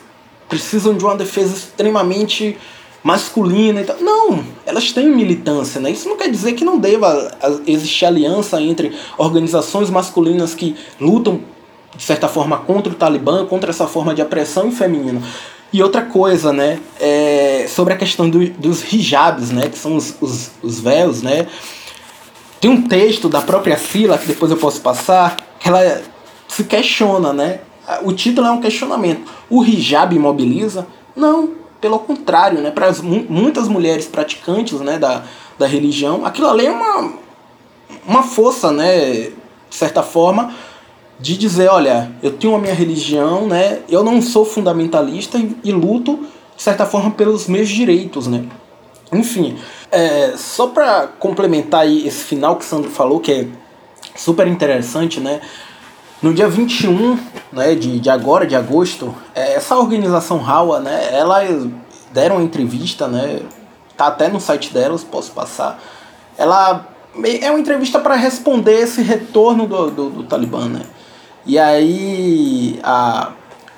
[0.49, 2.57] precisam de uma defesa extremamente
[3.03, 3.97] masculina e tal.
[4.01, 5.91] Não, elas têm militância, né?
[5.91, 7.33] Isso não quer dizer que não deva
[7.67, 11.41] existir aliança entre organizações masculinas que lutam
[11.97, 15.23] de certa forma contra o Talibã, contra essa forma de opressão feminina.
[15.73, 20.15] E outra coisa, né, é sobre a questão do, dos hijabs, né, que são os,
[20.21, 21.47] os, os véus, né.
[22.61, 26.03] Tem um texto da própria Sila, que depois eu posso passar, que ela
[26.47, 27.61] se questiona, né.
[28.03, 29.31] O título é um questionamento.
[29.51, 30.87] O hijab imobiliza?
[31.17, 31.51] Não,
[31.81, 35.23] pelo contrário, né, para muitas mulheres praticantes né, da,
[35.59, 37.13] da religião, aquilo ali é uma,
[38.07, 39.31] uma força, né,
[39.71, 40.55] de certa forma,
[41.21, 45.73] de dizer, olha, eu tenho a minha religião, né, eu não sou fundamentalista e, e
[45.73, 46.27] luto,
[46.57, 48.27] de certa forma, pelos meus direitos.
[48.27, 48.45] Né.
[49.13, 49.57] Enfim,
[49.91, 53.47] é, só para complementar aí esse final que Sandro falou, que é
[54.17, 55.41] super interessante, né,
[56.23, 57.19] no dia 21
[57.53, 61.67] né, de, de agora, de agosto, é, essa organização RAWA, né, elas
[62.13, 63.41] deram uma entrevista, né,
[63.97, 65.81] tá até no site delas, posso passar.
[66.37, 66.87] Ela
[67.41, 70.83] é uma entrevista para responder esse retorno do, do, do, Talibã, né?
[71.45, 73.33] E aí a,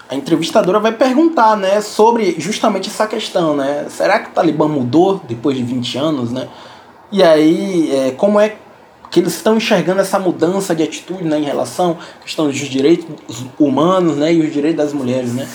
[0.09, 3.87] a entrevistadora vai perguntar, né, sobre justamente essa questão, né?
[3.89, 6.49] Será que o Talibã mudou depois de 20 anos, né?
[7.13, 8.57] E aí, é, como é
[9.11, 13.45] que eles estão enxergando essa mudança de atitude né, em relação à questão dos direitos
[13.59, 15.35] humanos né, e os direitos das mulheres.
[15.35, 15.49] Né?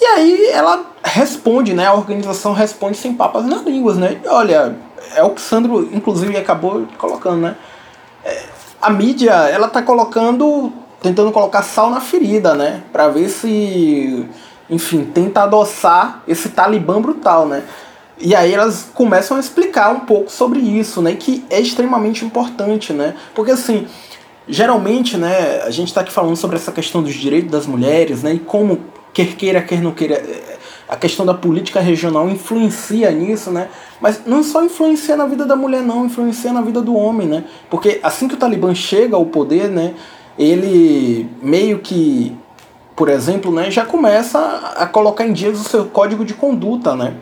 [0.00, 3.96] E aí ela responde, né, a organização responde sem papas nas línguas.
[3.96, 4.20] Né?
[4.26, 4.76] Olha,
[5.16, 7.40] é o que Sandro, inclusive, acabou colocando.
[7.40, 7.56] Né?
[8.22, 8.42] É,
[8.82, 10.70] a mídia ela está colocando,
[11.00, 12.82] tentando colocar sal na ferida, né?
[12.92, 14.28] para ver se,
[14.68, 17.46] enfim, tenta adoçar esse talibã brutal.
[17.46, 17.62] Né?
[18.18, 21.14] E aí elas começam a explicar um pouco sobre isso, né?
[21.14, 23.14] Que é extremamente importante, né?
[23.34, 23.86] Porque assim,
[24.48, 28.34] geralmente, né, a gente está aqui falando sobre essa questão dos direitos das mulheres, né?
[28.34, 28.80] E como
[29.12, 30.58] quer queira, quer não queira, é,
[30.88, 33.68] a questão da política regional influencia nisso, né?
[34.00, 37.44] Mas não só influencia na vida da mulher, não, influencia na vida do homem, né?
[37.70, 39.94] Porque assim que o Talibã chega ao poder, né,
[40.38, 42.36] ele meio que,
[42.94, 44.38] por exemplo, né, já começa
[44.76, 47.14] a colocar em dias o seu código de conduta, né?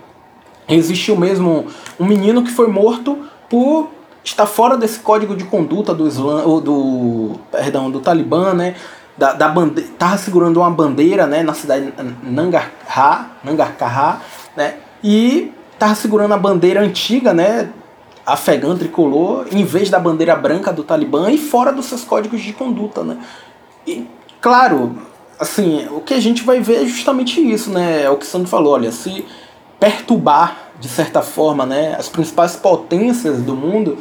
[0.68, 1.66] Existiu mesmo
[1.98, 3.18] um menino que foi morto
[3.48, 3.90] por
[4.24, 8.74] estar fora desse código de conduta do Islã, ou do, perdão, do Talibã, né?
[9.16, 14.22] Da, da bandeira, tava segurando uma bandeira, né, na cidade Nangarhar, Nangarhar,
[14.56, 14.76] né?
[15.04, 17.68] E tava segurando a bandeira antiga, né,
[18.24, 22.52] afegã tricolor, em vez da bandeira branca do Talibã e fora dos seus códigos de
[22.52, 23.18] conduta, né?
[23.86, 24.06] E
[24.40, 24.96] claro,
[25.38, 28.04] assim, o que a gente vai ver é justamente isso, né?
[28.04, 29.26] É o que Sandro falou, olha, se
[29.82, 33.98] perturbar, de certa forma, né, as principais potências do mundo,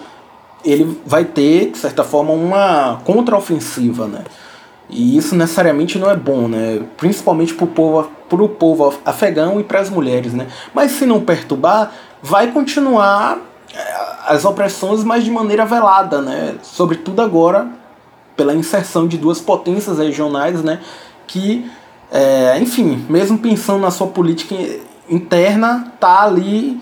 [0.64, 4.24] ele vai ter, de certa forma, uma contraofensiva, né?
[4.88, 6.84] E isso necessariamente não é bom, né?
[6.98, 10.45] Principalmente para o povo, pro povo afegão e para as mulheres, né?
[10.72, 11.91] Mas se não perturbar,
[12.22, 13.40] vai continuar
[13.74, 13.95] eh,
[14.28, 16.58] as opressões, mas de maneira velada, né?
[16.62, 17.68] Sobretudo agora
[18.38, 20.80] pela inserção de duas potências regionais, né?
[21.26, 21.66] Que,
[22.12, 24.53] é, enfim, mesmo pensando na sua política
[25.12, 26.82] interna tá ali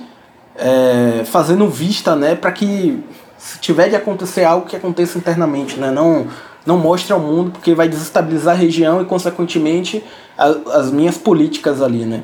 [0.55, 3.03] é, fazendo vista, né, para que
[3.37, 6.27] se tiver de acontecer algo que aconteça internamente, né, não
[6.65, 10.03] não mostre ao mundo porque vai desestabilizar a região e consequentemente
[10.37, 10.47] a,
[10.77, 12.23] as minhas políticas ali, né.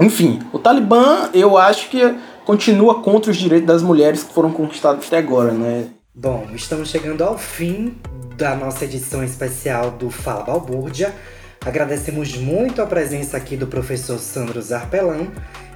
[0.00, 5.06] Enfim, o Talibã eu acho que continua contra os direitos das mulheres que foram conquistados
[5.06, 5.88] até agora, né.
[6.14, 7.94] Bom, estamos chegando ao fim
[8.38, 11.14] da nossa edição especial do Fala Balbúrdia.
[11.66, 15.26] Agradecemos muito a presença aqui do professor Sandro Zarpelão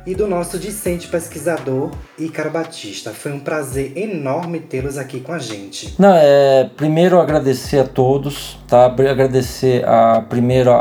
[0.07, 3.11] e do nosso discente pesquisador Ícaro Batista.
[3.11, 5.97] Foi um prazer enorme tê-los aqui com a gente.
[5.99, 8.85] Não, é, primeiro agradecer a todos, tá?
[8.85, 10.77] Agradecer a primeiro a,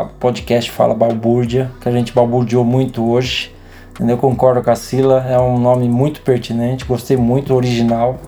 [0.00, 3.54] a podcast Fala Balbúrdia, que a gente balburdiou muito hoje.
[4.00, 8.18] Eu concordo com a Sila, é um nome muito pertinente, gostei muito, original.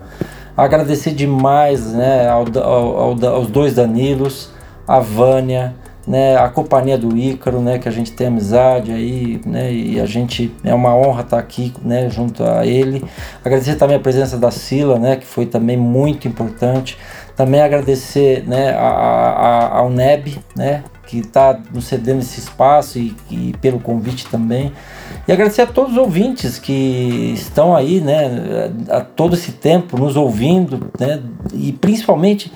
[0.55, 4.53] Agradecer demais né, ao, ao, ao, aos dois Danilos,
[4.93, 5.75] a Vânia,
[6.07, 10.05] né, a companhia do Ícaro, né, que a gente tem amizade aí, né, e a
[10.05, 13.03] gente é uma honra estar aqui, né, junto a ele.
[13.43, 16.99] Agradecer também a presença da Sila, né, que foi também muito importante.
[17.35, 23.17] Também agradecer, né, a, a, ao NEB, né, que está nos cedendo esse espaço e,
[23.31, 24.75] e, pelo convite também.
[25.27, 29.97] E agradecer a todos os ouvintes que estão aí, né, a, a todo esse tempo
[29.97, 31.23] nos ouvindo, né,
[31.55, 32.53] e principalmente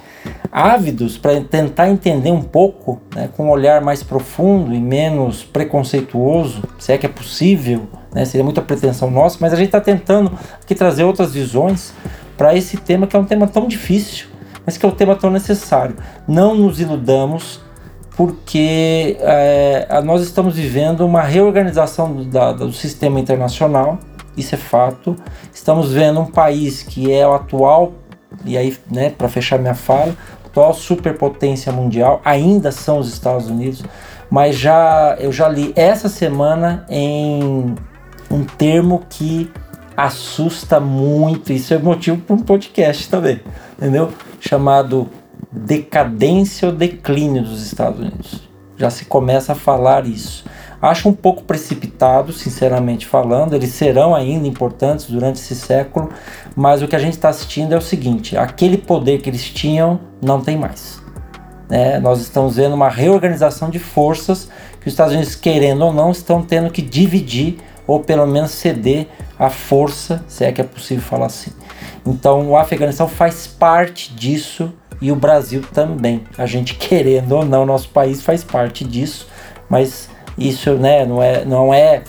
[0.51, 6.63] ávidos para tentar entender um pouco, né, com um olhar mais profundo e menos preconceituoso,
[6.79, 10.33] se é que é possível, né, seria muita pretensão nossa, mas a gente está tentando
[10.63, 11.93] aqui trazer outras visões
[12.37, 14.27] para esse tema que é um tema tão difícil,
[14.65, 15.97] mas que é um tema tão necessário.
[16.27, 17.61] Não nos iludamos,
[18.17, 23.99] porque é, nós estamos vivendo uma reorganização do, da, do sistema internacional,
[24.37, 25.17] isso é fato.
[25.53, 27.93] Estamos vendo um país que é o atual
[28.45, 30.15] e aí, né, para fechar minha fala,
[30.57, 33.85] atual superpotência mundial ainda são os Estados Unidos,
[34.31, 37.75] mas já eu já li essa semana em
[38.31, 39.51] um termo que
[39.95, 43.41] assusta muito, isso é motivo para um podcast também,
[43.77, 44.11] entendeu?
[44.41, 45.09] Chamado
[45.53, 48.49] decadência ou declínio dos Estados Unidos.
[48.77, 50.45] Já se começa a falar isso.
[50.81, 53.55] Acho um pouco precipitado, sinceramente falando.
[53.55, 56.11] Eles serão ainda importantes durante esse século,
[56.55, 60.01] mas o que a gente está assistindo é o seguinte: aquele poder que eles tinham
[60.23, 61.01] não tem mais.
[61.69, 64.49] É, nós estamos vendo uma reorganização de forças
[64.81, 69.09] que os Estados Unidos, querendo ou não, estão tendo que dividir ou pelo menos ceder
[69.39, 71.53] a força, se é que é possível falar assim.
[72.05, 76.25] Então, o Afeganistão faz parte disso e o Brasil também.
[76.39, 79.29] A gente querendo ou não, nosso país faz parte disso,
[79.69, 82.03] mas isso né, não, é, não é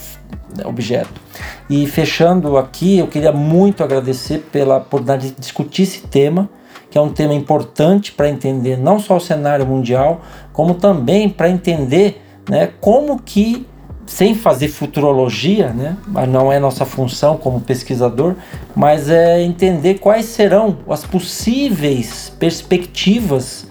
[0.65, 1.21] objeto.
[1.69, 6.49] E fechando aqui, eu queria muito agradecer pela oportunidade de discutir esse tema,
[6.89, 10.21] que é um tema importante para entender não só o cenário mundial,
[10.53, 13.67] como também para entender né, como que,
[14.05, 15.97] sem fazer futurologia, né,
[16.29, 18.35] não é nossa função como pesquisador,
[18.73, 23.67] mas é entender quais serão as possíveis perspectivas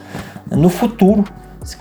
[0.51, 1.25] no futuro,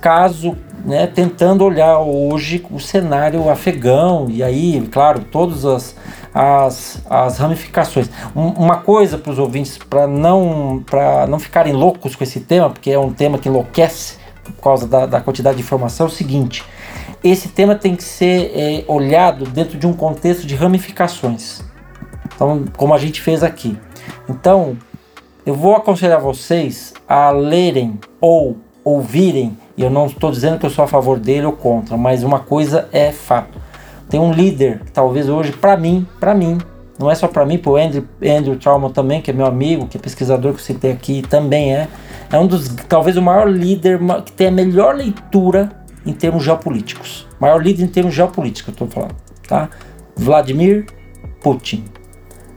[0.02, 5.96] caso né, tentando olhar hoje o cenário afegão e aí, claro, todas as,
[6.34, 8.10] as, as ramificações.
[8.36, 10.84] Um, uma coisa para os ouvintes, para não,
[11.28, 15.08] não ficarem loucos com esse tema, porque é um tema que enlouquece por causa da,
[15.08, 16.64] da quantidade de informação, é o seguinte:
[17.24, 21.62] esse tema tem que ser é, olhado dentro de um contexto de ramificações.
[22.36, 23.78] Então, como a gente fez aqui.
[24.30, 24.78] Então,
[25.46, 30.70] eu vou aconselhar vocês a lerem ou ouvirem e eu não estou dizendo que eu
[30.70, 33.60] sou a favor dele ou contra, mas uma coisa é fato.
[34.10, 36.58] Tem um líder talvez hoje, para mim, para mim,
[36.98, 39.88] não é só para mim, para o Andrew, Andrew Trauma também, que é meu amigo,
[39.88, 41.88] que é pesquisador que eu citei aqui, também é.
[42.32, 45.70] É um dos, talvez o maior líder que tem a melhor leitura
[46.06, 47.28] em termos geopolíticos.
[47.40, 49.16] Maior líder em termos geopolíticos, eu estou falando,
[49.48, 49.70] tá?
[50.16, 50.86] Vladimir
[51.42, 51.84] Putin,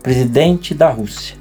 [0.03, 1.37] presidente da Rússia.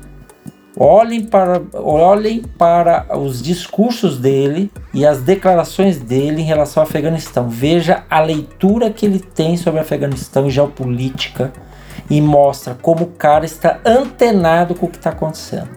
[0.79, 7.49] Olhem para, olhem para os discursos dele e as declarações dele em relação ao Afeganistão.
[7.49, 11.51] Veja a leitura que ele tem sobre o Afeganistão e geopolítica
[12.09, 15.69] e mostra como o cara está antenado com o que está acontecendo.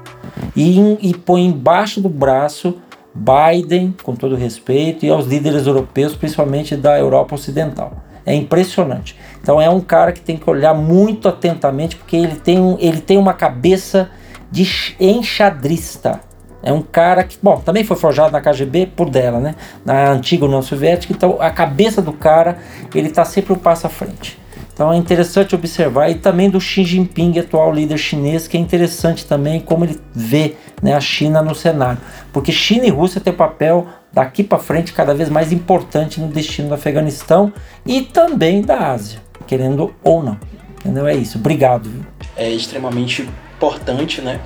[0.55, 2.77] E, e põe embaixo do braço
[3.15, 8.05] Biden, com todo respeito, e aos líderes europeus, principalmente da Europa Ocidental.
[8.25, 9.17] É impressionante.
[9.43, 13.17] Então é um cara que tem que olhar muito atentamente, porque ele tem, ele tem
[13.17, 14.11] uma cabeça
[14.51, 14.67] de
[14.99, 16.21] enxadrista.
[16.63, 19.55] É um cara que, bom, também foi forjado na KGB por dela, né?
[19.85, 21.13] Na antiga União Soviética.
[21.13, 22.59] Então, a cabeça do cara,
[22.95, 24.39] ele está sempre um passo à frente.
[24.73, 26.11] Então, é interessante observar.
[26.11, 30.55] E também do Xi Jinping, atual líder chinês, que é interessante também como ele vê
[30.83, 31.99] né, a China no cenário.
[32.33, 36.69] Porque China e Rússia têm papel daqui para frente cada vez mais importante no destino
[36.69, 37.53] do Afeganistão
[37.87, 40.39] e também da Ásia, querendo ou não.
[40.81, 41.07] Entendeu?
[41.07, 41.39] É isso.
[41.39, 41.89] Obrigado.
[41.89, 42.03] Viu?
[42.37, 43.29] É extremamente
[43.61, 44.41] importante, né?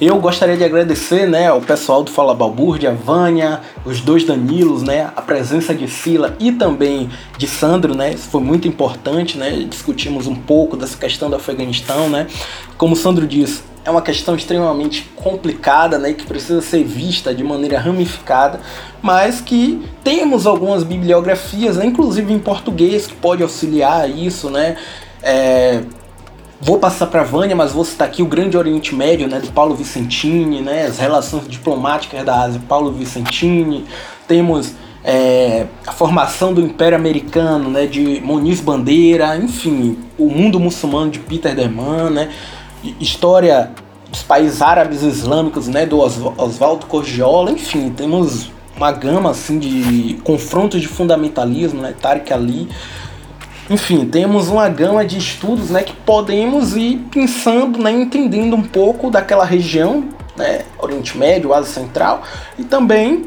[0.00, 4.84] Eu gostaria de agradecer né, ao pessoal do Fala Balbúrdia, a Vânia, os dois Danilos,
[4.84, 9.66] né, a presença de Sila e também de Sandro, né, isso foi muito importante, né,
[9.68, 12.28] discutimos um pouco dessa questão do Afeganistão, né,
[12.76, 17.42] como o Sandro diz, é uma questão extremamente complicada, né, que precisa ser vista de
[17.42, 18.60] maneira ramificada,
[19.02, 24.76] mas que temos algumas bibliografias, né, inclusive em português, que pode auxiliar isso, né.
[25.20, 25.82] É,
[26.60, 29.74] vou passar para Vânia, mas vou citar aqui o Grande Oriente Médio, né, de Paulo
[29.74, 33.84] Vicentini, né, as relações diplomáticas da Ásia, Paulo Vicentini.
[34.26, 34.74] Temos
[35.04, 41.20] é, a formação do Império Americano, né, de Moniz Bandeira, enfim, o mundo muçulmano de
[41.20, 42.30] Peter Derman, né,
[43.00, 43.70] história
[44.10, 50.80] dos países árabes islâmicos, né, do Oswaldo Cogiola, enfim, temos uma gama assim de confrontos
[50.80, 52.68] de fundamentalismo, né, Tariq Ali.
[53.70, 59.10] Enfim, temos uma gama de estudos, né, que podemos ir pensando, né, entendendo um pouco
[59.10, 60.04] daquela região,
[60.36, 62.22] né, Oriente Médio, Ásia Central
[62.58, 63.26] e também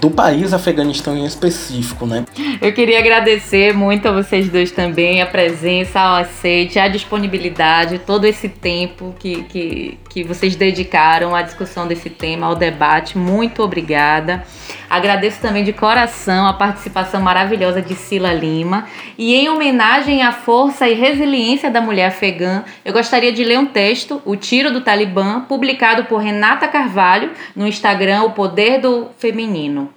[0.00, 2.24] do país Afeganistão em específico, né?
[2.60, 8.24] Eu queria agradecer muito a vocês dois também, a presença, o aceite, a disponibilidade, todo
[8.24, 13.18] esse tempo que, que, que vocês dedicaram à discussão desse tema, ao debate.
[13.18, 14.44] Muito obrigada.
[14.88, 18.86] Agradeço também de coração a participação maravilhosa de Sila Lima.
[19.18, 23.66] E em homenagem à força e resiliência da mulher afegã, eu gostaria de ler um
[23.66, 29.87] texto, O Tiro do Talibã, publicado por Renata Carvalho no Instagram O Poder do Feminino.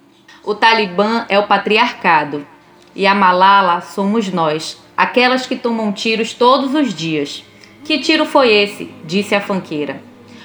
[0.43, 2.47] O Talibã é o patriarcado
[2.95, 7.45] e a Malala somos nós, aquelas que tomam tiros todos os dias.
[7.85, 8.91] Que tiro foi esse?
[9.05, 10.01] disse a fanqueira.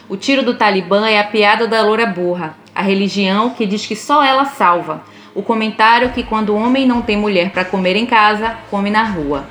[0.06, 3.96] O tiro do Talibã é a piada da loura burra, a religião que diz que
[3.96, 5.02] só ela salva,
[5.34, 9.02] o comentário que quando o homem não tem mulher para comer em casa, come na
[9.02, 9.46] rua.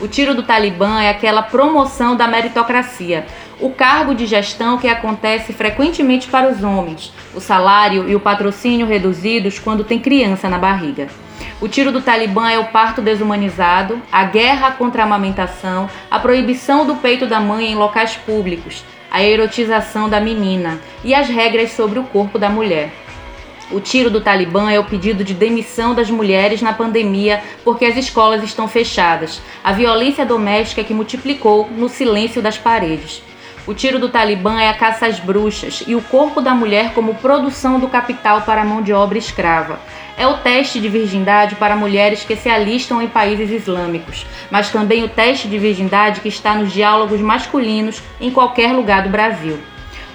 [0.00, 3.26] O tiro do Talibã é aquela promoção da meritocracia,
[3.60, 8.86] o cargo de gestão que acontece frequentemente para os homens, o salário e o patrocínio
[8.86, 11.08] reduzidos quando tem criança na barriga.
[11.60, 16.86] O tiro do Talibã é o parto desumanizado, a guerra contra a amamentação, a proibição
[16.86, 21.98] do peito da mãe em locais públicos, a erotização da menina e as regras sobre
[21.98, 22.90] o corpo da mulher.
[23.70, 27.96] O tiro do Talibã é o pedido de demissão das mulheres na pandemia porque as
[27.96, 33.22] escolas estão fechadas, a violência doméstica que multiplicou no silêncio das paredes.
[33.70, 37.14] O tiro do Talibã é a caça às bruxas e o corpo da mulher como
[37.14, 39.78] produção do capital para a mão de obra escrava.
[40.18, 45.04] É o teste de virgindade para mulheres que se alistam em países islâmicos, mas também
[45.04, 49.56] o teste de virgindade que está nos diálogos masculinos em qualquer lugar do Brasil.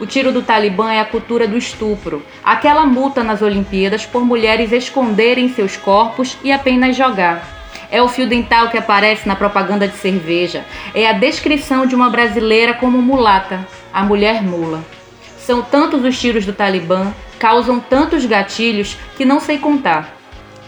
[0.02, 4.73] O tiro do Talibã é a cultura do estupro, aquela multa nas Olimpíadas por mulheres
[4.73, 7.55] esconderem seus corpos e apenas jogar.
[7.91, 10.66] É o fio dental que aparece na propaganda de cerveja.
[10.94, 14.84] É a descrição de uma brasileira como mulata, a mulher mula.
[15.38, 20.16] São tantos os tiros do Talibã, causam tantos gatilhos que não sei contar.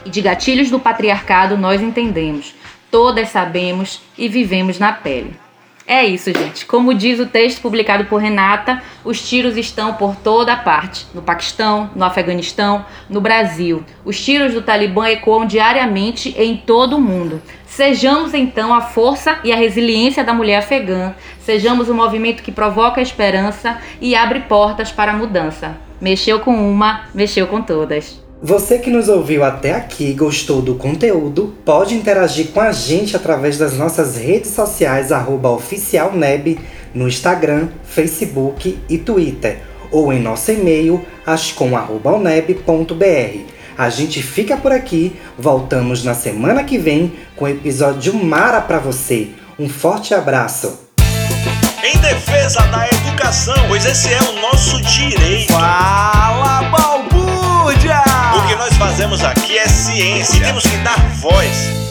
[0.06, 2.56] E de gatilhos do patriarcado nós entendemos,
[2.92, 5.47] todas sabemos e vivemos na pele.
[5.90, 6.66] É isso, gente.
[6.66, 11.08] Como diz o texto publicado por Renata, os tiros estão por toda parte.
[11.14, 13.86] No Paquistão, no Afeganistão, no Brasil.
[14.04, 17.42] Os tiros do Talibã ecoam diariamente em todo o mundo.
[17.66, 21.16] Sejamos então a força e a resiliência da mulher afegã.
[21.40, 25.78] Sejamos o movimento que provoca esperança e abre portas para a mudança.
[26.02, 28.27] Mexeu com uma, mexeu com todas.
[28.42, 33.16] Você que nos ouviu até aqui e gostou do conteúdo, pode interagir com a gente
[33.16, 35.10] através das nossas redes sociais
[35.44, 36.60] oficialneb
[36.94, 39.62] no Instagram, Facebook e Twitter,
[39.92, 43.40] ou em nosso e-mail ascom.uneb.br.
[43.76, 49.30] A gente fica por aqui, voltamos na semana que vem com episódio Mara para você.
[49.58, 50.88] Um forte abraço!
[51.84, 55.54] Em defesa da educação, pois esse é o nosso direito.
[55.54, 58.07] Fala, balbúrdia!
[58.48, 60.38] O que nós fazemos aqui é ciência.
[60.38, 61.87] E temos que dar voz